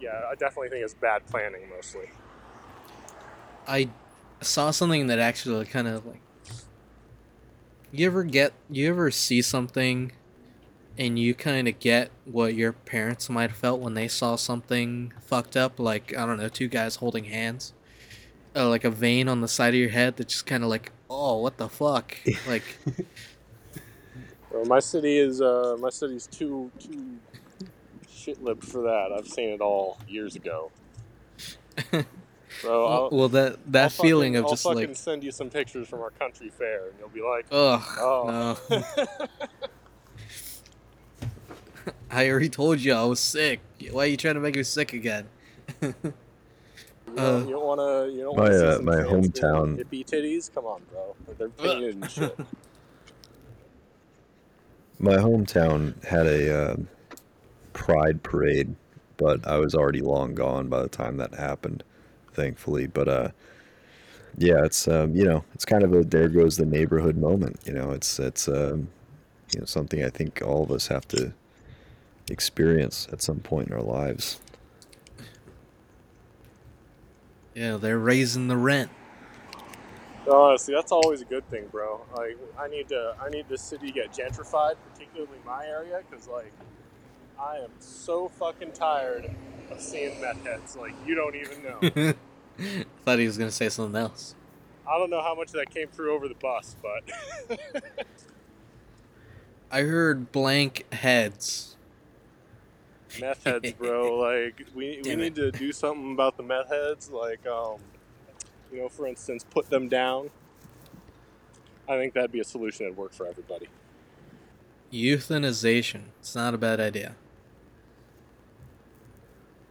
yeah, 0.00 0.22
I 0.30 0.34
definitely 0.34 0.68
think 0.68 0.84
it's 0.84 0.94
bad 0.94 1.26
planning 1.26 1.62
mostly. 1.74 2.10
I 3.66 3.88
saw 4.40 4.70
something 4.70 5.06
that 5.06 5.18
actually 5.18 5.64
kind 5.66 5.88
of 5.88 6.04
like. 6.06 6.20
You 7.92 8.06
ever 8.06 8.24
get, 8.24 8.52
you 8.68 8.88
ever 8.88 9.10
see 9.10 9.40
something 9.42 10.12
and 10.98 11.18
you 11.18 11.34
kind 11.34 11.68
of 11.68 11.78
get 11.78 12.10
what 12.24 12.54
your 12.54 12.72
parents 12.72 13.28
might 13.28 13.50
have 13.50 13.58
felt 13.58 13.80
when 13.80 13.94
they 13.94 14.08
saw 14.08 14.36
something 14.36 15.12
fucked 15.20 15.56
up? 15.56 15.78
Like, 15.78 16.16
I 16.16 16.26
don't 16.26 16.38
know, 16.38 16.48
two 16.48 16.68
guys 16.68 16.96
holding 16.96 17.24
hands? 17.24 17.72
Uh, 18.54 18.68
like 18.68 18.84
a 18.84 18.90
vein 18.90 19.28
on 19.28 19.40
the 19.40 19.48
side 19.48 19.74
of 19.74 19.80
your 19.80 19.90
head 19.90 20.16
that 20.16 20.28
just 20.28 20.46
kind 20.46 20.62
of 20.62 20.70
like, 20.70 20.90
oh, 21.10 21.38
what 21.38 21.58
the 21.58 21.68
fuck? 21.68 22.16
Like, 22.48 22.64
Well, 24.50 24.64
my 24.64 24.80
city 24.80 25.18
is, 25.18 25.42
uh, 25.42 25.76
my 25.78 25.90
city's 25.90 26.26
too, 26.26 26.70
too 26.78 27.18
shit-lipped 28.08 28.64
for 28.64 28.82
that. 28.82 29.12
I've 29.16 29.28
seen 29.28 29.50
it 29.50 29.60
all 29.60 29.98
years 30.08 30.34
ago. 30.34 30.70
So 32.62 32.86
I'll, 32.86 33.10
well, 33.10 33.28
that 33.30 33.58
that 33.72 33.82
I'll 33.82 33.88
feeling 33.90 34.32
fucking, 34.32 34.38
of 34.38 34.44
I'll 34.44 34.50
just 34.50 34.62
fucking 34.64 34.88
like, 34.88 34.96
send 34.96 35.24
you 35.24 35.30
some 35.30 35.50
pictures 35.50 35.88
from 35.88 36.00
our 36.00 36.10
country 36.10 36.48
fair, 36.50 36.86
and 36.88 36.94
you'll 36.98 37.08
be 37.08 37.22
like, 37.22 37.46
ugh, 37.50 37.82
oh. 37.98 38.58
no. 38.70 38.76
I 42.10 42.28
already 42.30 42.48
told 42.48 42.80
you 42.80 42.94
I 42.94 43.04
was 43.04 43.20
sick. 43.20 43.60
Why 43.90 44.04
are 44.04 44.06
you 44.06 44.16
trying 44.16 44.34
to 44.34 44.40
make 44.40 44.56
me 44.56 44.62
sick 44.62 44.92
again? 44.92 45.26
You 45.82 45.94
Uh, 47.16 47.38
don't, 47.38 47.48
you 47.48 47.54
don't 47.54 47.64
want 47.64 47.80
to. 47.80 48.12
You 48.14 48.22
don't 48.24 48.36
my, 48.36 48.42
want 48.42 48.52
to 48.52 48.58
see 48.58 48.78
uh, 48.78 48.82
my 48.82 48.96
hometown- 48.96 49.78
hippie 49.78 50.04
titties. 50.04 50.52
Come 50.52 50.66
on, 50.66 50.82
bro. 50.90 51.14
They're 51.38 51.48
painted 51.48 51.94
and 51.94 52.10
shit. 52.10 52.38
My 54.98 55.16
hometown 55.16 56.02
had 56.04 56.26
a 56.26 56.70
uh, 56.70 56.76
pride 57.74 58.22
parade, 58.22 58.74
but 59.18 59.46
I 59.46 59.58
was 59.58 59.74
already 59.74 60.00
long 60.00 60.34
gone 60.34 60.68
by 60.68 60.82
the 60.82 60.88
time 60.88 61.18
that 61.18 61.34
happened. 61.34 61.84
Thankfully. 62.36 62.86
But 62.86 63.08
uh, 63.08 63.28
yeah, 64.38 64.64
it's 64.64 64.86
um, 64.86 65.16
you 65.16 65.24
know, 65.24 65.44
it's 65.54 65.64
kind 65.64 65.82
of 65.82 65.92
a 65.92 66.04
there 66.04 66.28
goes 66.28 66.56
the 66.56 66.66
neighborhood 66.66 67.16
moment. 67.16 67.58
You 67.64 67.72
know, 67.72 67.90
it's 67.90 68.20
it's 68.20 68.46
um, 68.46 68.88
you 69.52 69.60
know 69.60 69.66
something 69.66 70.04
I 70.04 70.10
think 70.10 70.42
all 70.44 70.62
of 70.62 70.70
us 70.70 70.86
have 70.88 71.08
to 71.08 71.32
experience 72.30 73.08
at 73.12 73.22
some 73.22 73.40
point 73.40 73.68
in 73.68 73.74
our 73.74 73.82
lives. 73.82 74.40
Yeah, 77.54 77.78
they're 77.78 77.98
raising 77.98 78.48
the 78.48 78.56
rent. 78.56 78.90
Oh, 80.28 80.56
see, 80.56 80.74
that's 80.74 80.92
always 80.92 81.22
a 81.22 81.24
good 81.24 81.48
thing, 81.48 81.66
bro. 81.70 82.00
Like, 82.14 82.36
I 82.58 82.68
need 82.68 82.88
to, 82.88 83.14
I 83.20 83.28
need 83.30 83.48
this 83.48 83.62
city 83.62 83.86
to 83.86 83.92
get 83.92 84.12
gentrified, 84.12 84.74
particularly 84.92 85.38
my 85.46 85.64
area, 85.66 86.02
because 86.10 86.26
like, 86.26 86.52
I 87.40 87.58
am 87.58 87.70
so 87.78 88.28
fucking 88.28 88.72
tired 88.72 89.30
of 89.70 89.80
seeing 89.80 90.20
meth 90.20 90.44
heads. 90.44 90.76
Like, 90.76 90.94
you 91.06 91.14
don't 91.14 91.34
even 91.36 91.62
know. 91.62 91.78
I 92.58 92.84
Thought 93.04 93.18
he 93.18 93.26
was 93.26 93.36
gonna 93.38 93.50
say 93.50 93.68
something 93.68 94.00
else. 94.00 94.34
I 94.88 94.98
don't 94.98 95.10
know 95.10 95.22
how 95.22 95.34
much 95.34 95.52
that 95.52 95.70
came 95.70 95.88
through 95.88 96.14
over 96.14 96.28
the 96.28 96.34
bus, 96.36 96.76
but 96.80 97.60
I 99.70 99.82
heard 99.82 100.30
blank 100.32 100.90
heads. 100.92 101.76
meth 103.20 103.44
heads, 103.44 103.72
bro. 103.72 104.18
Like, 104.20 104.62
we 104.74 105.00
we 105.04 105.16
need 105.16 105.34
to 105.34 105.50
do 105.50 105.72
something 105.72 106.12
about 106.12 106.36
the 106.36 106.42
meth 106.44 106.68
heads. 106.68 107.10
Like, 107.10 107.44
um, 107.46 107.80
you 108.72 108.78
know, 108.78 108.88
for 108.88 109.06
instance, 109.06 109.44
put 109.48 109.68
them 109.70 109.88
down. 109.88 110.30
I 111.88 111.96
think 111.98 112.14
that'd 112.14 112.32
be 112.32 112.40
a 112.40 112.44
solution 112.44 112.86
that'd 112.86 112.96
work 112.96 113.12
for 113.12 113.26
everybody. 113.26 113.68
Euthanization. 114.92 116.02
It's 116.20 116.34
not 116.34 116.54
a 116.54 116.58
bad 116.58 116.80
idea. 116.80 117.16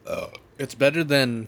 Uh, 0.06 0.28
it's 0.58 0.76
better 0.76 1.04
than 1.04 1.48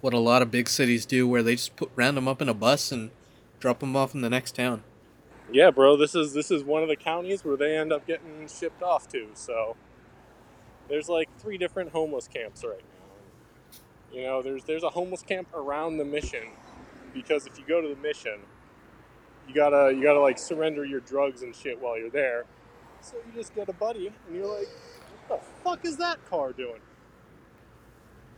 what 0.00 0.12
a 0.12 0.18
lot 0.18 0.42
of 0.42 0.50
big 0.50 0.68
cities 0.68 1.06
do, 1.06 1.26
where 1.26 1.42
they 1.42 1.54
just 1.54 1.76
put 1.76 1.90
round 1.96 2.16
them 2.16 2.28
up 2.28 2.40
in 2.42 2.48
a 2.48 2.54
bus 2.54 2.92
and 2.92 3.10
drop 3.58 3.80
them 3.80 3.96
off 3.96 4.14
in 4.14 4.20
the 4.20 4.30
next 4.30 4.54
town. 4.54 4.82
Yeah, 5.50 5.70
bro. 5.70 5.96
This 5.96 6.14
is 6.14 6.34
this 6.34 6.50
is 6.50 6.62
one 6.62 6.82
of 6.82 6.88
the 6.88 6.96
counties 6.96 7.44
where 7.44 7.56
they 7.56 7.76
end 7.76 7.92
up 7.92 8.06
getting 8.06 8.46
shipped 8.48 8.82
off 8.82 9.08
to. 9.08 9.28
So 9.34 9.76
there's 10.88 11.08
like 11.08 11.28
three 11.38 11.56
different 11.56 11.90
homeless 11.90 12.28
camps 12.28 12.64
right 12.64 12.80
now. 12.80 14.16
You 14.16 14.22
know, 14.24 14.42
there's 14.42 14.64
there's 14.64 14.82
a 14.82 14.90
homeless 14.90 15.22
camp 15.22 15.48
around 15.54 15.96
the 15.96 16.04
mission 16.04 16.44
because 17.14 17.46
if 17.46 17.58
you 17.58 17.64
go 17.66 17.80
to 17.80 17.88
the 17.88 17.96
mission, 17.96 18.40
you 19.48 19.54
gotta 19.54 19.94
you 19.94 20.02
gotta 20.02 20.20
like 20.20 20.38
surrender 20.38 20.84
your 20.84 21.00
drugs 21.00 21.42
and 21.42 21.56
shit 21.56 21.80
while 21.80 21.98
you're 21.98 22.10
there. 22.10 22.44
So 23.00 23.16
you 23.16 23.32
just 23.34 23.54
get 23.54 23.68
a 23.68 23.72
buddy 23.72 24.08
and 24.08 24.36
you're 24.36 24.46
like, 24.46 24.68
what 25.28 25.40
the 25.40 25.46
fuck 25.64 25.84
is 25.84 25.96
that 25.96 26.24
car 26.28 26.52
doing? 26.52 26.80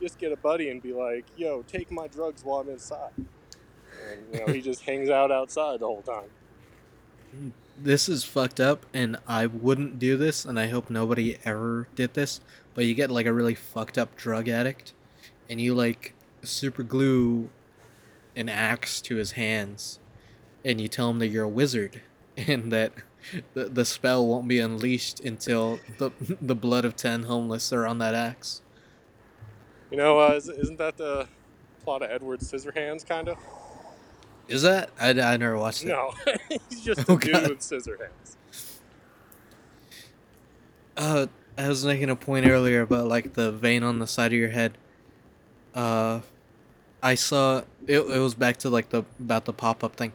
Just 0.01 0.17
get 0.17 0.31
a 0.31 0.37
buddy 0.37 0.69
and 0.69 0.81
be 0.81 0.93
like, 0.93 1.25
yo, 1.37 1.61
take 1.63 1.91
my 1.91 2.07
drugs 2.07 2.43
while 2.43 2.61
I'm 2.61 2.69
inside. 2.69 3.11
And 3.15 4.21
you 4.33 4.39
know, 4.39 4.53
he 4.53 4.61
just 4.61 4.81
hangs 4.87 5.09
out 5.09 5.31
outside 5.31 5.79
the 5.79 5.85
whole 5.87 6.01
time. 6.01 6.29
This 7.77 8.09
is 8.09 8.23
fucked 8.23 8.59
up, 8.59 8.85
and 8.93 9.17
I 9.27 9.45
wouldn't 9.45 9.99
do 9.99 10.17
this, 10.17 10.43
and 10.45 10.59
I 10.59 10.67
hope 10.67 10.89
nobody 10.89 11.37
ever 11.45 11.87
did 11.95 12.13
this. 12.13 12.41
But 12.73 12.85
you 12.85 12.93
get 12.93 13.09
like 13.11 13.25
a 13.25 13.33
really 13.33 13.55
fucked 13.55 13.97
up 13.97 14.15
drug 14.15 14.49
addict, 14.49 14.93
and 15.49 15.61
you 15.61 15.73
like 15.73 16.13
super 16.43 16.83
glue 16.83 17.49
an 18.35 18.49
axe 18.49 19.01
to 19.01 19.15
his 19.15 19.33
hands, 19.33 19.99
and 20.63 20.79
you 20.79 20.87
tell 20.87 21.09
him 21.09 21.19
that 21.19 21.27
you're 21.27 21.45
a 21.45 21.49
wizard, 21.49 22.01
and 22.37 22.71
that 22.71 22.93
the, 23.53 23.65
the 23.65 23.85
spell 23.85 24.25
won't 24.25 24.47
be 24.47 24.59
unleashed 24.59 25.19
until 25.19 25.79
the 25.97 26.11
the 26.41 26.55
blood 26.55 26.85
of 26.85 26.95
ten 26.95 27.23
homeless 27.23 27.71
are 27.71 27.85
on 27.85 27.99
that 27.99 28.15
axe. 28.15 28.61
You 29.91 29.97
know, 29.97 30.19
uh, 30.19 30.29
is- 30.35 30.49
isn't 30.49 30.77
that 30.77 30.97
the 30.97 31.27
plot 31.83 32.01
of 32.01 32.09
Edward 32.09 32.39
Scissorhands, 32.39 33.05
kind 33.05 33.27
of? 33.29 33.37
Is 34.47 34.61
that? 34.63 34.89
I, 34.99 35.09
I 35.09 35.37
never 35.37 35.57
watched 35.57 35.83
it. 35.83 35.87
No, 35.89 36.13
he's 36.69 36.81
just 36.81 37.01
a 37.01 37.11
Oh, 37.11 37.17
dude 37.17 37.33
God. 37.33 37.49
with 37.49 37.61
scissor 37.61 37.97
hands. 37.97 38.37
Uh, 40.97 41.27
I 41.57 41.67
was 41.69 41.85
making 41.85 42.09
a 42.09 42.15
point 42.15 42.45
earlier 42.45 42.81
about 42.81 43.07
like 43.07 43.33
the 43.33 43.51
vein 43.51 43.83
on 43.83 43.99
the 43.99 44.07
side 44.07 44.33
of 44.33 44.39
your 44.39 44.49
head. 44.49 44.77
Uh, 45.73 46.21
I 47.01 47.15
saw 47.15 47.59
it. 47.87 47.99
It 47.99 48.19
was 48.19 48.35
back 48.35 48.57
to 48.57 48.69
like 48.69 48.89
the 48.89 49.03
about 49.19 49.45
the 49.45 49.53
pop 49.53 49.83
up 49.83 49.95
thing. 49.95 50.13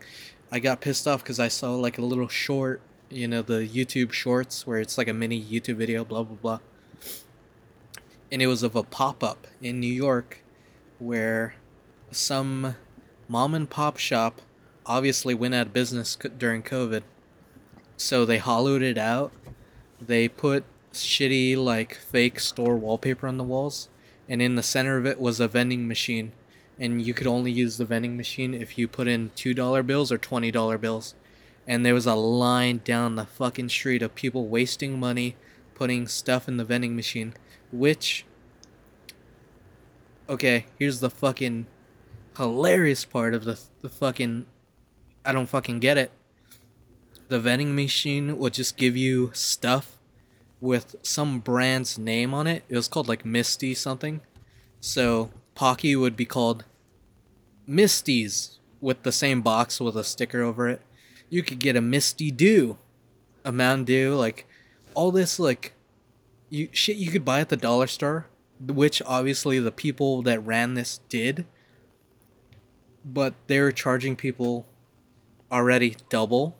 I 0.52 0.58
got 0.58 0.80
pissed 0.80 1.06
off 1.08 1.22
because 1.22 1.40
I 1.40 1.48
saw 1.48 1.74
like 1.74 1.98
a 1.98 2.02
little 2.02 2.28
short, 2.28 2.80
you 3.10 3.26
know, 3.26 3.42
the 3.42 3.66
YouTube 3.66 4.12
Shorts 4.12 4.66
where 4.66 4.78
it's 4.80 4.96
like 4.98 5.08
a 5.08 5.12
mini 5.14 5.42
YouTube 5.42 5.76
video, 5.76 6.04
blah 6.04 6.22
blah 6.22 6.36
blah. 6.36 6.58
And 8.30 8.42
it 8.42 8.46
was 8.46 8.62
of 8.62 8.74
a 8.74 8.82
pop 8.82 9.22
up 9.22 9.46
in 9.62 9.80
New 9.80 9.92
York, 9.92 10.42
where 10.98 11.54
some 12.10 12.76
mom 13.28 13.54
and 13.54 13.68
pop 13.68 13.98
shop 13.98 14.40
obviously 14.84 15.34
went 15.34 15.54
out 15.54 15.68
of 15.68 15.72
business 15.72 16.16
during 16.38 16.62
COVID, 16.62 17.02
so 17.96 18.24
they 18.24 18.38
hollowed 18.38 18.82
it 18.82 18.98
out. 18.98 19.32
They 20.00 20.28
put 20.28 20.64
shitty 20.92 21.56
like 21.56 21.94
fake 21.94 22.40
store 22.40 22.76
wallpaper 22.76 23.26
on 23.26 23.36
the 23.36 23.44
walls 23.44 23.88
and 24.28 24.42
in 24.42 24.56
the 24.56 24.62
center 24.62 24.96
of 24.96 25.06
it 25.06 25.20
was 25.20 25.40
a 25.40 25.48
vending 25.48 25.86
machine. 25.86 26.32
And 26.78 27.00
you 27.00 27.14
could 27.14 27.26
only 27.26 27.50
use 27.50 27.76
the 27.76 27.84
vending 27.84 28.16
machine 28.16 28.52
if 28.52 28.76
you 28.76 28.86
put 28.86 29.08
in 29.08 29.30
$2 29.30 29.86
bills 29.86 30.12
or 30.12 30.18
$20 30.18 30.80
bills. 30.80 31.14
And 31.66 31.84
there 31.84 31.94
was 31.94 32.06
a 32.06 32.14
line 32.14 32.80
down 32.84 33.16
the 33.16 33.24
fucking 33.24 33.70
street 33.70 34.02
of 34.02 34.14
people 34.14 34.46
wasting 34.46 34.98
money 34.98 35.36
putting 35.74 36.06
stuff 36.06 36.48
in 36.48 36.56
the 36.56 36.64
vending 36.64 36.96
machine 36.96 37.34
which 37.72 38.24
okay 40.28 40.66
here's 40.78 41.00
the 41.00 41.10
fucking 41.10 41.66
hilarious 42.36 43.04
part 43.04 43.34
of 43.34 43.44
the, 43.44 43.58
the 43.82 43.88
fucking 43.88 44.46
i 45.24 45.32
don't 45.32 45.48
fucking 45.48 45.78
get 45.78 45.96
it 45.96 46.10
the 47.28 47.40
vending 47.40 47.74
machine 47.74 48.38
would 48.38 48.54
just 48.54 48.76
give 48.76 48.96
you 48.96 49.30
stuff 49.34 49.96
with 50.60 50.96
some 51.02 51.40
brand's 51.40 51.98
name 51.98 52.32
on 52.32 52.46
it. 52.46 52.64
It 52.68 52.76
was 52.76 52.88
called 52.88 53.08
like 53.08 53.24
Misty 53.24 53.74
something. 53.74 54.20
So 54.80 55.30
Pocky 55.54 55.96
would 55.96 56.16
be 56.16 56.24
called 56.24 56.64
Misty's 57.66 58.58
with 58.80 59.02
the 59.02 59.12
same 59.12 59.42
box 59.42 59.80
with 59.80 59.96
a 59.96 60.04
sticker 60.04 60.42
over 60.42 60.68
it. 60.68 60.80
You 61.28 61.42
could 61.42 61.58
get 61.58 61.76
a 61.76 61.80
Misty 61.80 62.30
Dew, 62.30 62.78
a 63.44 63.52
Mountain 63.52 63.84
Dew, 63.84 64.14
like 64.14 64.46
all 64.94 65.10
this 65.10 65.38
like 65.38 65.72
you 66.48 66.68
shit 66.72 66.96
you 66.96 67.10
could 67.10 67.24
buy 67.24 67.40
at 67.40 67.48
the 67.48 67.56
dollar 67.56 67.86
store, 67.86 68.26
which 68.60 69.02
obviously 69.04 69.58
the 69.58 69.72
people 69.72 70.22
that 70.22 70.44
ran 70.44 70.74
this 70.74 71.00
did. 71.08 71.46
But 73.04 73.34
they're 73.46 73.72
charging 73.72 74.16
people 74.16 74.66
already 75.50 75.96
double 76.08 76.56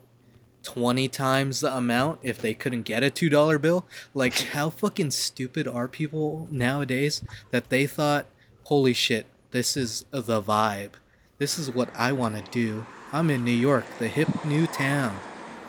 20 0.63 1.07
times 1.07 1.61
the 1.61 1.75
amount 1.75 2.19
if 2.23 2.39
they 2.39 2.53
couldn't 2.53 2.83
get 2.83 3.03
a 3.03 3.09
$2 3.09 3.61
bill. 3.61 3.85
Like, 4.13 4.37
how 4.39 4.69
fucking 4.69 5.11
stupid 5.11 5.67
are 5.67 5.87
people 5.87 6.47
nowadays 6.51 7.21
that 7.51 7.69
they 7.69 7.85
thought, 7.87 8.27
holy 8.63 8.93
shit, 8.93 9.27
this 9.51 9.77
is 9.77 10.05
the 10.11 10.41
vibe. 10.41 10.91
This 11.37 11.57
is 11.57 11.71
what 11.71 11.89
I 11.95 12.11
want 12.11 12.35
to 12.35 12.51
do. 12.51 12.85
I'm 13.13 13.29
in 13.29 13.45
New 13.45 13.51
York, 13.51 13.85
the 13.99 14.09
hip 14.09 14.43
new 14.43 14.67
town. 14.67 15.17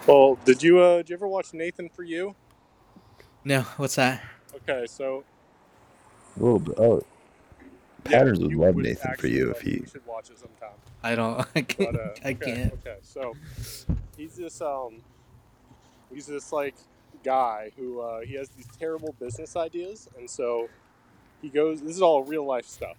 Well, 0.07 0.39
did 0.45 0.62
you 0.62 0.81
uh, 0.81 0.97
did 0.99 1.11
you 1.11 1.14
ever 1.14 1.29
watch 1.29 1.53
Nathan 1.53 1.89
for 1.89 2.03
You? 2.03 2.35
No, 3.49 3.63
what's 3.79 3.95
that? 3.95 4.23
Okay, 4.57 4.85
so 4.87 5.25
A 6.37 6.43
little 6.43 6.59
bit. 6.59 6.75
Oh, 6.77 7.03
yeah, 8.05 8.19
Patterns 8.19 8.41
would 8.41 8.51
you 8.51 8.59
love 8.59 8.77
Nathan 8.77 9.15
for 9.17 9.27
you 9.27 9.51
if 9.53 9.63
he. 9.63 9.71
You 9.71 9.87
should 9.91 10.07
watch 10.07 10.29
it 10.29 10.39
sometime. 10.39 10.77
I 11.03 11.15
don't. 11.15 11.41
I 11.55 11.63
can't. 11.63 11.93
But, 11.93 11.99
uh, 11.99 12.09
I 12.23 12.33
okay, 12.33 12.55
can't. 12.55 12.73
Okay, 12.75 12.97
so 13.01 13.35
he's 14.19 14.35
this 14.37 14.61
um, 14.61 15.01
he's 16.13 16.27
this 16.27 16.53
like 16.53 16.75
guy 17.25 17.71
who 17.79 18.01
uh, 18.01 18.21
he 18.21 18.35
has 18.35 18.51
these 18.51 18.67
terrible 18.79 19.15
business 19.19 19.57
ideas, 19.57 20.11
and 20.19 20.29
so 20.29 20.69
he 21.41 21.49
goes. 21.49 21.81
This 21.81 21.97
is 21.97 22.03
all 22.03 22.25
real 22.25 22.45
life 22.45 22.67
stuff. 22.67 22.99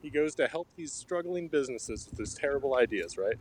He 0.00 0.08
goes 0.08 0.34
to 0.36 0.48
help 0.48 0.66
these 0.76 0.94
struggling 0.94 1.48
businesses 1.48 2.08
with 2.08 2.18
his 2.18 2.32
terrible 2.32 2.74
ideas, 2.78 3.18
right? 3.18 3.36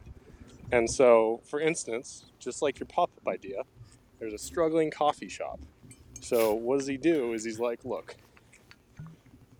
And 0.73 0.91
so, 0.91 1.39
for 1.45 1.61
instance, 1.61 2.25
just 2.37 2.61
like 2.61 2.81
your 2.81 2.87
pop 2.87 3.11
up 3.15 3.31
idea, 3.33 3.61
there's 4.19 4.33
a 4.33 4.37
struggling 4.37 4.91
coffee 4.91 5.29
shop. 5.29 5.61
So 6.23 6.53
what 6.53 6.79
does 6.79 6.87
he 6.87 6.97
do? 6.97 7.33
Is 7.33 7.43
he's 7.43 7.59
like, 7.59 7.83
look, 7.83 8.15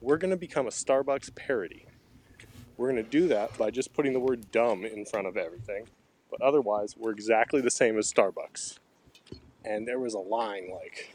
we're 0.02 0.18
gonna 0.18 0.38
become 0.38 0.66
a 0.66 0.72
Starbucks 0.72 1.36
parody. 1.36 1.86
We're 2.78 2.92
going 2.92 3.04
to 3.04 3.10
do 3.10 3.28
that 3.28 3.58
by 3.58 3.70
just 3.70 3.94
putting 3.94 4.14
the 4.14 4.20
word 4.20 4.52
dumb 4.52 4.84
in 4.84 5.06
front 5.06 5.28
of 5.28 5.38
everything. 5.38 5.88
But 6.30 6.42
otherwise, 6.42 6.96
we're 6.98 7.12
exactly 7.12 7.62
the 7.62 7.72
same 7.72 7.98
as 7.98 8.12
Starbucks. 8.12 8.80
And 9.64 9.88
there 9.88 10.00
was 10.00 10.14
a 10.14 10.20
line 10.20 10.70
like, 10.72 11.14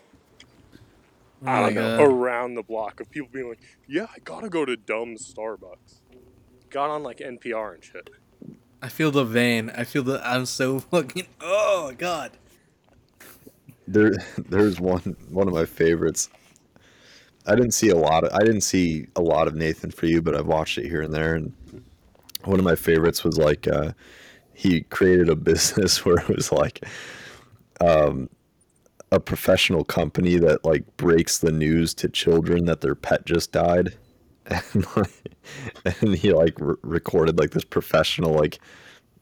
Oh 1.45 1.51
I 1.51 1.61
don't 1.61 1.75
know, 1.75 1.99
God. 1.99 2.05
around 2.05 2.55
the 2.55 2.63
block 2.63 3.01
of 3.01 3.11
people 3.11 3.29
being 3.33 3.49
like, 3.49 3.61
yeah, 3.87 4.07
I 4.15 4.19
gotta 4.25 4.49
go 4.49 4.65
to 4.65 4.77
dumb 4.77 5.17
Starbucks. 5.17 6.01
Got 6.71 6.91
on 6.91 7.03
like 7.03 7.19
NPR 7.19 7.75
and 7.75 7.85
shit. 7.85 8.09
I 8.81 8.89
feel 8.89 9.11
the 9.11 9.25
vein. 9.25 9.71
I 9.71 9.85
feel 9.85 10.05
the. 10.05 10.27
I'm 10.27 10.47
so 10.47 10.79
fucking. 10.79 11.27
Oh, 11.41 11.93
God. 11.99 12.33
There, 13.89 14.13
there's 14.39 14.81
one 14.81 15.17
one 15.29 15.49
of 15.49 15.55
my 15.55 15.65
favorites. 15.65 16.29
I 17.47 17.55
didn't 17.55 17.73
see 17.73 17.89
a 17.89 17.97
lot 17.97 18.25
of 18.25 18.33
I 18.33 18.41
didn't 18.41 18.61
see 18.61 19.07
a 19.17 19.23
lot 19.23 19.49
of 19.49 19.55
Nathan 19.55 19.91
for 19.91 20.07
you, 20.07 20.21
but 20.21 20.35
I've 20.35 20.47
watched 20.47 20.79
it 20.79 20.87
here 20.87 21.01
and 21.03 21.15
there. 21.15 21.35
And 21.35 21.53
one 22.45 22.59
of 22.59 22.65
my 22.65 22.75
favorites 22.75 23.25
was 23.25 23.39
like 23.39 23.67
uh, 23.67 23.93
he 24.53 24.83
created 24.83 25.29
a 25.29 25.37
business 25.51 26.05
where 26.05 26.19
it 26.19 26.29
was 26.29 26.53
like 26.53 26.85
um, 27.81 28.29
a 29.11 29.19
professional 29.21 29.85
company 29.85 30.37
that 30.37 30.65
like 30.65 30.85
breaks 30.97 31.39
the 31.39 31.53
news 31.53 31.95
to 31.95 32.09
children 32.09 32.67
that 32.67 32.83
their 32.83 32.95
pet 32.95 33.25
just 33.25 33.53
died, 33.53 33.97
and 34.47 34.87
like, 34.97 35.37
and 36.01 36.15
he 36.15 36.33
like 36.33 36.55
re- 36.61 36.77
recorded 36.83 37.39
like 37.39 37.53
this 37.53 37.65
professional 37.65 38.35
like 38.35 38.59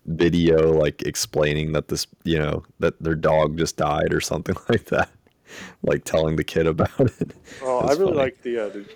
video 0.07 0.73
like 0.73 1.03
explaining 1.03 1.73
that 1.73 1.89
this 1.89 2.07
you 2.25 2.39
know 2.39 2.63
that 2.79 2.95
their 3.03 3.15
dog 3.17 3.59
just 3.59 3.77
died 3.77 4.15
or 4.15 4.21
something 4.21 4.55
like 4.69 4.85
that 4.87 5.11
like 5.83 6.05
telling 6.05 6.37
the 6.37 6.45
kid 6.45 6.67
about 6.67 6.91
it 7.01 7.33
Oh, 7.63 7.79
I 7.81 7.91
really 7.93 8.05
funny. 8.07 8.17
like 8.17 8.43
the. 8.43 8.59
Uh, 8.59 8.69
did, 8.69 8.89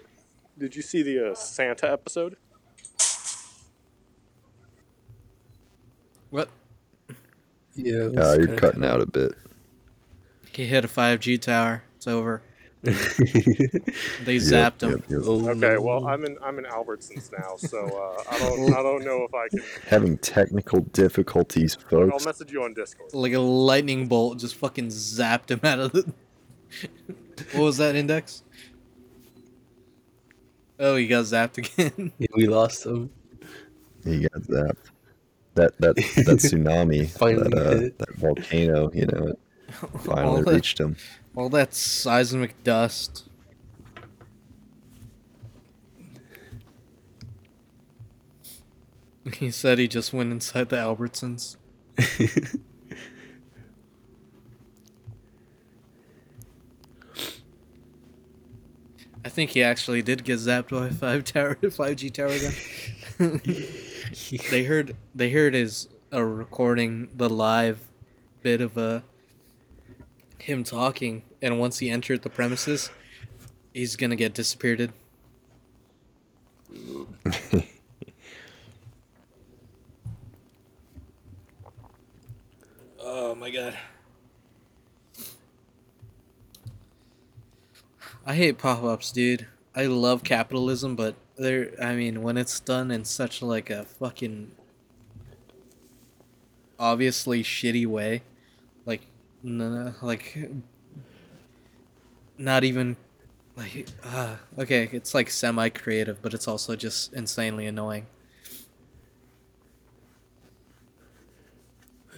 did 0.59 0.77
you 0.77 0.83
see 0.83 1.03
the 1.03 1.31
uh, 1.31 1.35
Santa 1.35 1.91
episode? 1.91 2.37
What? 6.31 6.49
Yeah. 7.75 8.07
it 8.07 8.19
uh, 8.19 8.37
you're 8.39 8.57
cutting 8.57 8.85
out 8.85 9.01
a 9.01 9.07
bit 9.07 9.33
He 10.53 10.67
hit 10.67 10.85
a 10.85 10.89
5G 10.89 11.41
tower. 11.41 11.83
It's 11.97 12.07
over. 12.07 12.43
They 14.25 14.35
Yep, 14.35 14.43
zapped 14.43 14.83
him. 14.83 14.91
yep, 14.91 15.01
yep. 15.11 15.21
Oh, 15.25 15.49
Okay, 15.51 15.77
well 15.79 16.07
I'm 16.07 16.25
in 16.25 16.37
I'm 16.43 16.59
in 16.59 16.65
Albertsons 16.65 17.31
now, 17.33 17.57
so 17.57 17.79
uh, 17.79 18.23
I 18.31 18.39
don't 18.39 18.73
I 18.73 18.83
don't 18.83 19.05
know 19.05 19.27
if 19.29 19.35
I 19.35 19.49
can. 19.49 19.61
having 19.87 20.17
technical 20.19 20.81
difficulties 20.81 21.75
folks. 21.75 22.13
I'll 22.13 22.25
message 22.27 22.51
you 22.53 22.63
on 22.63 22.73
Discord. 22.75 23.13
Like 23.13 23.35
a 23.35 23.39
lightning 23.41 24.07
bolt 24.09 24.39
just 24.39 24.55
fucking 24.57 24.89
zapped 24.89 25.51
him 25.51 25.61
out 25.63 25.79
of 25.79 25.93
the. 25.93 26.13
what 27.53 27.65
was 27.65 27.77
that 27.79 27.95
index? 27.97 28.43
Oh, 30.79 30.97
he 30.97 31.07
got 31.07 31.25
zapped 31.25 31.59
again. 31.59 32.13
Yeah, 32.19 32.29
we 32.35 32.47
lost 32.47 32.87
him. 32.87 33.11
he 34.05 34.21
got 34.23 34.41
zapped 34.43 34.77
that 35.55 35.77
that 35.81 35.97
that 35.97 36.39
tsunami 36.39 37.11
Finally 37.11 37.51
that, 37.51 37.59
uh, 37.59 37.75
that 37.99 38.15
volcano 38.17 38.91
you 38.95 39.05
know 39.07 39.35
finally 39.99 40.43
that, 40.43 40.53
reached 40.55 40.79
him 40.81 40.97
all 41.37 41.49
that 41.51 41.75
seismic 41.75 42.63
dust. 42.65 43.27
He 49.35 49.51
said 49.51 49.79
he 49.79 49.87
just 49.87 50.13
went 50.13 50.33
inside 50.33 50.71
the 50.71 50.77
Albertsons. 50.77 51.57
I 59.25 59.29
think 59.29 59.51
he 59.51 59.63
actually 59.63 60.03
did 60.03 60.25
get 60.25 60.39
zapped 60.39 60.71
by 60.71 60.89
a 60.89 60.91
five 60.91 61.25
tower, 61.33 61.57
five 61.71 61.97
G 61.97 62.11
tower 62.11 62.35
gun. 63.19 63.41
they 64.51 64.65
heard 64.65 64.97
they 65.15 65.31
heard 65.31 65.55
his 65.55 65.89
a 66.11 66.25
recording 66.25 67.09
the 67.15 67.29
live 67.29 67.79
bit 68.43 68.61
of 68.61 68.77
uh, 68.79 69.01
him 70.43 70.65
talking, 70.65 71.23
and 71.43 71.59
once 71.59 71.79
he 71.79 71.91
entered 71.91 72.23
the 72.23 72.31
premises, 72.31 72.91
he's 73.75 73.97
gonna 73.97 74.17
get 74.17 74.35
disappeared. 74.35 74.93
oh 83.01 83.35
my 83.35 83.51
god. 83.51 83.77
I 88.27 88.35
hate 88.35 88.59
pop-ups, 88.59 89.13
dude. 89.13 89.47
I 89.75 89.87
love 89.87 90.23
capitalism, 90.23 90.95
but 90.97 91.15
there 91.37 91.73
I 91.83 91.95
mean, 91.95 92.23
when 92.23 92.37
it's 92.37 92.61
done 92.61 92.91
in 92.91 93.05
such 93.05 93.41
like 93.43 93.71
a 93.71 93.85
fucking 93.85 94.53
obviously 96.79 97.43
shitty 97.43 97.87
way, 97.87 98.23
no, 99.43 99.69
no, 99.69 99.95
like 100.03 100.39
not 102.39 102.65
even 102.65 102.97
like 103.57 103.87
uh, 104.05 104.37
okay, 104.59 104.89
it's 104.93 105.15
like 105.15 105.31
semi-creative, 105.31 106.23
but 106.23 106.35
it's 106.35 106.49
also 106.49 106.77
just 106.77 107.13
insanely 107.13 107.67
annoying. 107.67 108.07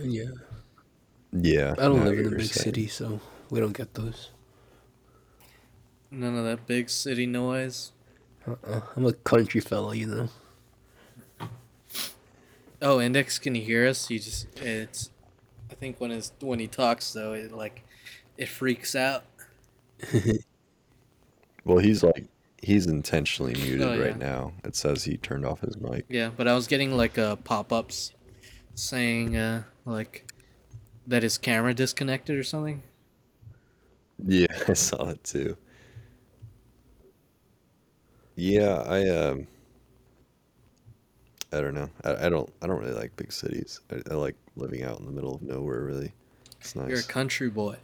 Yeah. 0.00 0.24
yeah 1.32 1.74
I 1.78 1.82
don't 1.82 2.04
live 2.04 2.18
in 2.18 2.26
a 2.26 2.30
big 2.30 2.46
saying. 2.46 2.64
city, 2.64 2.86
so 2.86 3.20
we 3.50 3.60
don't 3.60 3.76
get 3.76 3.94
those. 3.94 4.30
None 6.10 6.36
of 6.36 6.44
that 6.44 6.66
big 6.66 6.90
city 6.90 7.26
noise. 7.26 7.92
Uh-uh. 8.46 8.80
I'm 8.96 9.06
a 9.06 9.12
country 9.12 9.60
fella, 9.60 9.94
you 9.94 10.06
know. 10.06 11.48
Oh, 12.80 13.00
Index, 13.00 13.38
can 13.38 13.54
you 13.54 13.62
hear 13.62 13.86
us? 13.86 14.10
You 14.10 14.18
just 14.18 14.46
it's. 14.58 15.10
I 15.72 15.74
think 15.74 16.00
when 16.00 16.10
his 16.10 16.32
when 16.40 16.58
he 16.60 16.68
talks 16.68 17.12
though, 17.12 17.32
it 17.32 17.52
like 17.52 17.82
it 18.36 18.48
freaks 18.48 18.94
out. 18.94 19.24
well 21.64 21.78
he's 21.78 22.02
like 22.02 22.26
he's 22.62 22.86
intentionally 22.86 23.54
muted 23.54 23.80
Oh, 23.82 23.92
yeah. 23.94 24.00
right 24.04 24.18
now 24.18 24.52
it 24.64 24.76
says 24.76 25.04
he 25.04 25.16
turned 25.16 25.44
off 25.44 25.60
his 25.60 25.76
mic 25.78 26.06
Yeah, 26.08 26.30
but 26.36 26.46
I 26.48 26.54
was 26.54 26.66
getting 26.66 26.96
like 26.96 27.18
uh, 27.18 27.36
pop 27.36 27.72
ups 27.72 28.12
saying 28.74 29.36
uh 29.36 29.64
like 29.84 30.26
that 31.06 31.22
his 31.22 31.38
camera 31.38 31.74
disconnected 31.74 32.36
or 32.38 32.44
something. 32.44 32.82
Yeah, 34.24 34.46
I 34.68 34.72
saw 34.74 35.08
it 35.10 35.22
too. 35.24 35.56
Yeah, 38.36 38.82
I 38.86 39.08
um 39.08 39.46
I 41.52 41.60
don't 41.60 41.74
know. 41.74 41.90
I, 42.04 42.26
I 42.26 42.28
don't 42.28 42.50
I 42.62 42.66
don't 42.66 42.80
really 42.80 42.94
like 42.94 43.14
big 43.16 43.32
cities. 43.32 43.80
I, 43.90 44.00
I 44.10 44.14
like 44.14 44.36
living 44.57 44.82
out 44.82 44.98
in 45.00 45.07
the 45.07 45.12
middle 45.12 45.34
of 45.34 45.42
nowhere 45.42 45.82
really. 45.82 46.12
It's 46.61 46.76
nice. 46.76 46.88
You're 46.88 47.00
a 47.00 47.05
country 47.05 47.50
boy. 47.50 47.76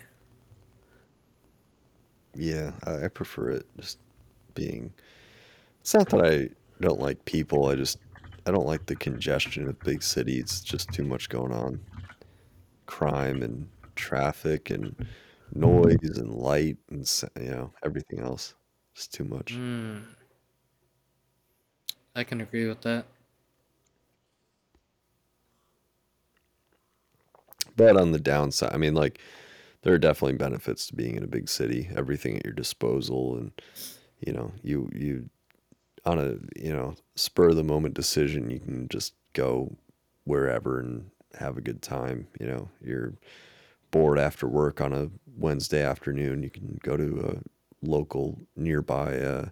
Yeah, 2.34 2.72
I, 2.84 3.04
I 3.04 3.08
prefer 3.08 3.50
it 3.50 3.66
just 3.78 3.98
being 4.54 4.92
It's 5.80 5.94
not 5.94 6.08
that 6.10 6.24
I 6.24 6.50
don't 6.80 7.00
like 7.00 7.24
people, 7.24 7.66
I 7.66 7.74
just 7.74 7.98
I 8.46 8.50
don't 8.50 8.66
like 8.66 8.86
the 8.86 8.96
congestion 8.96 9.68
of 9.68 9.78
big 9.80 10.02
cities. 10.02 10.60
Just 10.60 10.90
too 10.90 11.02
much 11.02 11.28
going 11.28 11.52
on. 11.52 11.80
Crime 12.86 13.42
and 13.42 13.68
traffic 13.94 14.70
and 14.70 14.94
noise 15.54 16.16
and 16.16 16.32
light 16.34 16.78
and 16.90 17.06
you 17.38 17.50
know, 17.50 17.72
everything 17.84 18.20
else. 18.20 18.54
It's 18.94 19.06
too 19.06 19.24
much. 19.24 19.54
Mm. 19.54 20.02
I 22.16 22.24
can 22.24 22.40
agree 22.40 22.66
with 22.66 22.80
that. 22.82 23.04
But 27.78 27.96
on 27.96 28.12
the 28.12 28.18
downside, 28.18 28.72
I 28.74 28.76
mean, 28.76 28.94
like, 28.94 29.20
there 29.82 29.94
are 29.94 29.98
definitely 29.98 30.36
benefits 30.36 30.88
to 30.88 30.96
being 30.96 31.14
in 31.16 31.22
a 31.22 31.28
big 31.28 31.48
city. 31.48 31.88
Everything 31.96 32.36
at 32.36 32.44
your 32.44 32.52
disposal, 32.52 33.36
and 33.36 33.52
you 34.18 34.32
know, 34.32 34.52
you 34.62 34.90
you 34.92 35.30
on 36.04 36.18
a 36.18 36.34
you 36.60 36.72
know 36.72 36.94
spur 37.14 37.50
of 37.50 37.56
the 37.56 37.64
moment 37.64 37.94
decision, 37.94 38.50
you 38.50 38.58
can 38.58 38.88
just 38.88 39.14
go 39.32 39.76
wherever 40.24 40.80
and 40.80 41.10
have 41.38 41.56
a 41.56 41.62
good 41.62 41.80
time. 41.80 42.26
You 42.40 42.48
know, 42.48 42.68
you're 42.82 43.14
bored 43.92 44.18
after 44.18 44.48
work 44.48 44.80
on 44.80 44.92
a 44.92 45.08
Wednesday 45.36 45.82
afternoon, 45.84 46.42
you 46.42 46.50
can 46.50 46.78
go 46.82 46.96
to 46.96 47.32
a 47.36 47.86
local 47.86 48.40
nearby 48.56 49.16
uh, 49.18 49.48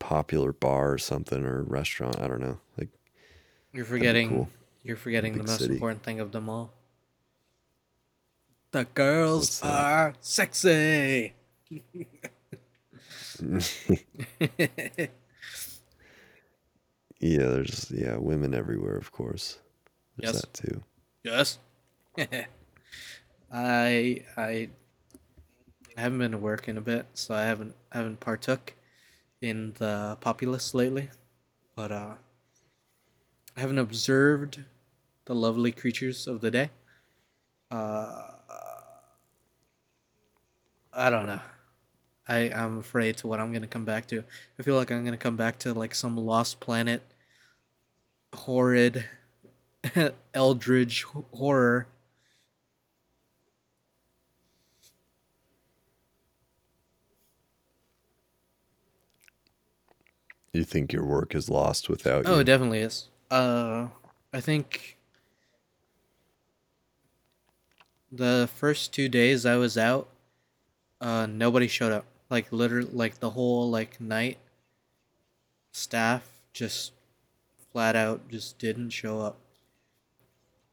popular 0.00 0.52
bar 0.52 0.92
or 0.92 0.98
something 0.98 1.44
or 1.44 1.62
restaurant. 1.62 2.18
I 2.20 2.26
don't 2.26 2.40
know, 2.40 2.58
like 2.76 2.88
You're 3.72 3.84
forgetting. 3.84 4.28
cool. 4.30 4.48
You're 4.82 4.96
forgetting 4.96 5.34
the 5.38 5.44
most 5.44 5.60
city. 5.60 5.74
important 5.74 6.02
thing 6.02 6.18
of 6.20 6.32
them 6.32 6.48
all. 6.48 6.72
The 8.72 8.84
girls 8.84 9.62
are 9.62 10.14
sexy. 10.20 11.34
yeah, 17.20 17.46
there's 17.46 17.90
yeah 17.94 18.16
women 18.16 18.54
everywhere, 18.54 18.96
of 18.96 19.12
course. 19.12 19.58
There's 20.16 20.32
Yes. 20.32 20.32
that 20.32 20.52
too. 20.54 20.82
Yes. 21.24 21.58
I 23.52 24.24
I 24.36 24.70
I 25.96 26.00
haven't 26.00 26.18
been 26.18 26.32
to 26.32 26.38
work 26.38 26.68
in 26.68 26.76
a 26.78 26.80
bit, 26.80 27.06
so 27.14 27.34
I 27.34 27.42
haven't 27.44 27.74
haven't 27.92 28.20
partook 28.20 28.74
in 29.42 29.74
the 29.74 30.18
populace 30.20 30.74
lately. 30.74 31.10
But 31.76 31.92
uh 31.92 32.14
I 33.56 33.60
haven't 33.60 33.78
observed 33.78 34.64
the 35.26 35.34
lovely 35.36 35.70
creatures 35.72 36.26
of 36.26 36.40
the 36.40 36.50
day. 36.50 36.70
Uh 37.70 38.32
I 41.00 41.08
don't 41.08 41.26
know. 41.26 41.40
I 42.28 42.50
I'm 42.54 42.78
afraid 42.78 43.16
to 43.18 43.26
what 43.26 43.40
I'm 43.40 43.54
gonna 43.54 43.66
come 43.66 43.86
back 43.86 44.06
to. 44.08 44.22
I 44.58 44.62
feel 44.62 44.76
like 44.76 44.92
I'm 44.92 45.02
gonna 45.02 45.16
come 45.16 45.34
back 45.34 45.58
to 45.60 45.72
like 45.72 45.94
some 45.94 46.14
lost 46.14 46.60
planet 46.60 47.02
horrid 48.34 49.06
eldritch 50.34 51.04
horror. 51.32 51.86
You 60.52 60.64
think 60.64 60.92
your 60.92 61.06
work 61.06 61.34
is 61.34 61.48
lost 61.48 61.88
without 61.88 62.26
you? 62.26 62.30
Oh, 62.30 62.34
you? 62.34 62.40
it 62.40 62.44
definitely 62.44 62.80
is. 62.80 63.08
Uh, 63.30 63.86
I 64.34 64.40
think 64.42 64.98
the 68.12 68.50
first 68.54 68.92
two 68.92 69.08
days 69.08 69.46
I 69.46 69.56
was 69.56 69.78
out, 69.78 70.08
uh, 71.00 71.26
nobody 71.26 71.66
showed 71.66 71.92
up. 71.92 72.04
Like 72.28 72.52
literally, 72.52 72.90
like 72.92 73.18
the 73.20 73.30
whole 73.30 73.70
like 73.70 74.00
night, 74.00 74.38
staff 75.72 76.22
just 76.52 76.92
flat 77.72 77.96
out 77.96 78.28
just 78.28 78.58
didn't 78.58 78.90
show 78.90 79.20
up, 79.20 79.38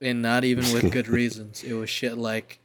and 0.02 0.22
not 0.22 0.44
even 0.44 0.72
with 0.74 0.92
good 0.92 1.08
reasons. 1.08 1.64
It 1.64 1.74
was 1.74 1.90
shit 1.90 2.18
like, 2.18 2.60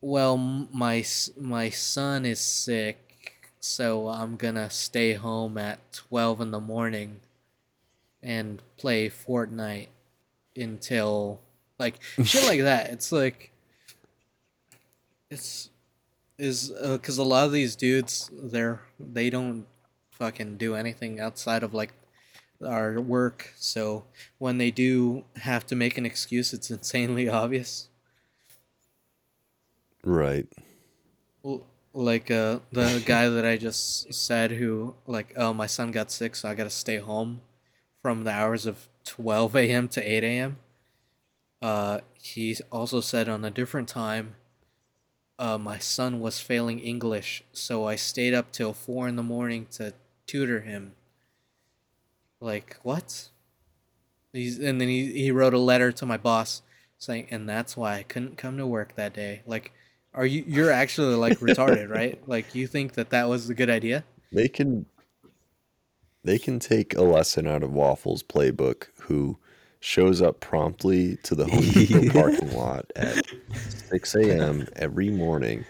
well, 0.00 0.36
my 0.36 1.04
my 1.38 1.70
son 1.70 2.24
is 2.26 2.40
sick, 2.40 3.52
so 3.60 4.08
I'm 4.08 4.36
gonna 4.36 4.70
stay 4.70 5.12
home 5.12 5.56
at 5.56 5.92
twelve 5.92 6.40
in 6.40 6.50
the 6.50 6.60
morning 6.60 7.20
and 8.22 8.60
play 8.76 9.08
Fortnite 9.08 9.88
until 10.56 11.40
like 11.78 12.00
shit 12.24 12.44
like 12.44 12.62
that. 12.62 12.90
It's 12.90 13.12
like 13.12 13.52
it's 15.30 15.70
is 16.38 16.70
because 16.70 17.18
a 17.18 17.24
lot 17.24 17.46
of 17.46 17.52
these 17.52 17.76
dudes 17.76 18.30
they're 18.32 18.80
they 18.98 19.30
don't 19.30 19.66
fucking 20.10 20.56
do 20.56 20.74
anything 20.74 21.20
outside 21.20 21.62
of 21.62 21.74
like 21.74 21.92
our 22.64 23.00
work. 23.00 23.52
So 23.56 24.04
when 24.38 24.58
they 24.58 24.70
do 24.70 25.24
have 25.36 25.66
to 25.66 25.76
make 25.76 25.98
an 25.98 26.06
excuse, 26.06 26.52
it's 26.52 26.70
insanely 26.78 27.28
obvious. 27.28 27.88
Right. 30.04 30.46
L- 31.44 31.66
Like 31.92 32.30
uh, 32.30 32.58
the 32.72 33.02
guy 33.06 33.28
that 33.28 33.44
I 33.44 33.56
just 33.56 34.12
said, 34.12 34.52
who 34.52 34.94
like, 35.06 35.32
oh, 35.36 35.52
my 35.54 35.66
son 35.66 35.90
got 35.92 36.10
sick, 36.10 36.34
so 36.34 36.48
I 36.48 36.54
gotta 36.54 36.70
stay 36.70 36.98
home 36.98 37.40
from 38.02 38.24
the 38.24 38.32
hours 38.32 38.66
of 38.66 38.88
twelve 39.04 39.54
a.m. 39.56 39.88
to 39.88 40.00
eight 40.02 40.24
a.m. 40.24 40.58
Uh, 41.62 42.00
he 42.14 42.56
also 42.70 43.00
said 43.00 43.28
on 43.28 43.44
a 43.44 43.50
different 43.50 43.88
time, 43.88 44.34
uh, 45.38 45.58
my 45.58 45.78
son 45.78 46.20
was 46.20 46.40
failing 46.40 46.78
English, 46.78 47.42
so 47.52 47.86
I 47.86 47.96
stayed 47.96 48.34
up 48.34 48.52
till 48.52 48.72
four 48.72 49.08
in 49.08 49.16
the 49.16 49.22
morning 49.22 49.66
to 49.72 49.94
tutor 50.26 50.60
him. 50.60 50.92
Like 52.40 52.76
what? 52.82 53.30
He's 54.32 54.58
and 54.58 54.80
then 54.80 54.88
he 54.88 55.12
he 55.12 55.30
wrote 55.30 55.54
a 55.54 55.58
letter 55.58 55.92
to 55.92 56.06
my 56.06 56.16
boss 56.16 56.62
saying, 56.98 57.28
and 57.30 57.48
that's 57.48 57.76
why 57.76 57.96
I 57.96 58.02
couldn't 58.02 58.36
come 58.36 58.56
to 58.58 58.66
work 58.66 58.96
that 58.96 59.14
day. 59.14 59.42
Like, 59.46 59.72
are 60.12 60.26
you 60.26 60.44
you're 60.46 60.70
actually 60.70 61.14
like 61.16 61.38
retarded, 61.38 61.88
right? 61.94 62.20
Like 62.26 62.54
you 62.54 62.66
think 62.66 62.94
that 62.94 63.10
that 63.10 63.28
was 63.28 63.48
a 63.50 63.54
good 63.54 63.70
idea? 63.70 64.04
They 64.32 64.48
can 64.48 64.86
they 66.22 66.38
can 66.38 66.58
take 66.58 66.94
a 66.94 67.02
lesson 67.02 67.46
out 67.46 67.62
of 67.62 67.72
Waffles 67.72 68.22
playbook 68.22 68.86
who 69.02 69.38
shows 69.84 70.22
up 70.22 70.40
promptly 70.40 71.16
to 71.16 71.34
the 71.34 71.44
Home 71.46 71.60
Depot 71.72 72.10
parking 72.10 72.56
lot 72.56 72.90
at 72.96 73.22
6 73.90 74.14
a.m. 74.14 74.66
every 74.76 75.10
morning 75.10 75.64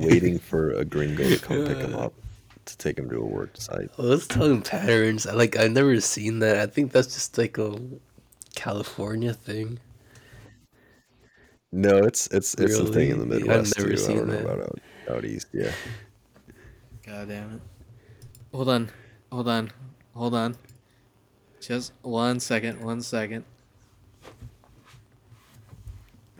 waiting 0.00 0.38
for 0.38 0.70
a 0.70 0.84
gringo 0.84 1.28
to 1.28 1.38
come 1.38 1.66
pick 1.66 1.78
him 1.78 1.94
up 1.96 2.14
to 2.66 2.78
take 2.78 2.96
him 2.96 3.08
to 3.10 3.16
a 3.16 3.24
work 3.24 3.50
site. 3.54 3.90
Well, 3.98 4.06
let's 4.06 4.28
talk 4.28 4.64
patterns. 4.64 5.26
I 5.26 5.32
like 5.32 5.56
I've 5.56 5.72
never 5.72 6.00
seen 6.00 6.38
that. 6.38 6.58
I 6.58 6.66
think 6.66 6.92
that's 6.92 7.12
just 7.12 7.36
like 7.36 7.58
a 7.58 7.80
California 8.54 9.34
thing. 9.34 9.80
No, 11.72 11.98
it's 11.98 12.28
it's 12.28 12.54
it's 12.54 12.78
a 12.78 12.84
thing 12.86 13.10
in 13.10 13.28
the 13.28 13.38
Really? 13.38 13.48
I've 13.48 13.76
never 13.76 13.88
too. 13.88 13.94
I 13.94 13.96
seen 13.96 14.16
don't 14.18 14.28
know 14.28 14.32
that. 14.34 14.44
about 14.44 14.60
out, 14.60 14.80
out 15.10 15.24
east. 15.24 15.48
Yeah. 15.52 15.72
God 17.04 17.28
damn 17.28 17.56
it. 17.56 17.60
Hold 18.52 18.68
on. 18.68 18.90
Hold 19.32 19.48
on. 19.48 19.72
Hold 20.14 20.34
on. 20.34 20.56
Just 21.60 21.92
one 22.02 22.40
second. 22.40 22.82
One 22.82 23.02
second. 23.02 23.44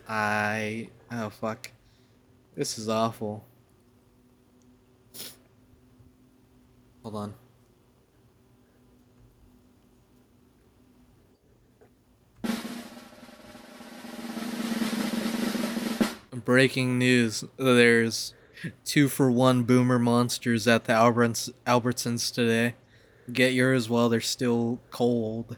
I. 0.08 0.88
Oh, 1.10 1.30
fuck. 1.30 1.70
This 2.54 2.78
is 2.78 2.88
awful. 2.88 3.44
Hold 7.02 7.14
on. 7.14 7.34
Breaking 16.44 16.98
news. 16.98 17.44
There's 17.56 18.34
two 18.84 19.08
for 19.08 19.30
one 19.30 19.62
boomer 19.64 19.98
monsters 19.98 20.66
at 20.66 20.84
the 20.84 20.92
Alberts 20.92 21.50
Albertsons 21.66 22.32
today. 22.32 22.74
Get 23.32 23.52
yours 23.52 23.88
while 23.88 24.08
they're 24.08 24.20
still 24.20 24.78
cold. 24.90 25.56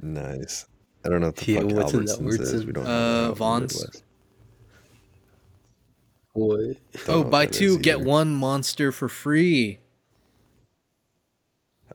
Nice. 0.00 0.66
I 1.04 1.08
don't 1.08 1.20
know 1.20 1.28
what 1.28 1.36
the 1.36 1.52
Yeah, 1.52 1.60
fuck 1.60 1.70
Albertsons 1.92 2.40
is. 2.40 2.66
We 2.66 2.72
don't 2.72 2.86
Uh, 2.86 2.88
have 2.88 3.38
that 3.38 3.52
out 3.52 3.72
Vaughn's. 3.72 4.02
What? 6.32 6.76
Don't 7.04 7.08
oh, 7.08 7.22
know 7.22 7.30
buy 7.30 7.46
two 7.46 7.78
get 7.78 8.00
one 8.00 8.34
monster 8.34 8.90
for 8.92 9.08
free. 9.08 9.78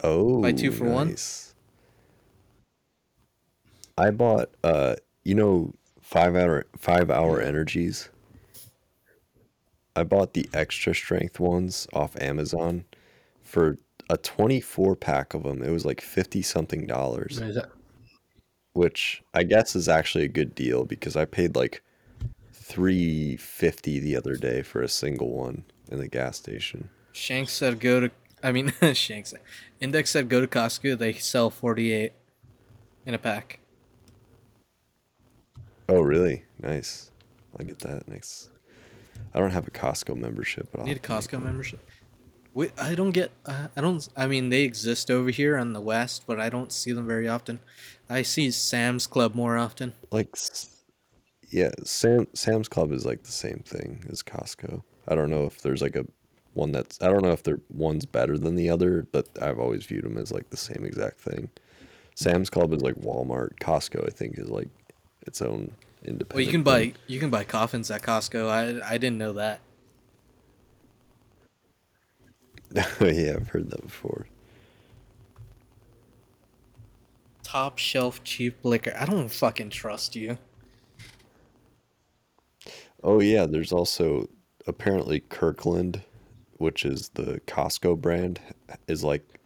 Oh, 0.03 0.41
Buy 0.41 0.51
two 0.53 0.71
for 0.71 0.85
one? 0.89 1.09
nice. 1.09 1.53
I 3.97 4.11
bought 4.11 4.49
uh 4.63 4.95
you 5.23 5.35
know 5.35 5.73
five 6.01 6.35
hour 6.35 6.65
five 6.77 7.09
hour 7.11 7.41
energies. 7.41 8.09
I 9.95 10.03
bought 10.03 10.33
the 10.33 10.49
extra 10.53 10.95
strength 10.95 11.39
ones 11.39 11.87
off 11.93 12.15
Amazon 12.21 12.85
for 13.49 13.79
a 14.11 14.17
24 14.17 14.95
pack 14.95 15.33
of 15.33 15.43
them. 15.43 15.63
It 15.63 15.71
was 15.71 15.85
like 15.85 16.01
50 16.01 16.41
something 16.43 16.85
dollars, 16.85 17.39
that- 17.39 17.71
which 18.73 19.23
I 19.33 19.43
guess 19.43 19.75
is 19.75 19.89
actually 19.89 20.23
a 20.25 20.29
good 20.29 20.53
deal 20.53 20.85
because 20.85 21.15
I 21.15 21.25
paid 21.25 21.55
like 21.55 21.81
350 22.53 23.99
the 23.99 24.15
other 24.15 24.35
day 24.35 24.61
for 24.61 24.81
a 24.83 24.87
single 24.87 25.31
one 25.31 25.63
in 25.91 25.97
the 25.97 26.07
gas 26.07 26.37
station. 26.37 26.89
Shanks 27.11 27.51
said 27.53 27.79
go 27.79 27.99
to. 28.01 28.11
I 28.43 28.51
mean, 28.51 28.71
Shanks. 28.93 29.33
Index 29.81 30.11
said 30.11 30.29
go 30.29 30.39
to 30.41 30.47
Costco. 30.47 30.97
They 30.97 31.13
sell 31.13 31.49
48 31.49 32.13
in 33.07 33.13
a 33.13 33.17
pack. 33.17 33.59
Oh, 35.89 36.01
really? 36.01 36.43
Nice. 36.61 37.09
I'll 37.59 37.65
get 37.65 37.79
that 37.79 38.07
next. 38.07 38.49
I 39.33 39.39
don't 39.39 39.49
have 39.51 39.67
a 39.67 39.71
Costco 39.71 40.15
membership, 40.15 40.69
but 40.71 40.81
I'll 40.81 40.85
Need 40.85 40.91
a 40.91 40.93
have 40.95 41.01
to 41.03 41.11
make 41.11 41.19
Costco 41.21 41.33
one. 41.33 41.43
membership. 41.45 41.79
Wait, 42.59 42.73
I 42.77 42.93
don't 42.93 43.11
get. 43.11 43.31
Uh, 43.45 43.69
I 43.77 43.79
don't. 43.79 44.05
I 44.17 44.27
mean, 44.27 44.49
they 44.49 44.63
exist 44.63 45.09
over 45.09 45.29
here 45.29 45.55
on 45.55 45.71
the 45.71 45.79
west, 45.79 46.25
but 46.27 46.41
I 46.41 46.49
don't 46.49 46.73
see 46.73 46.91
them 46.91 47.07
very 47.07 47.25
often. 47.25 47.61
I 48.09 48.21
see 48.21 48.51
Sam's 48.51 49.07
Club 49.07 49.33
more 49.33 49.57
often. 49.57 49.93
Like, 50.11 50.35
yeah, 51.49 51.71
Sam 51.85 52.27
Sam's 52.33 52.67
Club 52.67 52.91
is 52.91 53.05
like 53.05 53.23
the 53.23 53.31
same 53.31 53.63
thing 53.65 54.03
as 54.11 54.21
Costco. 54.21 54.83
I 55.07 55.15
don't 55.15 55.29
know 55.29 55.45
if 55.45 55.61
there's 55.61 55.81
like 55.81 55.95
a 55.95 56.05
one 56.53 56.73
that's. 56.73 57.01
I 57.01 57.07
don't 57.07 57.23
know 57.23 57.31
if 57.31 57.43
there 57.43 57.61
one's 57.69 58.05
better 58.05 58.37
than 58.37 58.55
the 58.55 58.69
other, 58.69 59.07
but 59.09 59.29
I've 59.41 59.57
always 59.57 59.85
viewed 59.85 60.03
them 60.03 60.17
as 60.17 60.33
like 60.33 60.49
the 60.49 60.57
same 60.57 60.83
exact 60.83 61.21
thing. 61.21 61.49
Sam's 62.15 62.49
Club 62.49 62.73
is 62.73 62.81
like 62.81 62.95
Walmart. 62.95 63.51
Costco, 63.61 64.05
I 64.05 64.09
think, 64.09 64.37
is 64.37 64.49
like 64.49 64.67
its 65.25 65.41
own 65.41 65.71
independent. 66.03 66.33
Well, 66.33 66.41
you 66.41 66.51
can 66.51 66.65
thing. 66.65 66.91
buy 66.91 66.93
you 67.07 67.21
can 67.21 67.29
buy 67.29 67.45
coffins 67.45 67.89
at 67.89 68.01
Costco. 68.01 68.49
I 68.49 68.85
I 68.85 68.97
didn't 68.97 69.17
know 69.17 69.31
that. 69.31 69.61
yeah, 73.01 73.35
I've 73.35 73.49
heard 73.49 73.69
that 73.71 73.81
before. 73.81 74.27
Top 77.43 77.77
shelf 77.79 78.23
cheap 78.23 78.63
liquor. 78.63 78.95
I 78.97 79.05
don't 79.05 79.29
fucking 79.29 79.71
trust 79.71 80.15
you. 80.15 80.37
Oh 83.03 83.21
yeah, 83.21 83.45
there's 83.45 83.71
also 83.71 84.29
apparently 84.67 85.21
Kirkland, 85.21 86.03
which 86.57 86.85
is 86.85 87.09
the 87.15 87.39
Costco 87.47 87.99
brand, 87.99 88.39
is 88.87 89.03
like 89.03 89.39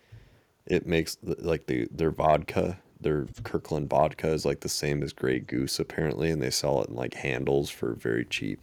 it 0.65 0.85
makes 0.85 1.17
like 1.21 1.67
the 1.67 1.87
their 1.91 2.11
vodka, 2.11 2.79
their 2.99 3.27
Kirkland 3.43 3.89
vodka 3.89 4.29
is 4.29 4.45
like 4.45 4.61
the 4.61 4.69
same 4.69 5.03
as 5.03 5.13
Grey 5.13 5.39
Goose 5.39 5.79
apparently, 5.79 6.29
and 6.29 6.41
they 6.41 6.49
sell 6.49 6.81
it 6.81 6.89
in 6.89 6.95
like 6.95 7.13
handles 7.13 7.69
for 7.69 7.93
very 7.93 8.25
cheap. 8.25 8.59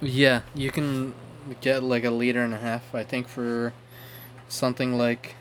Yeah, 0.00 0.42
you 0.54 0.70
can 0.70 1.14
get 1.60 1.82
like 1.82 2.04
a 2.04 2.10
liter 2.10 2.42
and 2.42 2.54
a 2.54 2.58
half. 2.58 2.94
I 2.94 3.02
think 3.02 3.26
for 3.28 3.72
something 4.48 4.96
like 4.96 5.34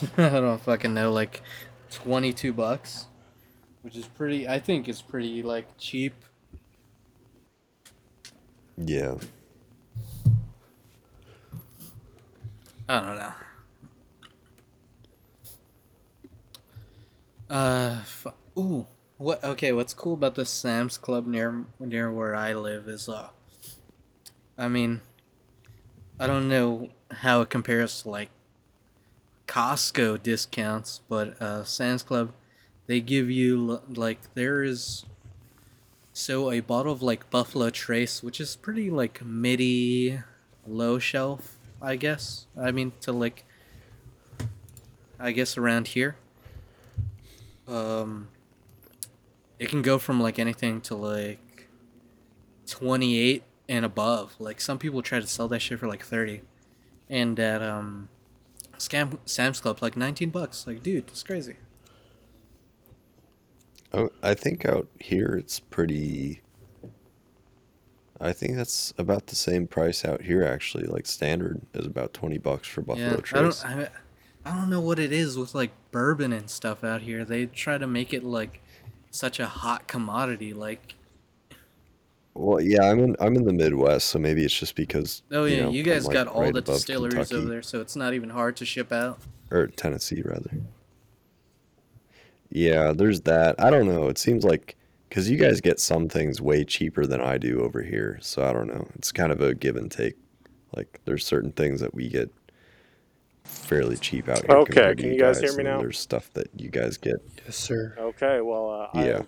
I 0.16 0.28
don't 0.30 0.60
fucking 0.60 0.92
know, 0.94 1.12
like 1.12 1.42
twenty 1.90 2.32
two 2.32 2.52
bucks, 2.52 3.06
which 3.82 3.96
is 3.96 4.06
pretty. 4.06 4.48
I 4.48 4.58
think 4.58 4.88
it's 4.88 5.02
pretty 5.02 5.42
like 5.42 5.66
cheap. 5.78 6.14
Yeah. 8.76 9.14
I 12.88 13.00
don't 13.00 13.16
know. 13.16 13.32
Uh, 17.48 18.02
fu- 18.02 18.32
ooh, 18.58 18.86
What? 19.22 19.44
Okay, 19.44 19.70
what's 19.70 19.94
cool 19.94 20.14
about 20.14 20.34
the 20.34 20.44
Sam's 20.44 20.98
Club 20.98 21.28
near 21.28 21.64
near 21.78 22.10
where 22.10 22.34
I 22.34 22.54
live 22.54 22.88
is, 22.88 23.08
uh, 23.08 23.28
I 24.58 24.66
mean, 24.66 25.00
I 26.18 26.26
don't 26.26 26.48
know 26.48 26.88
how 27.08 27.40
it 27.42 27.48
compares 27.48 28.02
to 28.02 28.08
like 28.10 28.30
Costco 29.46 30.20
discounts, 30.24 31.02
but 31.08 31.40
uh, 31.40 31.62
Sam's 31.62 32.02
Club, 32.02 32.32
they 32.88 33.00
give 33.00 33.30
you 33.30 33.80
like 33.88 34.18
there 34.34 34.64
is. 34.64 35.04
So 36.12 36.50
a 36.50 36.58
bottle 36.58 36.92
of 36.92 37.00
like 37.00 37.30
Buffalo 37.30 37.70
Trace, 37.70 38.24
which 38.24 38.40
is 38.40 38.56
pretty 38.56 38.90
like 38.90 39.24
midi, 39.24 40.18
low 40.66 40.98
shelf, 40.98 41.58
I 41.80 41.94
guess. 41.94 42.46
I 42.60 42.72
mean 42.72 42.90
to 43.02 43.12
like. 43.12 43.44
I 45.20 45.30
guess 45.30 45.56
around 45.56 45.86
here. 45.86 46.16
Um. 47.68 48.26
It 49.58 49.68
can 49.68 49.82
go 49.82 49.98
from 49.98 50.20
like 50.20 50.38
anything 50.38 50.80
to 50.82 50.94
like 50.94 51.68
28 52.66 53.42
and 53.68 53.84
above. 53.84 54.34
Like 54.38 54.60
some 54.60 54.78
people 54.78 55.02
try 55.02 55.20
to 55.20 55.26
sell 55.26 55.48
that 55.48 55.60
shit 55.60 55.78
for 55.78 55.88
like 55.88 56.04
30. 56.04 56.42
And 57.08 57.38
at 57.38 57.62
um 57.62 58.08
Scam 58.78 59.18
Sam's 59.24 59.60
Club 59.60 59.78
like 59.82 59.96
19 59.96 60.30
bucks. 60.30 60.66
Like 60.66 60.82
dude, 60.82 61.08
it's 61.08 61.22
crazy. 61.22 61.56
Oh, 63.94 64.10
I 64.22 64.34
think 64.34 64.64
out 64.64 64.88
here 64.98 65.34
it's 65.38 65.60
pretty. 65.60 66.40
I 68.20 68.32
think 68.32 68.56
that's 68.56 68.94
about 68.96 69.26
the 69.26 69.36
same 69.36 69.66
price 69.66 70.04
out 70.04 70.22
here 70.22 70.42
actually. 70.44 70.84
Like 70.84 71.06
standard 71.06 71.60
is 71.74 71.86
about 71.86 72.14
twenty 72.14 72.38
bucks 72.38 72.68
for 72.68 72.80
Buffalo 72.80 73.20
yeah, 73.20 73.38
I 73.38 73.42
don't 73.42 73.66
I, 73.66 73.88
I 74.44 74.56
don't 74.56 74.70
know 74.70 74.80
what 74.80 74.98
it 74.98 75.12
is 75.12 75.36
with 75.36 75.54
like 75.54 75.72
bourbon 75.90 76.32
and 76.32 76.48
stuff 76.48 76.82
out 76.82 77.02
here. 77.02 77.24
They 77.24 77.46
try 77.46 77.76
to 77.76 77.86
make 77.86 78.14
it 78.14 78.24
like 78.24 78.61
such 79.12 79.38
a 79.38 79.46
hot 79.46 79.86
commodity 79.86 80.52
like 80.52 80.94
Well, 82.34 82.60
yeah, 82.60 82.84
I'm 82.90 82.98
in 82.98 83.16
I'm 83.20 83.36
in 83.36 83.44
the 83.44 83.52
Midwest, 83.52 84.08
so 84.08 84.18
maybe 84.18 84.44
it's 84.44 84.58
just 84.58 84.74
because 84.74 85.22
Oh 85.30 85.44
yeah, 85.44 85.64
know, 85.64 85.70
you 85.70 85.82
guys 85.82 86.06
like, 86.06 86.14
got 86.14 86.26
all 86.28 86.42
right 86.42 86.54
the 86.54 86.62
distilleries 86.62 87.14
Kentucky, 87.14 87.36
over 87.36 87.48
there, 87.48 87.62
so 87.62 87.80
it's 87.80 87.94
not 87.94 88.14
even 88.14 88.30
hard 88.30 88.56
to 88.56 88.64
ship 88.64 88.90
out. 88.92 89.20
or 89.50 89.66
Tennessee 89.68 90.22
rather. 90.24 90.50
Yeah, 92.50 92.92
there's 92.92 93.22
that. 93.22 93.54
I 93.60 93.70
don't 93.70 93.86
know. 93.86 94.08
It 94.08 94.18
seems 94.18 94.44
like 94.44 94.76
because 95.08 95.28
you 95.30 95.36
guys 95.36 95.60
get 95.60 95.78
some 95.78 96.08
things 96.08 96.40
way 96.40 96.64
cheaper 96.64 97.06
than 97.06 97.20
I 97.20 97.36
do 97.38 97.60
over 97.62 97.82
here, 97.82 98.18
so 98.22 98.44
I 98.46 98.52
don't 98.52 98.68
know. 98.68 98.88
It's 98.94 99.12
kind 99.12 99.30
of 99.32 99.40
a 99.40 99.54
give 99.54 99.76
and 99.76 99.90
take. 99.90 100.16
Like 100.74 101.00
there's 101.04 101.24
certain 101.26 101.52
things 101.52 101.80
that 101.80 101.94
we 101.94 102.08
get 102.08 102.30
fairly 103.44 103.96
cheap 103.96 104.28
out 104.28 104.38
here. 104.46 104.56
Okay, 104.56 104.72
compared 104.72 104.96
to 104.98 105.02
can 105.04 105.12
you 105.12 105.18
guys 105.18 105.40
hear 105.40 105.52
me 105.52 105.60
and 105.60 105.68
now? 105.68 105.78
There's 105.80 105.98
stuff 105.98 106.32
that 106.34 106.48
you 106.56 106.70
guys 106.70 106.96
get. 106.98 107.16
Yes, 107.44 107.56
sir. 107.56 107.94
Okay, 107.98 108.40
well, 108.40 108.70
uh, 108.94 109.00
Yeah. 109.00 109.18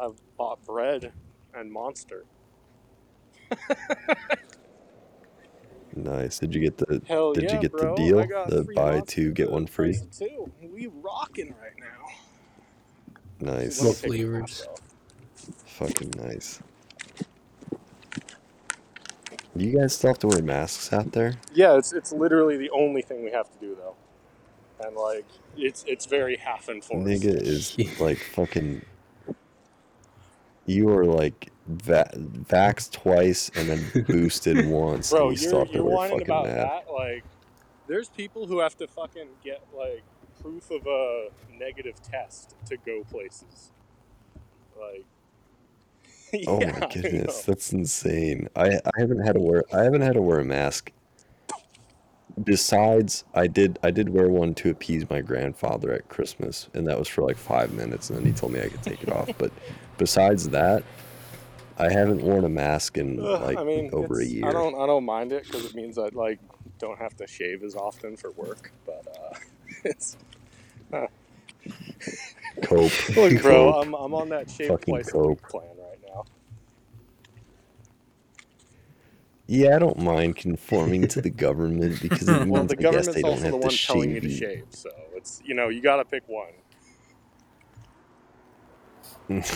I've, 0.00 0.10
I've 0.10 0.36
bought 0.36 0.64
bread 0.64 1.12
and 1.54 1.70
Monster. 1.70 2.24
Nice. 5.96 6.40
Did 6.40 6.54
you 6.54 6.60
get 6.60 6.76
the 6.76 7.00
Hell 7.06 7.32
Did 7.34 7.44
yeah, 7.44 7.54
you 7.54 7.60
get 7.60 7.70
bro. 7.72 7.94
the 7.94 8.02
deal? 8.02 8.24
Got 8.26 8.50
The 8.50 8.64
three 8.64 8.74
buy 8.74 8.96
Monster 8.96 9.14
two 9.14 9.30
get 9.32 9.46
for 9.46 9.52
one 9.52 9.66
free. 9.66 9.92
price 9.92 10.02
of 10.02 10.10
two. 10.10 10.52
We 10.60 10.88
rocking 10.88 11.54
right 11.62 11.72
now. 11.78 13.52
Nice. 13.52 13.80
Let 13.80 13.84
me 13.84 13.88
What 13.90 13.96
take 13.96 14.04
a 14.04 14.08
flavors? 14.08 14.60
photo. 14.66 14.74
Fucking 15.66 16.12
nice. 16.18 16.60
Do 19.56 19.64
you 19.64 19.78
guys 19.78 19.94
still 19.94 20.10
have 20.10 20.18
to 20.20 20.26
wear 20.28 20.42
masks 20.42 20.92
out 20.92 21.12
there? 21.12 21.34
Yeah, 21.52 21.76
it's 21.78 21.92
it's 21.92 22.12
literally 22.12 22.56
the 22.56 22.70
only 22.70 23.02
thing 23.02 23.24
we 23.24 23.30
have 23.30 23.50
to 23.52 23.58
do 23.58 23.76
though, 23.76 23.94
and 24.84 24.96
like 24.96 25.26
it's 25.56 25.84
it's 25.86 26.06
very 26.06 26.36
half 26.36 26.68
enforced. 26.68 27.06
Nigga 27.06 27.40
is 27.40 27.78
like 28.00 28.18
fucking. 28.18 28.82
You 30.66 30.88
are 30.90 31.04
like 31.04 31.52
va- 31.68 32.10
vaxxed 32.16 32.92
twice 32.92 33.50
and 33.54 33.68
then 33.68 34.04
boosted 34.06 34.66
once. 34.68 35.10
Bro, 35.10 35.28
and 35.28 35.40
you 35.40 35.50
you're, 35.50 35.58
have 35.58 35.74
you're 35.74 35.84
whining 35.84 36.22
about 36.22 36.46
mask. 36.46 36.86
that. 36.86 36.92
Like, 36.92 37.24
there's 37.86 38.08
people 38.08 38.46
who 38.46 38.60
have 38.60 38.76
to 38.78 38.86
fucking 38.88 39.28
get 39.44 39.62
like 39.76 40.02
proof 40.42 40.70
of 40.70 40.86
a 40.86 41.28
negative 41.56 42.00
test 42.02 42.54
to 42.66 42.76
go 42.78 43.04
places. 43.04 43.70
Like, 44.80 45.04
Oh 46.46 46.60
my 46.60 46.88
goodness, 46.92 47.42
that's 47.42 47.72
insane. 47.72 48.48
I, 48.56 48.76
I 48.84 48.90
haven't 48.98 49.20
had 49.24 49.34
to 49.34 49.40
wear 49.40 49.64
I 49.72 49.82
haven't 49.82 50.00
had 50.02 50.14
to 50.14 50.22
wear 50.22 50.40
a 50.40 50.44
mask. 50.44 50.90
Besides, 52.42 53.24
I 53.34 53.46
did 53.46 53.78
I 53.82 53.90
did 53.90 54.08
wear 54.08 54.28
one 54.28 54.54
to 54.56 54.70
appease 54.70 55.08
my 55.08 55.20
grandfather 55.20 55.92
at 55.92 56.08
Christmas, 56.08 56.68
and 56.74 56.86
that 56.88 56.98
was 56.98 57.06
for 57.06 57.22
like 57.22 57.36
five 57.36 57.72
minutes, 57.72 58.10
and 58.10 58.18
then 58.18 58.26
he 58.26 58.32
told 58.32 58.52
me 58.52 58.60
I 58.60 58.68
could 58.68 58.82
take 58.82 59.02
it 59.02 59.10
off. 59.12 59.30
But 59.38 59.52
besides 59.98 60.48
that, 60.50 60.82
I 61.78 61.90
haven't 61.92 62.22
worn 62.22 62.44
a 62.44 62.48
mask 62.48 62.98
in 62.98 63.16
like 63.16 63.56
I 63.58 63.64
mean, 63.64 63.90
over 63.92 64.20
a 64.20 64.24
year. 64.24 64.46
I 64.48 64.52
don't 64.52 64.74
I 64.74 64.86
don't 64.86 65.04
mind 65.04 65.32
it 65.32 65.44
because 65.44 65.64
it 65.64 65.74
means 65.74 65.98
I 65.98 66.08
like 66.08 66.40
don't 66.78 66.98
have 66.98 67.16
to 67.18 67.26
shave 67.26 67.62
as 67.62 67.76
often 67.76 68.16
for 68.16 68.32
work. 68.32 68.72
But 68.84 69.06
uh, 69.06 69.38
it's 69.84 70.16
Cope. 72.62 73.16
look, 73.16 73.42
bro, 73.42 73.72
Cope. 73.72 73.86
I'm 73.86 73.94
I'm 73.94 74.14
on 74.14 74.28
that 74.30 74.50
shave 74.50 74.68
Fucking 74.68 74.94
twice 74.94 75.08
a 75.08 75.12
cope. 75.12 75.42
plan 75.48 75.68
right 75.78 75.98
now. 76.08 76.24
Yeah, 79.46 79.76
I 79.76 79.78
don't 79.78 79.98
mind 79.98 80.36
conforming 80.36 81.06
to 81.08 81.20
the 81.20 81.30
government 81.46 82.00
because 82.00 82.28
it 82.28 82.32
means 82.32 82.46
Well, 82.50 82.64
the 82.64 82.78
I 82.88 82.92
guess 82.92 83.08
they 83.08 83.20
don't 83.22 83.32
also 83.32 83.50
the 83.50 83.56
one 83.56 83.70
telling 83.70 84.10
you 84.10 84.20
to 84.20 84.30
shave, 84.30 84.64
so 84.70 84.90
it's 85.14 85.42
you 85.44 85.54
know 85.54 85.68
you 85.68 85.80
got 85.82 85.96
to 85.96 86.04
pick 86.04 86.22
one. 86.28 86.52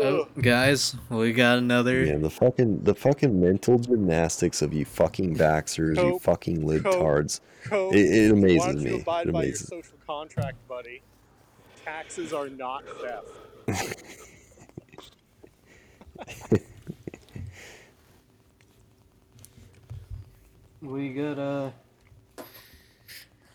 Oh, 0.00 0.28
guys, 0.40 0.94
we 1.08 1.32
got 1.32 1.58
another. 1.58 2.04
Yeah, 2.04 2.18
the 2.18 2.30
fucking 2.30 2.84
the 2.84 2.94
fucking 2.94 3.40
mental 3.40 3.80
gymnastics 3.80 4.62
of 4.62 4.72
you 4.72 4.84
fucking 4.84 5.34
vaxxers, 5.36 5.96
you 5.96 6.20
fucking 6.20 6.60
cope, 6.60 6.82
libtards. 6.84 7.40
Cope, 7.64 7.94
It, 7.94 8.26
it 8.26 8.30
amazes 8.30 8.76
me. 8.76 8.90
It 8.96 9.04
by 9.04 9.22
your 9.22 9.30
amazes. 9.30 9.66
social 9.66 9.98
contract, 10.06 10.56
buddy? 10.68 11.02
Taxes 11.84 12.32
are 12.32 12.48
not 12.48 12.84
theft. 13.66 14.04
We 20.80 21.12
got 21.12 21.38
uh 21.38 21.70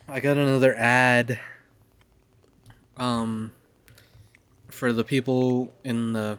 I 0.08 0.20
got 0.20 0.38
another 0.38 0.76
ad 0.76 1.40
um 2.98 3.52
for 4.68 4.92
the 4.92 5.04
people 5.04 5.74
in 5.84 6.14
the 6.14 6.38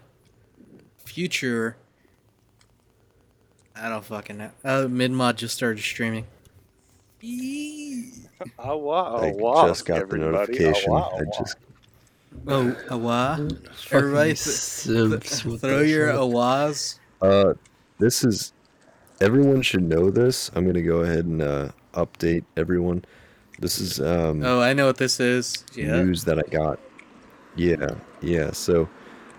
future 0.98 1.76
I 3.76 3.88
don't 3.88 4.04
fucking 4.04 4.36
know. 4.38 4.50
Uh 4.62 4.82
Minmod 4.86 5.36
just 5.36 5.54
started 5.54 5.80
streaming. 5.82 6.26
Oh 8.58 8.76
wow! 8.76 9.16
I 9.16 9.28
Oh, 9.28 9.32
wow, 9.36 9.66
just 9.68 9.86
got 9.86 9.94
the 9.96 10.00
everybody. 10.02 10.32
notification. 10.32 10.90
Oh, 10.90 10.94
wow, 10.94 11.10
I 11.18 11.22
wow. 11.22 11.32
just 11.38 11.56
Oh, 12.46 12.76
awa. 12.90 13.36
Fucking 13.38 13.68
Everybody 13.98 14.28
th- 14.30 14.38
simps 14.38 15.44
with 15.44 15.62
Throw 15.62 15.78
that 15.78 15.88
your 15.88 16.08
shit. 16.10 16.16
awas. 16.20 16.98
uh 17.22 17.54
this 17.98 18.22
is 18.24 18.52
everyone 19.20 19.62
should 19.62 19.82
know 19.82 20.10
this. 20.10 20.50
I'm 20.54 20.66
gonna 20.66 20.82
go 20.82 20.98
ahead 20.98 21.24
and 21.26 21.42
uh 21.42 21.68
update 21.94 22.44
everyone. 22.56 23.04
This 23.58 23.78
is 23.78 24.00
um 24.00 24.42
Oh, 24.44 24.60
I 24.60 24.72
know 24.72 24.86
what 24.86 24.96
this 24.98 25.20
is. 25.20 25.64
Yeah. 25.74 26.02
news 26.02 26.24
that 26.24 26.38
I 26.38 26.42
got. 26.50 26.78
Yeah, 27.56 27.90
yeah. 28.20 28.50
So 28.50 28.88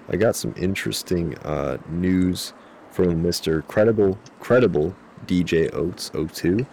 I 0.09 0.15
got 0.15 0.35
some 0.35 0.53
interesting 0.57 1.37
uh, 1.39 1.77
news 1.89 2.53
from 2.91 3.21
Mr. 3.23 3.65
Credible 3.67 4.17
Credible 4.39 4.95
DJ 5.25 5.73
Oats 5.73 6.11
02. 6.33 6.65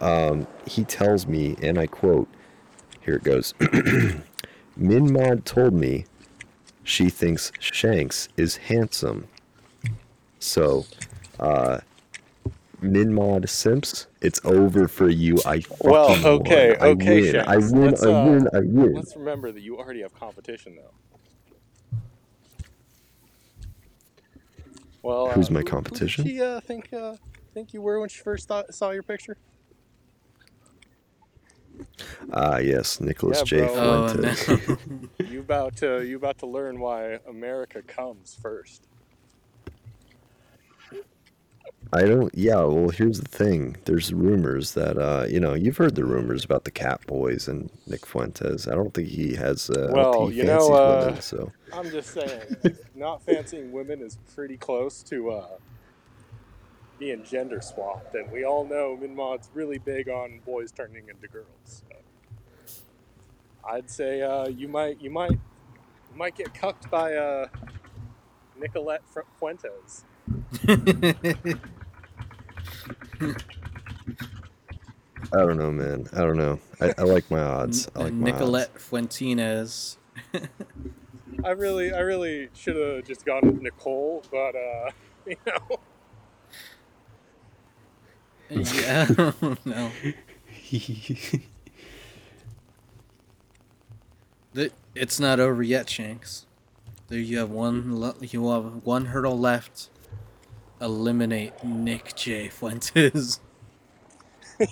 Um, 0.00 0.46
he 0.66 0.84
tells 0.84 1.26
me, 1.26 1.56
and 1.62 1.78
I 1.78 1.86
quote, 1.86 2.28
here 3.00 3.14
it 3.14 3.22
goes. 3.24 3.54
Minmod 4.78 5.44
told 5.44 5.72
me 5.72 6.04
she 6.84 7.08
thinks 7.08 7.52
Shanks 7.58 8.28
is 8.36 8.56
handsome. 8.56 9.28
So, 10.38 10.84
uh, 11.40 11.78
Minmod 12.82 13.48
Simps, 13.48 14.06
it's 14.20 14.40
over 14.44 14.88
for 14.88 15.08
you. 15.08 15.38
I 15.44 15.60
fucking 15.60 15.90
Well, 15.90 16.08
won. 16.08 16.40
okay, 16.40 16.76
I 16.80 16.88
okay, 16.88 17.20
win. 17.32 17.36
I 17.46 17.56
win. 17.56 17.82
Let's, 17.84 18.02
I 18.02 18.08
uh, 18.08 18.24
win. 18.30 18.48
I 18.54 18.60
win. 18.60 18.94
Let's 18.94 19.16
remember 19.16 19.52
that 19.52 19.60
you 19.62 19.78
already 19.78 20.02
have 20.02 20.14
competition, 20.14 20.76
though. 20.76 20.94
Well, 25.02 25.30
Who's 25.30 25.48
uh, 25.48 25.52
my 25.54 25.62
competition? 25.62 26.24
Who 26.24 26.30
did 26.30 26.36
she 26.36 26.42
uh, 26.42 26.60
think 26.60 26.92
uh, 26.92 27.16
think 27.54 27.72
you 27.72 27.80
were 27.82 28.00
when 28.00 28.08
she 28.08 28.20
first 28.22 28.48
thought, 28.48 28.74
saw 28.74 28.90
your 28.90 29.02
picture? 29.02 29.36
Ah, 32.32 32.58
yes, 32.58 33.00
Nicholas 33.00 33.38
Yeah, 33.38 33.44
J. 33.44 33.60
bro. 33.66 33.74
Oh 33.74 34.12
no. 34.14 34.34
You 35.28 35.40
about 35.40 35.76
to 35.76 36.02
you 36.02 36.16
about 36.16 36.38
to 36.38 36.46
learn 36.46 36.78
why 36.80 37.18
America 37.28 37.82
comes 37.82 38.36
first. 38.40 38.86
I 41.92 42.02
don't. 42.02 42.34
Yeah. 42.34 42.56
Well, 42.64 42.88
here's 42.90 43.20
the 43.20 43.28
thing. 43.28 43.76
There's 43.84 44.12
rumors 44.12 44.72
that 44.74 44.98
uh, 44.98 45.26
you 45.28 45.38
know, 45.40 45.54
you've 45.54 45.76
heard 45.76 45.94
the 45.94 46.04
rumors 46.04 46.44
about 46.44 46.64
the 46.64 46.70
Cat 46.70 47.00
Boys 47.06 47.48
and 47.48 47.70
Nick 47.86 48.04
Fuentes. 48.04 48.66
I 48.66 48.74
don't 48.74 48.92
think 48.92 49.08
he 49.08 49.34
has. 49.36 49.70
Uh, 49.70 49.90
Well, 49.92 50.12
think 50.12 50.32
he 50.32 50.38
you 50.38 50.44
know, 50.44 50.72
uh, 50.72 51.04
women, 51.06 51.20
so 51.22 51.52
I'm 51.72 51.90
just 51.90 52.10
saying, 52.10 52.56
not 52.94 53.22
fancying 53.22 53.70
women 53.72 54.02
is 54.02 54.18
pretty 54.34 54.56
close 54.56 55.02
to 55.04 55.30
uh, 55.30 55.46
being 56.98 57.22
gender 57.24 57.60
swapped, 57.60 58.14
and 58.14 58.30
we 58.32 58.44
all 58.44 58.64
know 58.66 58.98
Minmod's 59.00 59.48
really 59.54 59.78
big 59.78 60.08
on 60.08 60.40
boys 60.44 60.72
turning 60.72 61.08
into 61.08 61.28
girls. 61.28 61.46
So 61.64 62.76
I'd 63.68 63.88
say 63.90 64.22
uh, 64.22 64.48
you 64.48 64.66
might, 64.68 65.00
you 65.00 65.10
might, 65.10 65.30
you 65.32 66.16
might 66.16 66.34
get 66.34 66.52
cucked 66.52 66.90
by 66.90 67.14
uh, 67.14 67.46
Nicolette 68.58 69.02
Fu- 69.06 69.22
Fuentes. 69.38 70.04
I 75.32 75.38
don't 75.38 75.58
know, 75.58 75.70
man. 75.70 76.08
I 76.12 76.20
don't 76.20 76.36
know. 76.36 76.58
I, 76.80 76.92
I 76.98 77.02
like 77.02 77.30
my 77.30 77.40
odds. 77.40 77.88
I 77.96 78.04
like 78.04 78.12
my 78.12 78.30
Nicolette 78.30 78.80
Fuentines. 78.80 79.98
I 81.44 81.50
really, 81.50 81.92
I 81.92 82.00
really 82.00 82.48
should 82.54 82.76
have 82.76 83.04
just 83.06 83.24
gone 83.24 83.40
with 83.44 83.60
Nicole, 83.62 84.24
but 84.30 84.54
uh, 84.54 84.90
you 85.26 85.36
know, 85.46 85.78
yeah, 88.50 89.06
I. 89.66 90.14
The- 94.54 94.72
It's 94.94 95.20
not 95.20 95.40
over 95.40 95.62
yet, 95.62 95.88
Shanks. 95.90 96.46
There 97.08 97.18
you 97.18 97.38
have 97.38 97.50
one. 97.50 98.14
You 98.20 98.48
have 98.50 98.84
one 98.84 99.06
hurdle 99.06 99.38
left. 99.38 99.88
Eliminate 100.80 101.64
Nick 101.64 102.14
J. 102.14 102.48
Fuentes. 102.48 103.40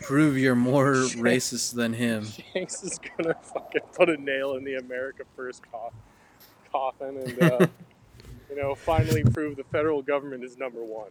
Prove 0.00 0.38
you're 0.38 0.54
more 0.54 0.92
racist 0.94 1.74
than 1.74 1.92
him. 1.92 2.26
Hanks 2.54 2.82
is 2.82 2.98
gonna 2.98 3.34
fucking 3.42 3.82
put 3.94 4.08
a 4.08 4.16
nail 4.16 4.54
in 4.54 4.64
the 4.64 4.74
America 4.76 5.24
First 5.36 5.62
coff- 5.70 5.92
coffin 6.72 7.18
and, 7.18 7.42
uh, 7.52 7.66
you 8.48 8.56
know, 8.56 8.74
finally 8.74 9.22
prove 9.22 9.56
the 9.56 9.64
federal 9.64 10.02
government 10.02 10.42
is 10.44 10.56
number 10.56 10.82
one. 10.82 11.10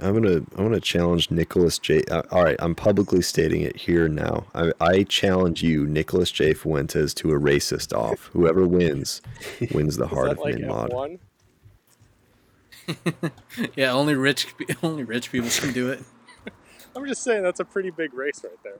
I'm 0.00 0.14
gonna 0.14 0.36
I'm 0.36 0.64
gonna 0.64 0.80
challenge 0.80 1.30
Nicholas 1.30 1.78
J. 1.78 2.02
Uh, 2.10 2.22
all 2.30 2.44
right, 2.44 2.56
I'm 2.60 2.74
publicly 2.74 3.22
stating 3.22 3.62
it 3.62 3.76
here 3.76 4.08
now. 4.08 4.44
I, 4.54 4.72
I 4.80 5.02
challenge 5.04 5.62
you, 5.62 5.86
Nicholas 5.86 6.30
J. 6.30 6.54
Fuentes, 6.54 7.14
to 7.14 7.30
a 7.32 7.40
racist 7.40 7.96
off. 7.96 8.30
Whoever 8.32 8.66
wins, 8.66 9.22
wins 9.72 9.96
the 9.96 10.04
Is 10.04 10.10
heart 10.10 10.28
that 10.28 10.32
of 10.32 10.38
like 10.38 10.54
Minmod. 10.56 10.90
F1? 10.90 11.18
Yeah, 13.74 13.92
only 13.92 14.14
rich 14.14 14.54
only 14.82 15.02
rich 15.02 15.32
people 15.32 15.50
can 15.50 15.72
do 15.72 15.90
it. 15.90 16.04
I'm 16.94 17.06
just 17.06 17.22
saying 17.22 17.42
that's 17.42 17.60
a 17.60 17.64
pretty 17.64 17.90
big 17.90 18.14
race 18.14 18.44
right 18.44 18.58
there. 18.62 18.78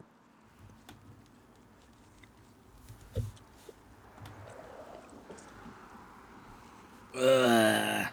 Ugh. 7.14 8.06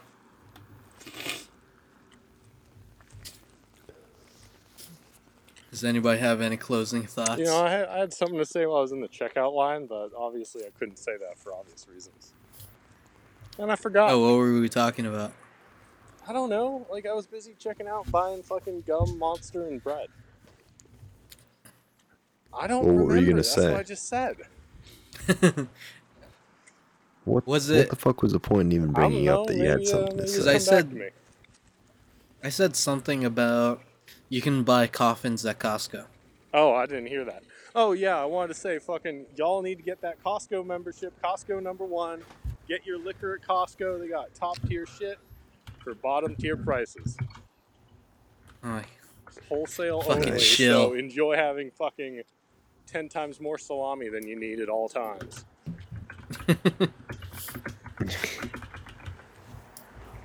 Does 5.73 5.83
anybody 5.83 6.19
have 6.19 6.39
any 6.39 6.55
closing 6.55 7.01
thoughts? 7.01 7.39
You 7.39 7.45
know, 7.45 7.63
I 7.65 7.69
had, 7.71 7.87
I 7.87 7.97
had 7.97 8.13
something 8.13 8.37
to 8.37 8.45
say 8.45 8.67
while 8.67 8.77
I 8.77 8.81
was 8.81 8.91
in 8.91 9.01
the 9.01 9.07
checkout 9.07 9.55
line, 9.55 9.87
but 9.87 10.11
obviously 10.15 10.63
I 10.65 10.69
couldn't 10.77 10.99
say 10.99 11.13
that 11.17 11.39
for 11.39 11.51
obvious 11.51 11.87
reasons. 11.91 12.31
And 13.57 13.71
I 13.71 13.75
forgot. 13.75 14.11
oh, 14.11 14.19
what 14.19 14.37
were 14.37 14.59
we 14.61 14.69
talking 14.69 15.07
about? 15.07 15.33
I 16.27 16.31
don't 16.31 16.51
know. 16.51 16.85
Like 16.91 17.07
I 17.07 17.13
was 17.13 17.25
busy 17.25 17.55
checking 17.57 17.87
out 17.87 18.09
buying 18.11 18.43
fucking 18.43 18.83
gum, 18.85 19.17
monster, 19.17 19.65
and 19.65 19.83
bread. 19.83 20.09
I 22.55 22.67
don't 22.67 22.85
Well, 22.85 22.93
what 22.93 22.99
remember. 23.07 23.13
were 23.15 23.19
you 23.19 23.25
gonna 23.25 23.37
That's 23.37 23.51
say? 23.55 23.71
what 23.71 23.79
I 23.79 23.83
just 23.83 24.07
said. 24.07 24.37
What 27.25 27.47
Was 27.47 27.69
it? 27.69 27.73
What 27.77 27.81
it- 27.85 27.89
the 27.89 27.95
fuck 27.95 28.21
was 28.21 28.33
the 28.33 28.39
point 28.39 28.71
in 28.73 28.73
even 28.73 28.91
bringing 28.91 29.25
know. 29.25 29.41
up 29.41 29.47
that 29.47 29.53
you 29.55 29.63
maybe, 29.63 29.69
had 29.71 29.81
uh, 29.81 29.85
something 29.85 30.17
to 30.17 30.27
say? 30.27 30.33
Because 30.33 30.47
I 30.47 30.57
said- 30.59 30.89
back 30.89 30.93
to 30.99 31.03
me. 31.05 31.09
I 32.43 32.49
said 32.49 32.75
something 32.75 33.23
about 33.25 33.81
you 34.33 34.41
can 34.41 34.63
buy 34.63 34.87
coffins 34.87 35.45
at 35.45 35.59
Costco. 35.59 36.05
Oh, 36.55 36.73
I 36.73 36.87
didn't 36.87 37.05
hear 37.05 37.23
that. 37.23 37.43
Oh 37.75 37.91
yeah, 37.91 38.19
I 38.19 38.25
wanted 38.25 38.55
to 38.55 38.59
say, 38.59 38.79
fucking, 38.79 39.27
y'all 39.35 39.61
need 39.61 39.75
to 39.75 39.83
get 39.83 40.01
that 40.01 40.23
Costco 40.23 40.65
membership. 40.65 41.13
Costco 41.23 41.61
number 41.61 41.85
one. 41.85 42.23
Get 42.67 42.83
your 42.83 42.97
liquor 42.97 43.35
at 43.35 43.47
Costco. 43.47 43.99
They 43.99 44.07
got 44.07 44.33
top 44.33 44.57
tier 44.67 44.87
shit 44.87 45.19
for 45.83 45.93
bottom 45.93 46.35
tier 46.35 46.57
prices. 46.57 47.15
Oh, 48.63 48.81
Wholesale 49.49 50.01
Fucking 50.01 50.29
only. 50.29 50.39
chill. 50.39 50.89
So 50.89 50.93
enjoy 50.95 51.35
having 51.35 51.69
fucking 51.69 52.23
ten 52.87 53.09
times 53.09 53.39
more 53.39 53.59
salami 53.59 54.09
than 54.09 54.27
you 54.27 54.35
need 54.35 54.59
at 54.59 54.69
all 54.69 54.89
times. 54.89 55.45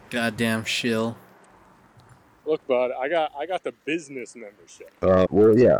goddamn 0.09 0.65
shill. 0.65 1.19
Look, 2.49 2.67
bud, 2.67 2.93
I 2.99 3.09
got 3.11 3.33
I 3.39 3.45
got 3.45 3.63
the 3.63 3.73
business 3.85 4.35
membership. 4.35 4.91
Uh, 5.03 5.27
well, 5.31 5.57
yeah. 5.59 5.79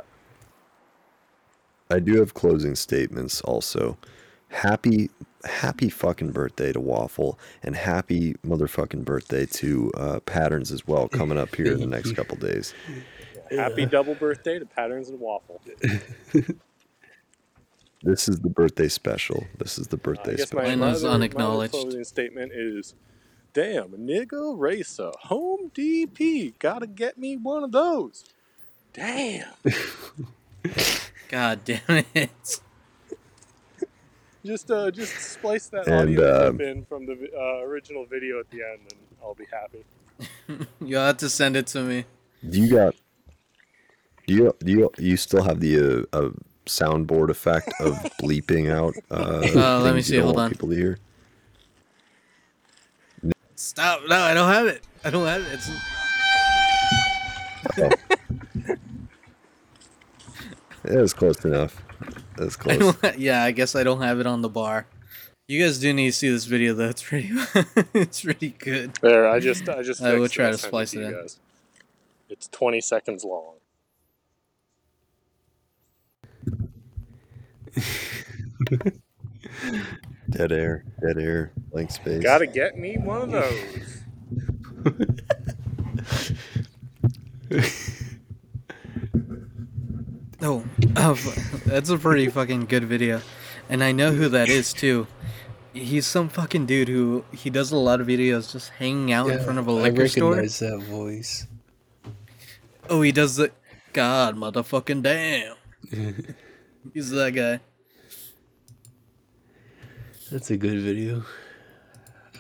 I 1.91 1.99
do 1.99 2.19
have 2.21 2.35
closing 2.35 2.75
statements 2.75 3.41
also. 3.41 3.97
Happy, 4.49 5.09
happy 5.45 5.89
fucking 5.89 6.33
birthday 6.33 6.71
to 6.73 6.81
Waffle, 6.81 7.39
and 7.63 7.75
happy 7.75 8.35
motherfucking 8.47 9.05
birthday 9.07 9.47
to 9.47 9.91
uh, 9.97 10.21
Patterns 10.21 10.71
as 10.71 10.87
well, 10.87 11.09
coming 11.09 11.39
up 11.39 11.55
here 11.55 11.73
in 11.73 11.81
the 11.81 11.87
next 11.87 12.13
couple 12.13 12.37
days. 12.37 12.75
Happy 13.51 13.87
double 13.87 14.15
birthday 14.15 14.59
to 14.59 14.67
Patterns 14.67 15.09
and 15.09 15.19
Waffle. 15.19 15.63
This 18.03 18.29
is 18.29 18.39
the 18.41 18.49
birthday 18.49 18.87
special. 18.89 19.45
This 19.59 19.77
is 19.77 19.89
the 19.89 19.97
I 19.97 20.01
birthday 20.01 20.37
guess 20.37 20.49
special. 20.51 20.69
Mine 20.69 20.79
my 20.79 20.91
was 20.91 21.03
other- 21.03 21.09
my 21.09 21.15
unacknowledged. 21.17 21.73
closing 21.73 22.05
statement 22.05 22.53
is, 22.55 22.95
"Damn, 23.53 23.89
nigga 23.91 24.59
racer, 24.59 25.11
home 25.23 25.71
DP, 25.75 26.55
gotta 26.59 26.87
get 26.87 27.19
me 27.19 27.37
one 27.37 27.65
of 27.65 27.73
those." 27.73 28.25
Damn. 28.93 29.49
God 31.29 31.61
damn 31.65 32.05
it. 32.15 32.61
Just 34.45 34.71
uh, 34.71 34.91
just 34.91 35.15
splice 35.15 35.67
that 35.69 35.87
And, 35.87 35.95
audio 35.95 36.49
um, 36.49 36.57
clip 36.57 36.69
in 36.69 36.85
from 36.87 37.07
the 37.07 37.29
uh, 37.37 37.65
original 37.65 38.07
video 38.07 38.41
at 38.41 38.51
the 38.51 38.63
end, 38.63 38.81
and 38.91 39.01
I'll 39.23 39.35
be 39.35 39.45
happy. 39.53 40.67
You'll 40.81 41.03
have 41.03 41.19
to 41.19 41.29
send 41.29 41.57
it 41.57 41.67
to 41.69 41.83
me. 41.83 42.05
Do 42.49 42.61
you 42.61 42.75
got? 42.75 42.95
Do 44.27 44.35
you 44.35 44.55
do 44.61 44.73
you 44.73 44.91
you 44.99 45.17
still 45.17 45.43
have 45.43 45.61
the 45.61 46.07
uh, 46.13 46.17
uh, 46.17 46.31
soundboard 46.67 47.31
effect 47.31 47.73
of 47.81 47.95
bleeping 48.23 48.71
out? 48.71 48.95
Uh, 49.11 49.47
Uh, 49.55 49.81
let 49.81 49.95
me 49.95 50.03
see, 50.03 50.15
You 50.15 50.21
don't 50.21 50.27
hold 50.29 50.39
on. 50.41 50.51
People 50.51 50.71
to 50.71 50.75
hear. 50.77 50.99
Stop. 53.59 54.03
No, 54.09 54.21
I 54.21 54.35
don't 54.35 54.49
have 54.49 54.69
it. 54.69 54.85
I 55.03 55.11
don't 55.11 55.27
have 55.27 55.43
it. 55.43 55.49
It's... 55.53 55.69
It 60.85 60.97
was 60.97 61.13
close 61.13 61.45
enough. 61.45 61.83
It 62.39 62.45
was 62.45 62.57
I 62.57 62.77
close. 62.77 62.97
don't 62.97 63.19
yeah, 63.19 63.43
I 63.43 63.51
guess 63.51 63.75
I 63.75 63.83
don't 63.83 64.01
have 64.01 64.21
it 64.21 64.27
on 64.27 64.41
the 64.43 64.49
bar. 64.49 64.87
You 65.49 65.63
guys 65.63 65.79
do 65.81 65.93
need 65.93 66.07
to 66.07 66.13
see 66.13 66.31
this 66.31 66.47
video 66.47 66.73
though. 66.73 66.89
It's 66.89 67.03
pretty 67.03 67.31
it's 67.95 68.23
pretty 68.23 68.51
good. 68.51 68.95
There, 69.03 69.29
I 69.29 69.41
just 69.41 69.69
I 69.69 69.83
just 69.83 70.01
I 70.05 70.15
will 70.15 70.29
try 70.29 70.51
to 70.51 70.57
splice 70.57 70.95
it 70.95 71.03
in. 71.03 71.11
guys. 71.11 71.39
It's 72.31 72.49
20 72.49 72.81
seconds 72.81 73.25
long. 73.25 73.57
Dead 80.31 80.53
air. 80.53 80.85
Dead 81.01 81.19
air. 81.19 81.53
Blank 81.73 81.91
space. 81.91 82.23
Gotta 82.23 82.47
get 82.47 82.79
me 82.79 82.97
one 82.99 83.23
of 83.23 83.31
those. 83.33 84.03
Oh, 90.41 90.65
oh, 90.97 91.15
that's 91.67 91.91
a 91.91 91.99
pretty 91.99 92.29
fucking 92.29 92.67
good 92.67 92.85
video, 92.85 93.21
and 93.69 93.83
I 93.83 93.91
know 93.91 94.13
who 94.13 94.29
that 94.29 94.49
is 94.49 94.73
too. 94.73 95.09
He's 95.73 96.07
some 96.07 96.29
fucking 96.29 96.67
dude 96.67 96.89
who 96.89 97.25
he 97.33 97.51
does 97.51 97.73
a 97.73 97.77
lot 97.77 98.01
of 98.01 98.07
videos 98.07 98.53
just 98.53 98.71
hanging 98.71 99.13
out 99.13 99.31
in 99.31 99.43
front 99.43 99.59
of 99.59 99.67
a 99.67 99.73
liquor 99.73 100.05
I 100.05 100.07
store. 100.07 100.31
recognize 100.31 100.59
that 100.61 100.79
voice. 100.85 101.47
Oh, 102.89 103.03
he 103.03 103.13
does 103.13 103.37
the 103.37 103.51
God 103.93 104.37
motherfucking 104.37 105.03
damn. 105.03 105.57
He's 106.95 107.11
that 107.11 107.33
guy. 107.33 107.61
That's 110.31 110.51
a 110.51 110.57
good 110.57 110.81
video. 110.81 111.25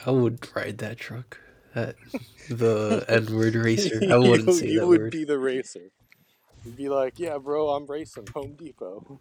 I 0.06 0.10
would 0.10 0.46
ride 0.54 0.78
that 0.78 0.98
truck. 0.98 1.40
That 1.74 1.96
the 2.48 3.04
N 3.08 3.34
word 3.34 3.54
racer. 3.54 4.00
I 4.10 4.16
wouldn't 4.18 4.48
you, 4.48 4.54
say 4.54 4.68
you 4.68 4.80
that 4.80 4.86
would 4.86 5.00
word. 5.00 5.12
be 5.12 5.24
the 5.24 5.38
racer. 5.38 5.90
You'd 6.64 6.76
be 6.76 6.88
like, 6.88 7.18
yeah, 7.18 7.38
bro, 7.38 7.70
I'm 7.70 7.86
racing 7.86 8.26
Home 8.34 8.54
Depot. 8.54 9.20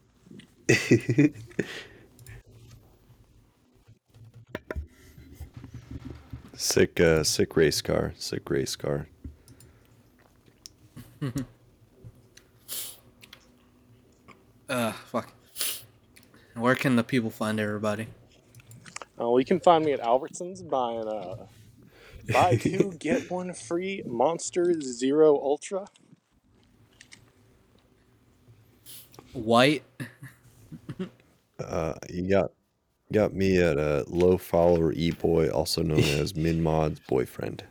Sick, 6.55 6.99
uh, 6.99 7.23
sick 7.23 7.55
race 7.55 7.81
car. 7.81 8.13
Sick 8.17 8.49
race 8.49 8.75
car. 8.75 9.07
Uh, 14.69 14.91
fuck. 14.91 15.31
Where 16.55 16.75
can 16.75 16.95
the 16.97 17.03
people 17.03 17.29
find 17.29 17.59
everybody? 17.59 18.07
Uh, 19.19 19.29
well, 19.29 19.39
you 19.39 19.45
can 19.45 19.59
find 19.59 19.83
me 19.83 19.93
at 19.93 20.01
Albertsons 20.01 20.67
buying 20.67 21.07
uh, 21.07 21.47
buy 22.31 22.55
two 22.55 22.93
get 22.99 23.29
one 23.31 23.53
free 23.53 24.03
Monster 24.05 24.79
Zero 24.81 25.35
Ultra. 25.35 25.87
White. 29.33 29.83
Uh, 31.59 31.95
you 32.09 32.29
got 32.29 32.51
got 33.11 33.33
me 33.33 33.57
at 33.57 33.77
a 33.77 34.03
low 34.07 34.37
follower 34.37 34.91
e 34.93 35.09
boy, 35.09 35.49
also 35.49 35.81
known 35.81 35.99
as 36.19 36.35
Min 36.35 36.61
Mod's 36.61 36.99
boyfriend. 36.99 37.63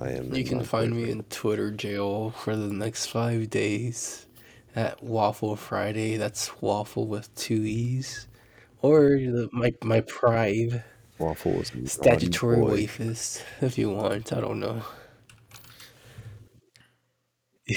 I 0.00 0.10
am. 0.10 0.34
You 0.34 0.44
can 0.44 0.64
find 0.64 0.94
me 0.94 1.10
in 1.10 1.22
Twitter 1.24 1.70
jail 1.70 2.30
for 2.30 2.56
the 2.56 2.72
next 2.72 3.06
five 3.06 3.50
days 3.50 4.26
at 4.74 5.02
Waffle 5.02 5.56
Friday. 5.56 6.16
That's 6.16 6.60
waffle 6.60 7.06
with 7.06 7.34
two 7.34 7.62
e's, 7.62 8.26
or 8.82 9.10
the, 9.10 9.48
my 9.52 9.72
my 9.82 10.00
prive 10.02 10.82
Waffle 11.18 11.52
was 11.52 11.74
naughty 11.74 11.86
statutory 11.86 12.56
boy. 12.56 12.88
if 13.60 13.76
you 13.76 13.90
want. 13.90 14.32
I 14.32 14.40
don't 14.40 14.58
know. 14.58 14.82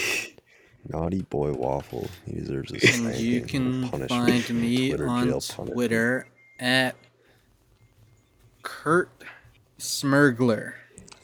Naughty 0.89 1.21
boy 1.23 1.53
waffle. 1.53 2.09
He 2.25 2.33
deserves 2.33 2.71
a 2.71 2.75
And 3.05 3.15
you 3.17 3.41
can 3.41 3.89
find 4.07 4.49
me 4.61 4.89
Twitter 4.89 5.07
on. 5.07 5.39
Twitter 5.39 6.27
at 6.59 6.95
Kurt 8.63 9.09
Smergler. 9.79 10.73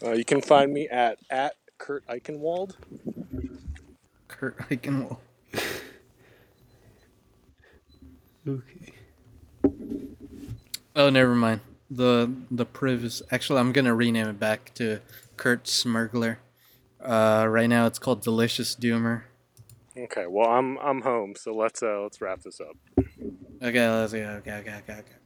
Uh, 0.02 0.12
you 0.12 0.24
can 0.24 0.42
find 0.42 0.74
me 0.74 0.88
at 0.88 1.20
at 1.30 1.56
Kurt 1.78 2.06
Eichenwald. 2.08 2.76
Kurt 4.28 4.58
Eichenwald. 4.70 5.18
Okay. 8.48 8.94
Oh, 11.00 11.10
never 11.10 11.34
mind. 11.34 11.62
The 11.90 12.30
the 12.52 12.66
priv 12.66 13.06
is 13.06 13.24
actually 13.32 13.62
I'm 13.62 13.72
gonna 13.72 13.96
rename 13.96 14.28
it 14.28 14.38
back 14.38 14.74
to 14.74 15.00
Kurt 15.38 15.64
Smergler. 15.64 16.40
Uh, 17.02 17.46
right 17.48 17.70
now 17.70 17.86
it's 17.86 18.00
called 18.00 18.22
Delicious 18.22 18.76
Doomer. 18.76 19.22
Okay, 19.98 20.26
well 20.28 20.50
I'm 20.50 20.78
I'm 20.80 21.02
home, 21.02 21.36
so 21.38 21.54
let's 21.54 21.82
uh 21.82 22.02
let's 22.02 22.20
wrap 22.20 22.42
this 22.42 22.60
up. 22.60 22.76
Okay, 23.64 23.90
let's 23.90 24.12
go. 24.12 24.20
Okay, 24.20 24.52
okay, 24.52 24.76
okay. 24.80 24.94
okay. 25.00 25.19